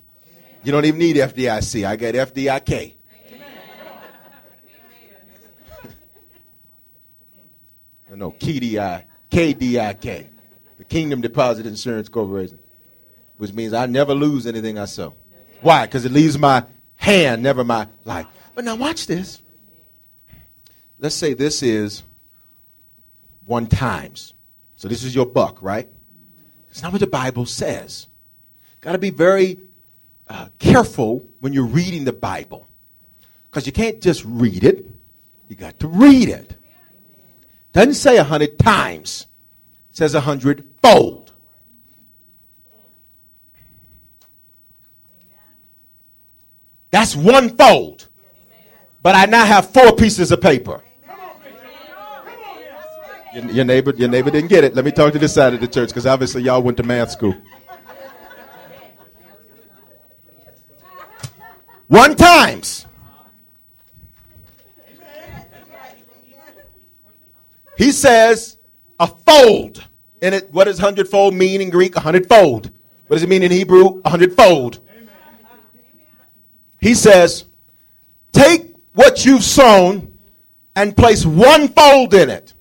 You 0.64 0.72
don't 0.72 0.86
even 0.86 1.00
need 1.00 1.18
FDIC. 1.18 1.86
I 1.86 1.96
got 1.96 2.14
FDIK. 2.14 2.96
no, 8.16 8.32
KDI, 8.32 9.06
KDIK, 9.32 10.28
the 10.78 10.84
Kingdom 10.84 11.22
Deposit 11.22 11.66
Insurance 11.66 12.08
Corporation, 12.10 12.60
which 13.38 13.52
means 13.54 13.74
I 13.74 13.88
never 13.88 14.14
lose 14.14 14.46
anything 14.46 14.78
I 14.78 14.86
sow. 14.86 15.16
Why? 15.62 15.86
Because 15.86 16.06
it 16.06 16.12
leaves 16.12 16.38
my 16.38 16.64
hand, 16.96 17.42
never 17.44 17.64
my 17.64 17.88
life. 18.06 18.28
But 18.56 18.66
now 18.66 18.76
watch 18.76 19.08
this. 19.08 19.42
Let's 21.00 21.16
say 21.16 21.34
this 21.34 21.64
is 21.64 22.04
one 23.46 23.68
times. 23.68 24.34
So 24.76 24.88
this 24.88 25.04
is 25.04 25.16
your 25.16 25.26
buck, 25.26 25.62
right? 25.62 25.90
It's 26.70 26.82
not 26.82 26.92
what 26.92 27.02
the 27.02 27.08
Bible 27.08 27.46
says. 27.46 28.08
Got 28.80 28.94
to 28.94 28.98
be 28.98 29.10
very 29.10 29.60
uh, 30.28 30.48
careful 30.60 31.28
when 31.40 31.54
you're 31.54 31.66
reading 31.66 32.06
the 32.06 32.14
Bible 32.14 32.68
because 33.50 33.66
you 33.66 33.72
can't 33.72 34.02
just 34.02 34.24
read 34.26 34.64
it, 34.64 34.86
you 35.48 35.56
got 35.56 35.80
to 35.80 35.88
read 35.88 36.30
it. 36.30 36.56
Doesn't 37.72 37.96
say 37.96 38.18
a 38.18 38.24
hundred 38.24 38.58
times, 38.60 39.28
it 39.90 39.98
says 39.98 40.16
a 40.16 40.22
hundred 40.22 40.64
fold. 40.82 41.34
That's 46.92 47.16
one 47.16 47.58
fold. 47.58 48.08
But 49.02 49.16
I 49.16 49.26
now 49.26 49.44
have 49.46 49.72
four 49.72 49.96
pieces 49.96 50.32
of 50.32 50.40
paper. 50.40 50.84
Your, 53.34 53.46
your, 53.46 53.66
neighbor, 53.66 53.94
your 53.98 54.10
neighbor 54.10 54.30
didn't 54.30 54.50
get 54.50 54.64
it. 54.64 54.76
Let 54.76 54.86
me 54.86 54.92
talk 54.92 55.12
to 55.14 55.20
this 55.20 55.34
side 55.34 55.56
of 55.56 55.60
the 55.60 55.68
church 55.68 55.90
because 55.90 56.06
obviously 56.06 56.44
y'all 56.44 56.62
went 56.62 56.78
to 56.78 56.84
math 56.84 57.10
school. 57.10 57.36
One 61.88 62.16
times. 62.16 62.88
He 67.78 67.92
says 67.92 68.58
a 69.00 69.08
fold. 69.08 69.86
And 70.22 70.36
it, 70.36 70.54
what 70.54 70.66
does 70.66 70.80
hundredfold 70.80 71.34
mean 71.34 71.62
in 71.62 71.70
Greek? 71.70 71.96
A 71.96 72.00
hundredfold. 72.00 72.72
What 73.08 73.16
does 73.18 73.24
it 73.24 73.30
mean 73.30 73.44
in 73.44 73.52
Hebrew? 73.52 74.02
A 74.06 74.10
hundredfold. 74.10 74.80
He 76.80 76.94
says, 76.94 77.46
take 78.32 78.76
what 78.94 79.26
you've 79.26 79.44
sown 79.44 80.18
and 80.76 80.96
place 80.96 81.26
one 81.26 81.68
fold 81.70 82.14
in 82.14 82.30
it. 82.30 82.54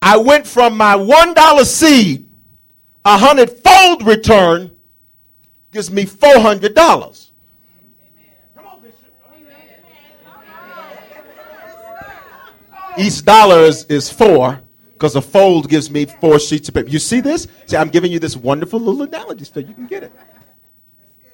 I 0.00 0.16
went 0.16 0.46
from 0.46 0.76
my 0.76 0.96
$1 0.96 1.64
seed, 1.64 2.28
a 3.04 3.16
hundredfold 3.18 4.06
return 4.06 4.76
gives 5.70 5.90
me 5.90 6.04
$400. 6.04 7.31
Each 12.98 13.24
dollar 13.24 13.60
is, 13.60 13.84
is 13.84 14.10
four 14.10 14.60
because 14.92 15.16
a 15.16 15.22
fold 15.22 15.68
gives 15.68 15.90
me 15.90 16.04
four 16.06 16.38
sheets 16.38 16.68
of 16.68 16.74
paper. 16.74 16.88
You 16.88 16.98
see 16.98 17.20
this? 17.20 17.48
See, 17.66 17.76
I'm 17.76 17.88
giving 17.88 18.12
you 18.12 18.18
this 18.18 18.36
wonderful 18.36 18.78
little 18.78 19.02
analogy 19.02 19.44
so 19.44 19.60
you 19.60 19.74
can 19.74 19.86
get 19.86 20.04
it. 20.04 20.12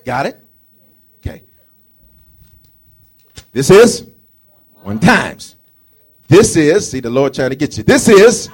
Got 0.04 0.26
it? 0.26 0.40
Okay. 1.18 1.42
This 3.52 3.70
is 3.70 4.08
one 4.82 4.98
times. 4.98 5.56
This 6.28 6.56
is, 6.56 6.90
see 6.90 7.00
the 7.00 7.10
Lord 7.10 7.34
trying 7.34 7.50
to 7.50 7.56
get 7.56 7.76
you. 7.76 7.82
This 7.82 8.08
is 8.08 8.46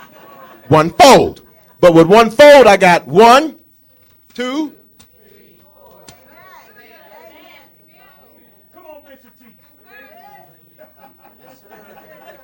one 0.68 0.90
fold. 0.90 1.42
But 1.80 1.94
with 1.94 2.06
one 2.06 2.30
fold, 2.30 2.66
I 2.66 2.76
got 2.76 3.06
one, 3.06 3.60
two, 4.32 4.74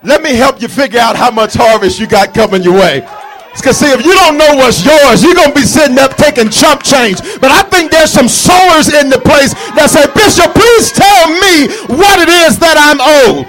Let 0.03 0.23
me 0.23 0.35
help 0.35 0.63
you 0.63 0.69
figure 0.69 1.01
out 1.01 1.17
how 1.17 1.31
much 1.31 1.55
harvest 1.55 2.01
you 2.01 2.07
got 2.07 2.33
coming 2.33 2.63
your 2.63 2.75
way. 2.75 3.07
Because 3.55 3.77
see, 3.77 3.91
if 3.93 4.05
you 4.05 4.15
don't 4.15 4.39
know 4.39 4.55
what's 4.57 4.85
yours, 4.85 5.23
you're 5.23 5.35
gonna 5.35 5.53
be 5.53 5.67
sitting 5.67 5.99
up 5.99 6.17
taking 6.17 6.49
chump 6.49 6.83
change. 6.83 7.21
But 7.41 7.51
I 7.51 7.63
think 7.65 7.91
there's 7.91 8.11
some 8.11 8.29
sowers 8.29 8.89
in 8.89 9.11
the 9.11 9.19
place 9.19 9.53
that 9.75 9.91
say, 9.91 10.07
Bishop, 10.15 10.55
please 10.55 10.93
tell 10.93 11.29
me 11.29 11.69
what 12.01 12.17
it 12.23 12.31
is 12.49 12.59
that 12.61 12.79
I'm 12.79 13.01
owed. 13.03 13.45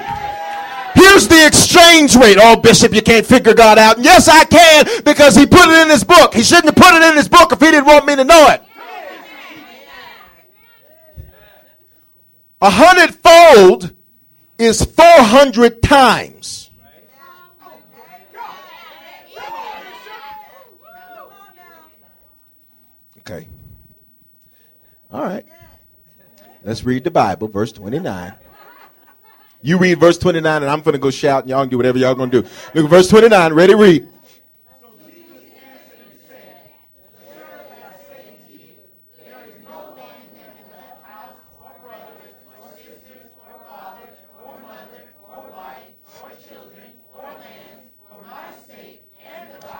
Here's 0.94 1.28
the 1.28 1.48
exchange 1.48 2.16
rate. 2.16 2.38
Oh, 2.40 2.60
Bishop, 2.60 2.94
you 2.94 3.02
can't 3.02 3.26
figure 3.26 3.54
God 3.54 3.78
out. 3.78 4.00
Yes, 4.00 4.28
I 4.28 4.44
can 4.44 4.86
because 5.06 5.36
he 5.36 5.46
put 5.46 5.70
it 5.70 5.84
in 5.84 5.90
his 5.90 6.04
book. 6.04 6.34
He 6.34 6.44
shouldn't 6.44 6.66
have 6.66 6.76
put 6.76 6.94
it 6.94 7.04
in 7.04 7.16
his 7.16 7.30
book 7.30 7.52
if 7.54 7.60
he 7.60 7.72
didn't 7.72 7.86
want 7.86 8.06
me 8.06 8.16
to 8.18 8.26
know 8.26 8.50
it. 8.50 8.62
A 12.62 12.70
hundredfold 12.70 13.96
is 14.62 14.84
400 14.84 15.82
times. 15.82 16.70
Okay. 23.20 23.48
All 25.12 25.24
right. 25.24 25.46
Let's 26.64 26.84
read 26.84 27.04
the 27.04 27.12
Bible, 27.12 27.48
verse 27.48 27.72
29. 27.72 28.34
You 29.64 29.78
read 29.78 30.00
verse 30.00 30.18
29, 30.18 30.64
and 30.64 30.72
I'm 30.72 30.82
going 30.82 30.94
to 30.94 31.00
go 31.00 31.12
shout, 31.12 31.44
and 31.44 31.50
y'all 31.50 31.62
can 31.62 31.70
do 31.70 31.78
whatever 31.78 31.98
y'all 31.98 32.16
going 32.16 32.32
to 32.32 32.42
do. 32.42 32.50
Look 32.74 32.86
at 32.86 32.90
verse 32.90 33.08
29. 33.10 33.54
Ready, 33.54 33.76
read. 33.76 34.08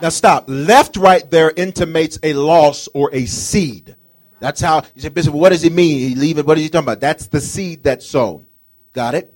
Now 0.02 0.10
stop. 0.10 0.46
Left 0.48 0.98
right 0.98 1.30
there 1.30 1.52
intimates 1.56 2.18
a 2.24 2.34
loss 2.34 2.90
or 2.94 3.14
a 3.14 3.26
seed. 3.26 3.96
That's 4.40 4.60
how 4.60 4.84
you 4.96 5.02
say, 5.04 5.10
Bishop, 5.10 5.36
what 5.36 5.50
does 5.50 5.62
he 5.62 5.70
mean? 5.70 6.00
He 6.00 6.16
leaving, 6.16 6.46
what 6.46 6.58
is 6.58 6.64
he 6.64 6.70
talking 6.70 6.86
about? 6.86 7.00
That's 7.00 7.28
the 7.28 7.40
seed 7.40 7.84
that's 7.84 8.08
sown. 8.08 8.48
Got 8.94 9.14
it? 9.14 9.32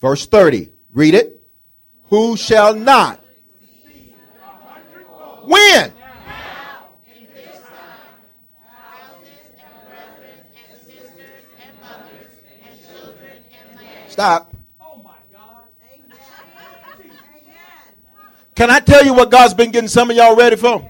Verse 0.00 0.26
30. 0.26 0.72
Read 0.92 1.14
it. 1.14 1.42
Who 2.04 2.36
shall 2.38 2.74
not? 2.74 3.22
When? 5.44 5.92
Stop. 14.08 14.55
Can 18.56 18.70
I 18.70 18.80
tell 18.80 19.04
you 19.04 19.12
what 19.12 19.30
God's 19.30 19.52
been 19.52 19.70
getting 19.70 19.88
some 19.88 20.10
of 20.10 20.16
y'all 20.16 20.34
ready 20.34 20.56
for? 20.56 20.82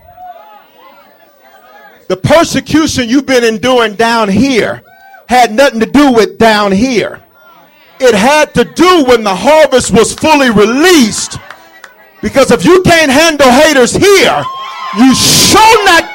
The 2.09 2.17
persecution 2.17 3.09
you've 3.09 3.27
been 3.27 3.43
enduring 3.43 3.97
down 3.97 4.29
here 4.29 4.85
had 5.29 5.53
nothing 5.53 5.81
to 5.81 5.87
do 5.87 6.13
with 6.13 6.39
down 6.39 6.71
here. 6.71 7.21
It 7.99 8.15
had 8.15 8.55
to 8.55 8.65
do 8.65 9.05
when 9.05 9.25
the 9.25 9.35
harvest 9.35 9.91
was 9.91 10.15
fully 10.15 10.51
released. 10.51 11.39
Because 12.23 12.53
if 12.53 12.65
you 12.65 12.83
can't 12.83 13.11
handle 13.11 13.51
haters 13.51 13.93
here, 13.93 14.45
you 14.99 15.15
shall 15.15 15.85
not. 15.85 16.07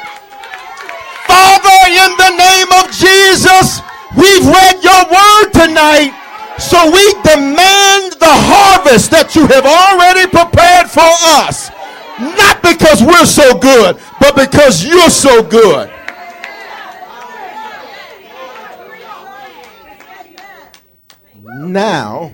Father, 1.28 1.80
in 1.92 2.16
the 2.16 2.32
name 2.32 2.72
of 2.80 2.90
Jesus, 2.96 3.80
we've 4.16 4.46
read 4.46 4.82
your 4.82 5.04
word 5.12 5.52
tonight. 5.52 6.21
So 6.62 6.90
we 6.90 7.12
demand 7.22 8.14
the 8.18 8.30
harvest 8.30 9.10
that 9.10 9.34
you 9.34 9.46
have 9.48 9.66
already 9.66 10.30
prepared 10.30 10.88
for 10.88 11.10
us. 11.42 11.70
Not 12.20 12.62
because 12.62 13.02
we're 13.02 13.26
so 13.26 13.58
good, 13.58 13.98
but 14.20 14.36
because 14.36 14.84
you're 14.84 15.10
so 15.10 15.42
good. 15.42 15.90
Now, 21.44 22.32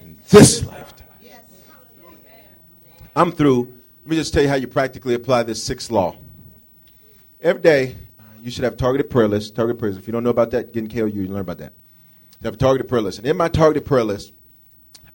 in 0.00 0.18
this 0.30 0.64
lifetime, 0.64 1.08
I'm 3.16 3.32
through. 3.32 3.72
Let 4.02 4.10
me 4.10 4.16
just 4.16 4.34
tell 4.34 4.42
you 4.42 4.48
how 4.48 4.56
you 4.56 4.68
practically 4.68 5.14
apply 5.14 5.42
this 5.44 5.62
sixth 5.62 5.90
law. 5.90 6.16
Every 7.40 7.62
day, 7.62 7.96
you 8.44 8.50
should 8.50 8.64
have 8.64 8.74
a 8.74 8.76
targeted 8.76 9.08
prayer 9.08 9.26
list. 9.26 9.56
Targeted 9.56 9.78
prayers. 9.78 9.96
If 9.96 10.06
you 10.06 10.12
don't 10.12 10.22
know 10.22 10.30
about 10.30 10.50
that, 10.50 10.74
get 10.74 10.84
in 10.84 10.90
KOU. 10.90 11.06
You 11.06 11.28
learn 11.28 11.40
about 11.40 11.58
that. 11.58 11.72
You 12.40 12.44
have 12.44 12.54
a 12.54 12.58
targeted 12.58 12.88
prayer 12.88 13.00
list. 13.00 13.16
And 13.18 13.26
in 13.26 13.38
my 13.38 13.48
targeted 13.48 13.86
prayer 13.86 14.04
list, 14.04 14.34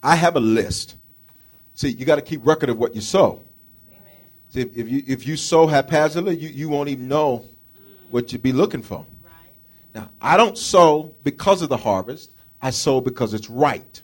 I 0.02 0.16
have 0.16 0.34
a 0.34 0.40
list. 0.40 0.96
See, 1.74 1.90
you 1.90 2.04
got 2.04 2.16
to 2.16 2.22
keep 2.22 2.44
record 2.44 2.70
of 2.70 2.78
what 2.78 2.96
you 2.96 3.00
sow. 3.00 3.44
Amen. 3.88 4.02
See, 4.48 4.62
if, 4.62 4.76
if, 4.76 4.88
you 4.88 5.04
if 5.06 5.26
you 5.28 5.36
sow 5.36 5.68
haphazardly, 5.68 6.38
you, 6.38 6.48
you 6.48 6.68
won't 6.68 6.88
even 6.88 7.06
know 7.06 7.46
mm. 7.78 8.10
what 8.10 8.32
you'd 8.32 8.42
be 8.42 8.52
looking 8.52 8.82
for. 8.82 9.06
Right. 9.22 9.32
Now, 9.94 10.10
I 10.20 10.36
don't 10.36 10.58
sow 10.58 11.14
because 11.22 11.62
of 11.62 11.68
the 11.68 11.76
harvest. 11.76 12.32
I 12.60 12.70
sow 12.70 13.00
because 13.00 13.32
it's 13.32 13.48
right. 13.48 14.02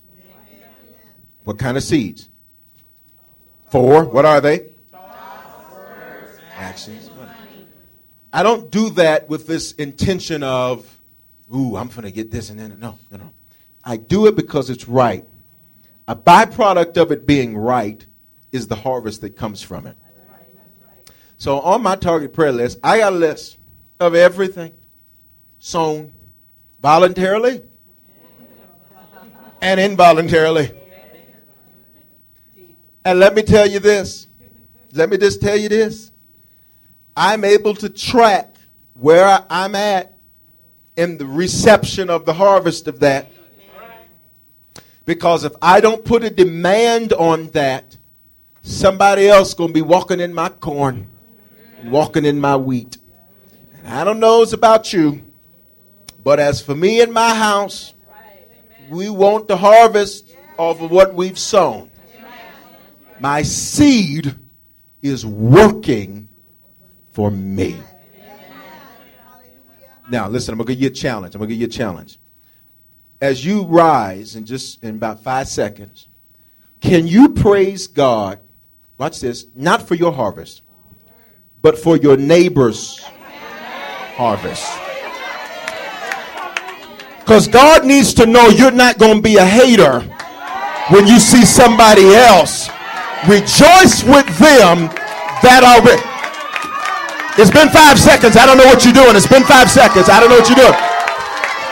Amen. 0.55 0.71
What 1.43 1.59
kind 1.59 1.77
of 1.77 1.83
seeds? 1.83 2.29
Four. 3.73 4.05
What 4.05 4.25
are 4.25 4.41
they? 4.41 4.73
Actions. 6.57 7.06
I 8.37 8.43
don't 8.43 8.71
do 8.71 8.91
that 8.91 9.31
with 9.31 9.47
this 9.47 9.73
intention 9.73 10.43
of, 10.43 11.01
ooh, 11.55 11.75
I'm 11.75 11.89
going 11.89 12.03
to 12.03 12.11
get 12.11 12.31
this 12.31 12.51
and 12.51 12.61
then. 12.61 12.79
No, 12.79 12.99
no, 13.11 13.17
no. 13.17 13.33
I 13.83 13.97
do 13.97 14.27
it 14.27 14.37
because 14.37 14.69
it's 14.69 14.87
right. 14.87 15.25
A 16.07 16.15
byproduct 16.15 16.99
of 16.99 17.13
it 17.13 17.27
being 17.27 17.57
right 17.57 18.05
is 18.53 18.69
the 18.69 18.75
harvest 18.75 19.23
that 19.23 19.37
comes 19.37 19.63
from 19.63 19.87
it. 19.87 19.97
So 21.39 21.61
on 21.61 21.83
my 21.83 21.97
target 21.97 22.35
prayer 22.35 22.53
list, 22.53 22.79
I 22.85 22.99
got 22.99 23.15
a 23.15 23.17
list 23.17 23.57
of 24.01 24.15
everything 24.15 24.75
sown 25.59 26.13
voluntarily 26.83 27.63
and 29.63 29.81
involuntarily. 29.81 30.79
And 33.03 33.19
let 33.19 33.35
me 33.35 33.43
tell 33.43 33.67
you 33.67 33.79
this. 33.79 34.29
Let 34.93 35.09
me 35.09 35.17
just 35.17 35.41
tell 35.41 35.57
you 35.57 35.71
this. 35.71 36.13
I'm 37.17 37.45
able 37.45 37.75
to 37.77 37.89
track 37.89 38.57
where 38.95 39.45
I'm 39.49 39.75
at 39.75 40.19
in 40.97 41.19
the 41.19 41.27
reception 41.27 42.11
of 42.11 42.27
the 42.27 42.35
harvest 42.35 42.89
of 42.89 43.01
that. 43.01 43.31
Because 45.07 45.45
if 45.45 45.53
I 45.63 45.81
don't 45.81 46.05
put 46.05 46.25
a 46.25 46.31
demand 46.31 47.13
on 47.13 47.49
that, 47.51 47.97
somebody 48.63 49.29
else 49.29 49.55
going 49.55 49.71
to 49.71 49.75
be 49.75 49.83
walking 49.83 50.21
in 50.21 50.35
my 50.35 50.49
corn 50.49 51.09
and 51.81 51.93
walking 51.93 52.25
in 52.25 52.41
my 52.41 52.57
wheat. 52.57 52.99
And 53.79 53.95
I 53.95 54.05
don't 54.05 54.19
know 54.19 54.43
it's 54.43 54.53
about 54.53 54.93
you, 54.93 55.23
but 56.23 56.41
as 56.41 56.61
for 56.61 56.75
me 56.75 57.01
and 57.01 57.13
my 57.13 57.35
house, 57.35 57.95
we 58.91 59.09
want 59.09 59.49
the 59.49 59.57
harvest 59.57 60.35
of 60.59 60.91
what 60.91 61.15
we've 61.15 61.39
sown. 61.39 61.91
My 63.21 63.43
seed 63.43 64.35
is 65.03 65.25
working 65.25 66.29
for 67.17 67.31
me. 67.31 67.75
Now, 70.11 70.29
listen, 70.29 70.53
I'm 70.53 70.59
going 70.59 70.67
to 70.67 70.75
give 70.75 70.83
you 70.83 70.89
a 70.89 70.91
challenge. 70.91 71.35
I'm 71.35 71.39
going 71.39 71.49
to 71.49 71.55
give 71.55 71.63
you 71.63 71.67
a 71.67 71.71
challenge. 71.71 72.19
As 73.23 73.43
you 73.43 73.63
rise 73.63 74.37
in 74.37 74.45
just 74.45 74.85
in 74.85 74.97
about 74.97 75.21
five 75.21 75.49
seconds, 75.49 76.09
can 76.83 77.07
you 77.07 77.31
praise 77.31 77.87
God? 77.87 78.41
Watch 78.99 79.21
this, 79.21 79.47
not 79.55 79.89
for 79.89 79.95
your 79.95 80.13
harvest, 80.13 80.61
but 81.63 81.79
for 81.79 81.97
your 81.97 82.19
neighbor's 82.19 83.01
harvest. 84.19 84.71
Because 87.21 87.49
God 87.49 87.87
needs 87.87 88.13
to 88.13 88.27
know 88.27 88.49
you're 88.49 88.71
not 88.71 88.99
going 88.99 89.17
to 89.17 89.23
be 89.23 89.37
a 89.37 89.45
hater 89.47 90.01
when 90.91 91.07
you 91.07 91.19
see 91.19 91.47
somebody 91.47 92.15
else. 92.15 92.69
Rejoice 93.27 94.05
with 94.05 94.27
them 94.39 94.91
that 95.41 95.65
are. 95.65 96.16
It's 97.37 97.53
been 97.53 97.69
five 97.69 98.01
seconds. 98.01 98.33
I 98.41 98.49
don't 98.49 98.57
know 98.57 98.65
what 98.65 98.81
you're 98.81 98.97
doing. 98.97 99.13
It's 99.13 99.29
been 99.29 99.45
five 99.45 99.69
seconds. 99.69 100.09
I 100.09 100.25
don't 100.25 100.33
know 100.33 100.41
what 100.41 100.49
you're 100.49 100.57
doing. 100.57 100.73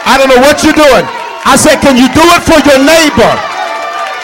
I 0.05 0.21
don't 0.21 0.29
know 0.29 0.37
what 0.45 0.61
you're 0.61 0.77
doing. 0.77 1.05
I 1.41 1.57
said, 1.57 1.81
can 1.81 1.97
you 1.97 2.05
do 2.13 2.21
it 2.21 2.41
for 2.45 2.61
your 2.61 2.77
neighbor? 2.85 3.33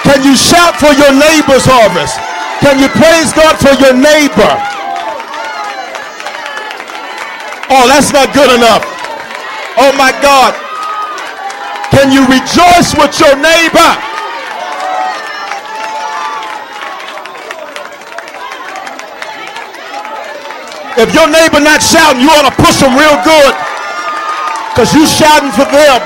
Can 0.05 0.21
you 0.21 0.37
shout 0.37 0.77
for 0.77 0.93
your 0.93 1.09
neighbor's 1.09 1.65
harvest? 1.65 2.21
Can 2.61 2.77
you 2.77 2.89
praise 2.93 3.33
God 3.33 3.57
for 3.57 3.73
your 3.81 3.97
neighbor? 3.97 4.53
Oh, 7.73 7.89
that's 7.89 8.13
not 8.13 8.29
good 8.37 8.53
enough. 8.53 8.85
Oh 9.81 9.89
my 9.97 10.13
God. 10.21 10.53
Can 11.89 12.13
you 12.13 12.21
rejoice 12.29 12.93
with 12.93 13.17
your 13.17 13.33
neighbor? 13.33 14.11
If 20.99 21.15
your 21.15 21.31
neighbor 21.31 21.63
not 21.63 21.79
shouting, 21.79 22.19
you 22.19 22.27
ought 22.27 22.43
to 22.51 22.55
push 22.59 22.83
them 22.83 22.91
real 22.99 23.15
good. 23.23 23.53
Because 24.71 24.91
you 24.91 25.07
shouting 25.07 25.51
for 25.55 25.63
them. 25.63 25.99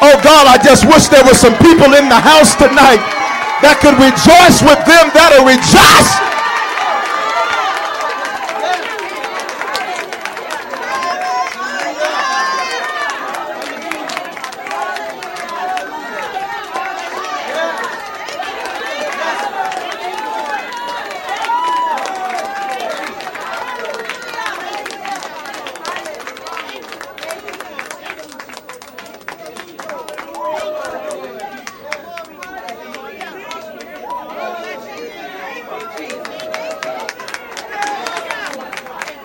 Oh 0.00 0.16
God, 0.24 0.48
I 0.48 0.56
just 0.58 0.88
wish 0.88 1.06
there 1.12 1.24
were 1.24 1.36
some 1.36 1.54
people 1.60 1.92
in 1.94 2.08
the 2.08 2.18
house 2.18 2.56
tonight 2.56 3.04
that 3.60 3.78
could 3.78 3.94
rejoice 4.00 4.58
with 4.64 4.80
them 4.88 5.12
that 5.14 5.36
are 5.36 5.46
rejoiced. 5.46 6.31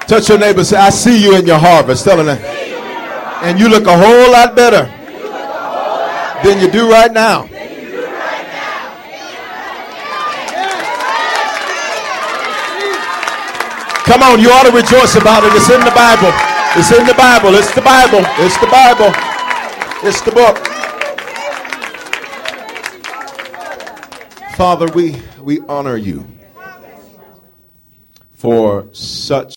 Touch 0.08 0.30
your 0.30 0.40
neighbor. 0.40 0.64
Say, 0.64 0.78
I 0.78 0.90
see 0.90 1.22
you 1.22 1.36
in 1.36 1.46
your 1.46 1.60
harvest. 1.60 2.06
Tell 2.06 2.20
him 2.20 2.28
that. 2.28 2.40
And 3.44 3.60
you 3.60 3.68
look 3.68 3.86
a 3.86 3.98
whole 3.98 4.32
lot 4.32 4.56
better 4.56 4.86
than 6.44 6.62
you 6.62 6.72
do 6.72 6.90
right 6.90 7.12
now. 7.12 7.48
Come 14.08 14.24
on, 14.24 14.40
you 14.40 14.50
ought 14.50 14.64
to 14.64 14.72
rejoice 14.72 15.16
about 15.16 15.44
it. 15.44 15.52
It's 15.54 15.70
in 15.70 15.82
the 15.82 15.92
Bible. 15.92 16.32
It's 16.80 16.92
in 16.94 17.06
the 17.06 17.14
Bible. 17.14 17.54
It's 17.56 17.76
the 17.76 17.82
Bible. 17.82 18.24
It's 18.40 18.58
the 18.58 18.68
Bible. 18.68 19.12
It's 20.08 20.22
the 20.22 20.32
book. 20.32 20.58
Father, 24.56 24.88
we, 24.96 25.22
we 25.42 25.60
honor 25.68 25.98
you 25.98 26.26
for 28.34 28.88
such 28.94 29.57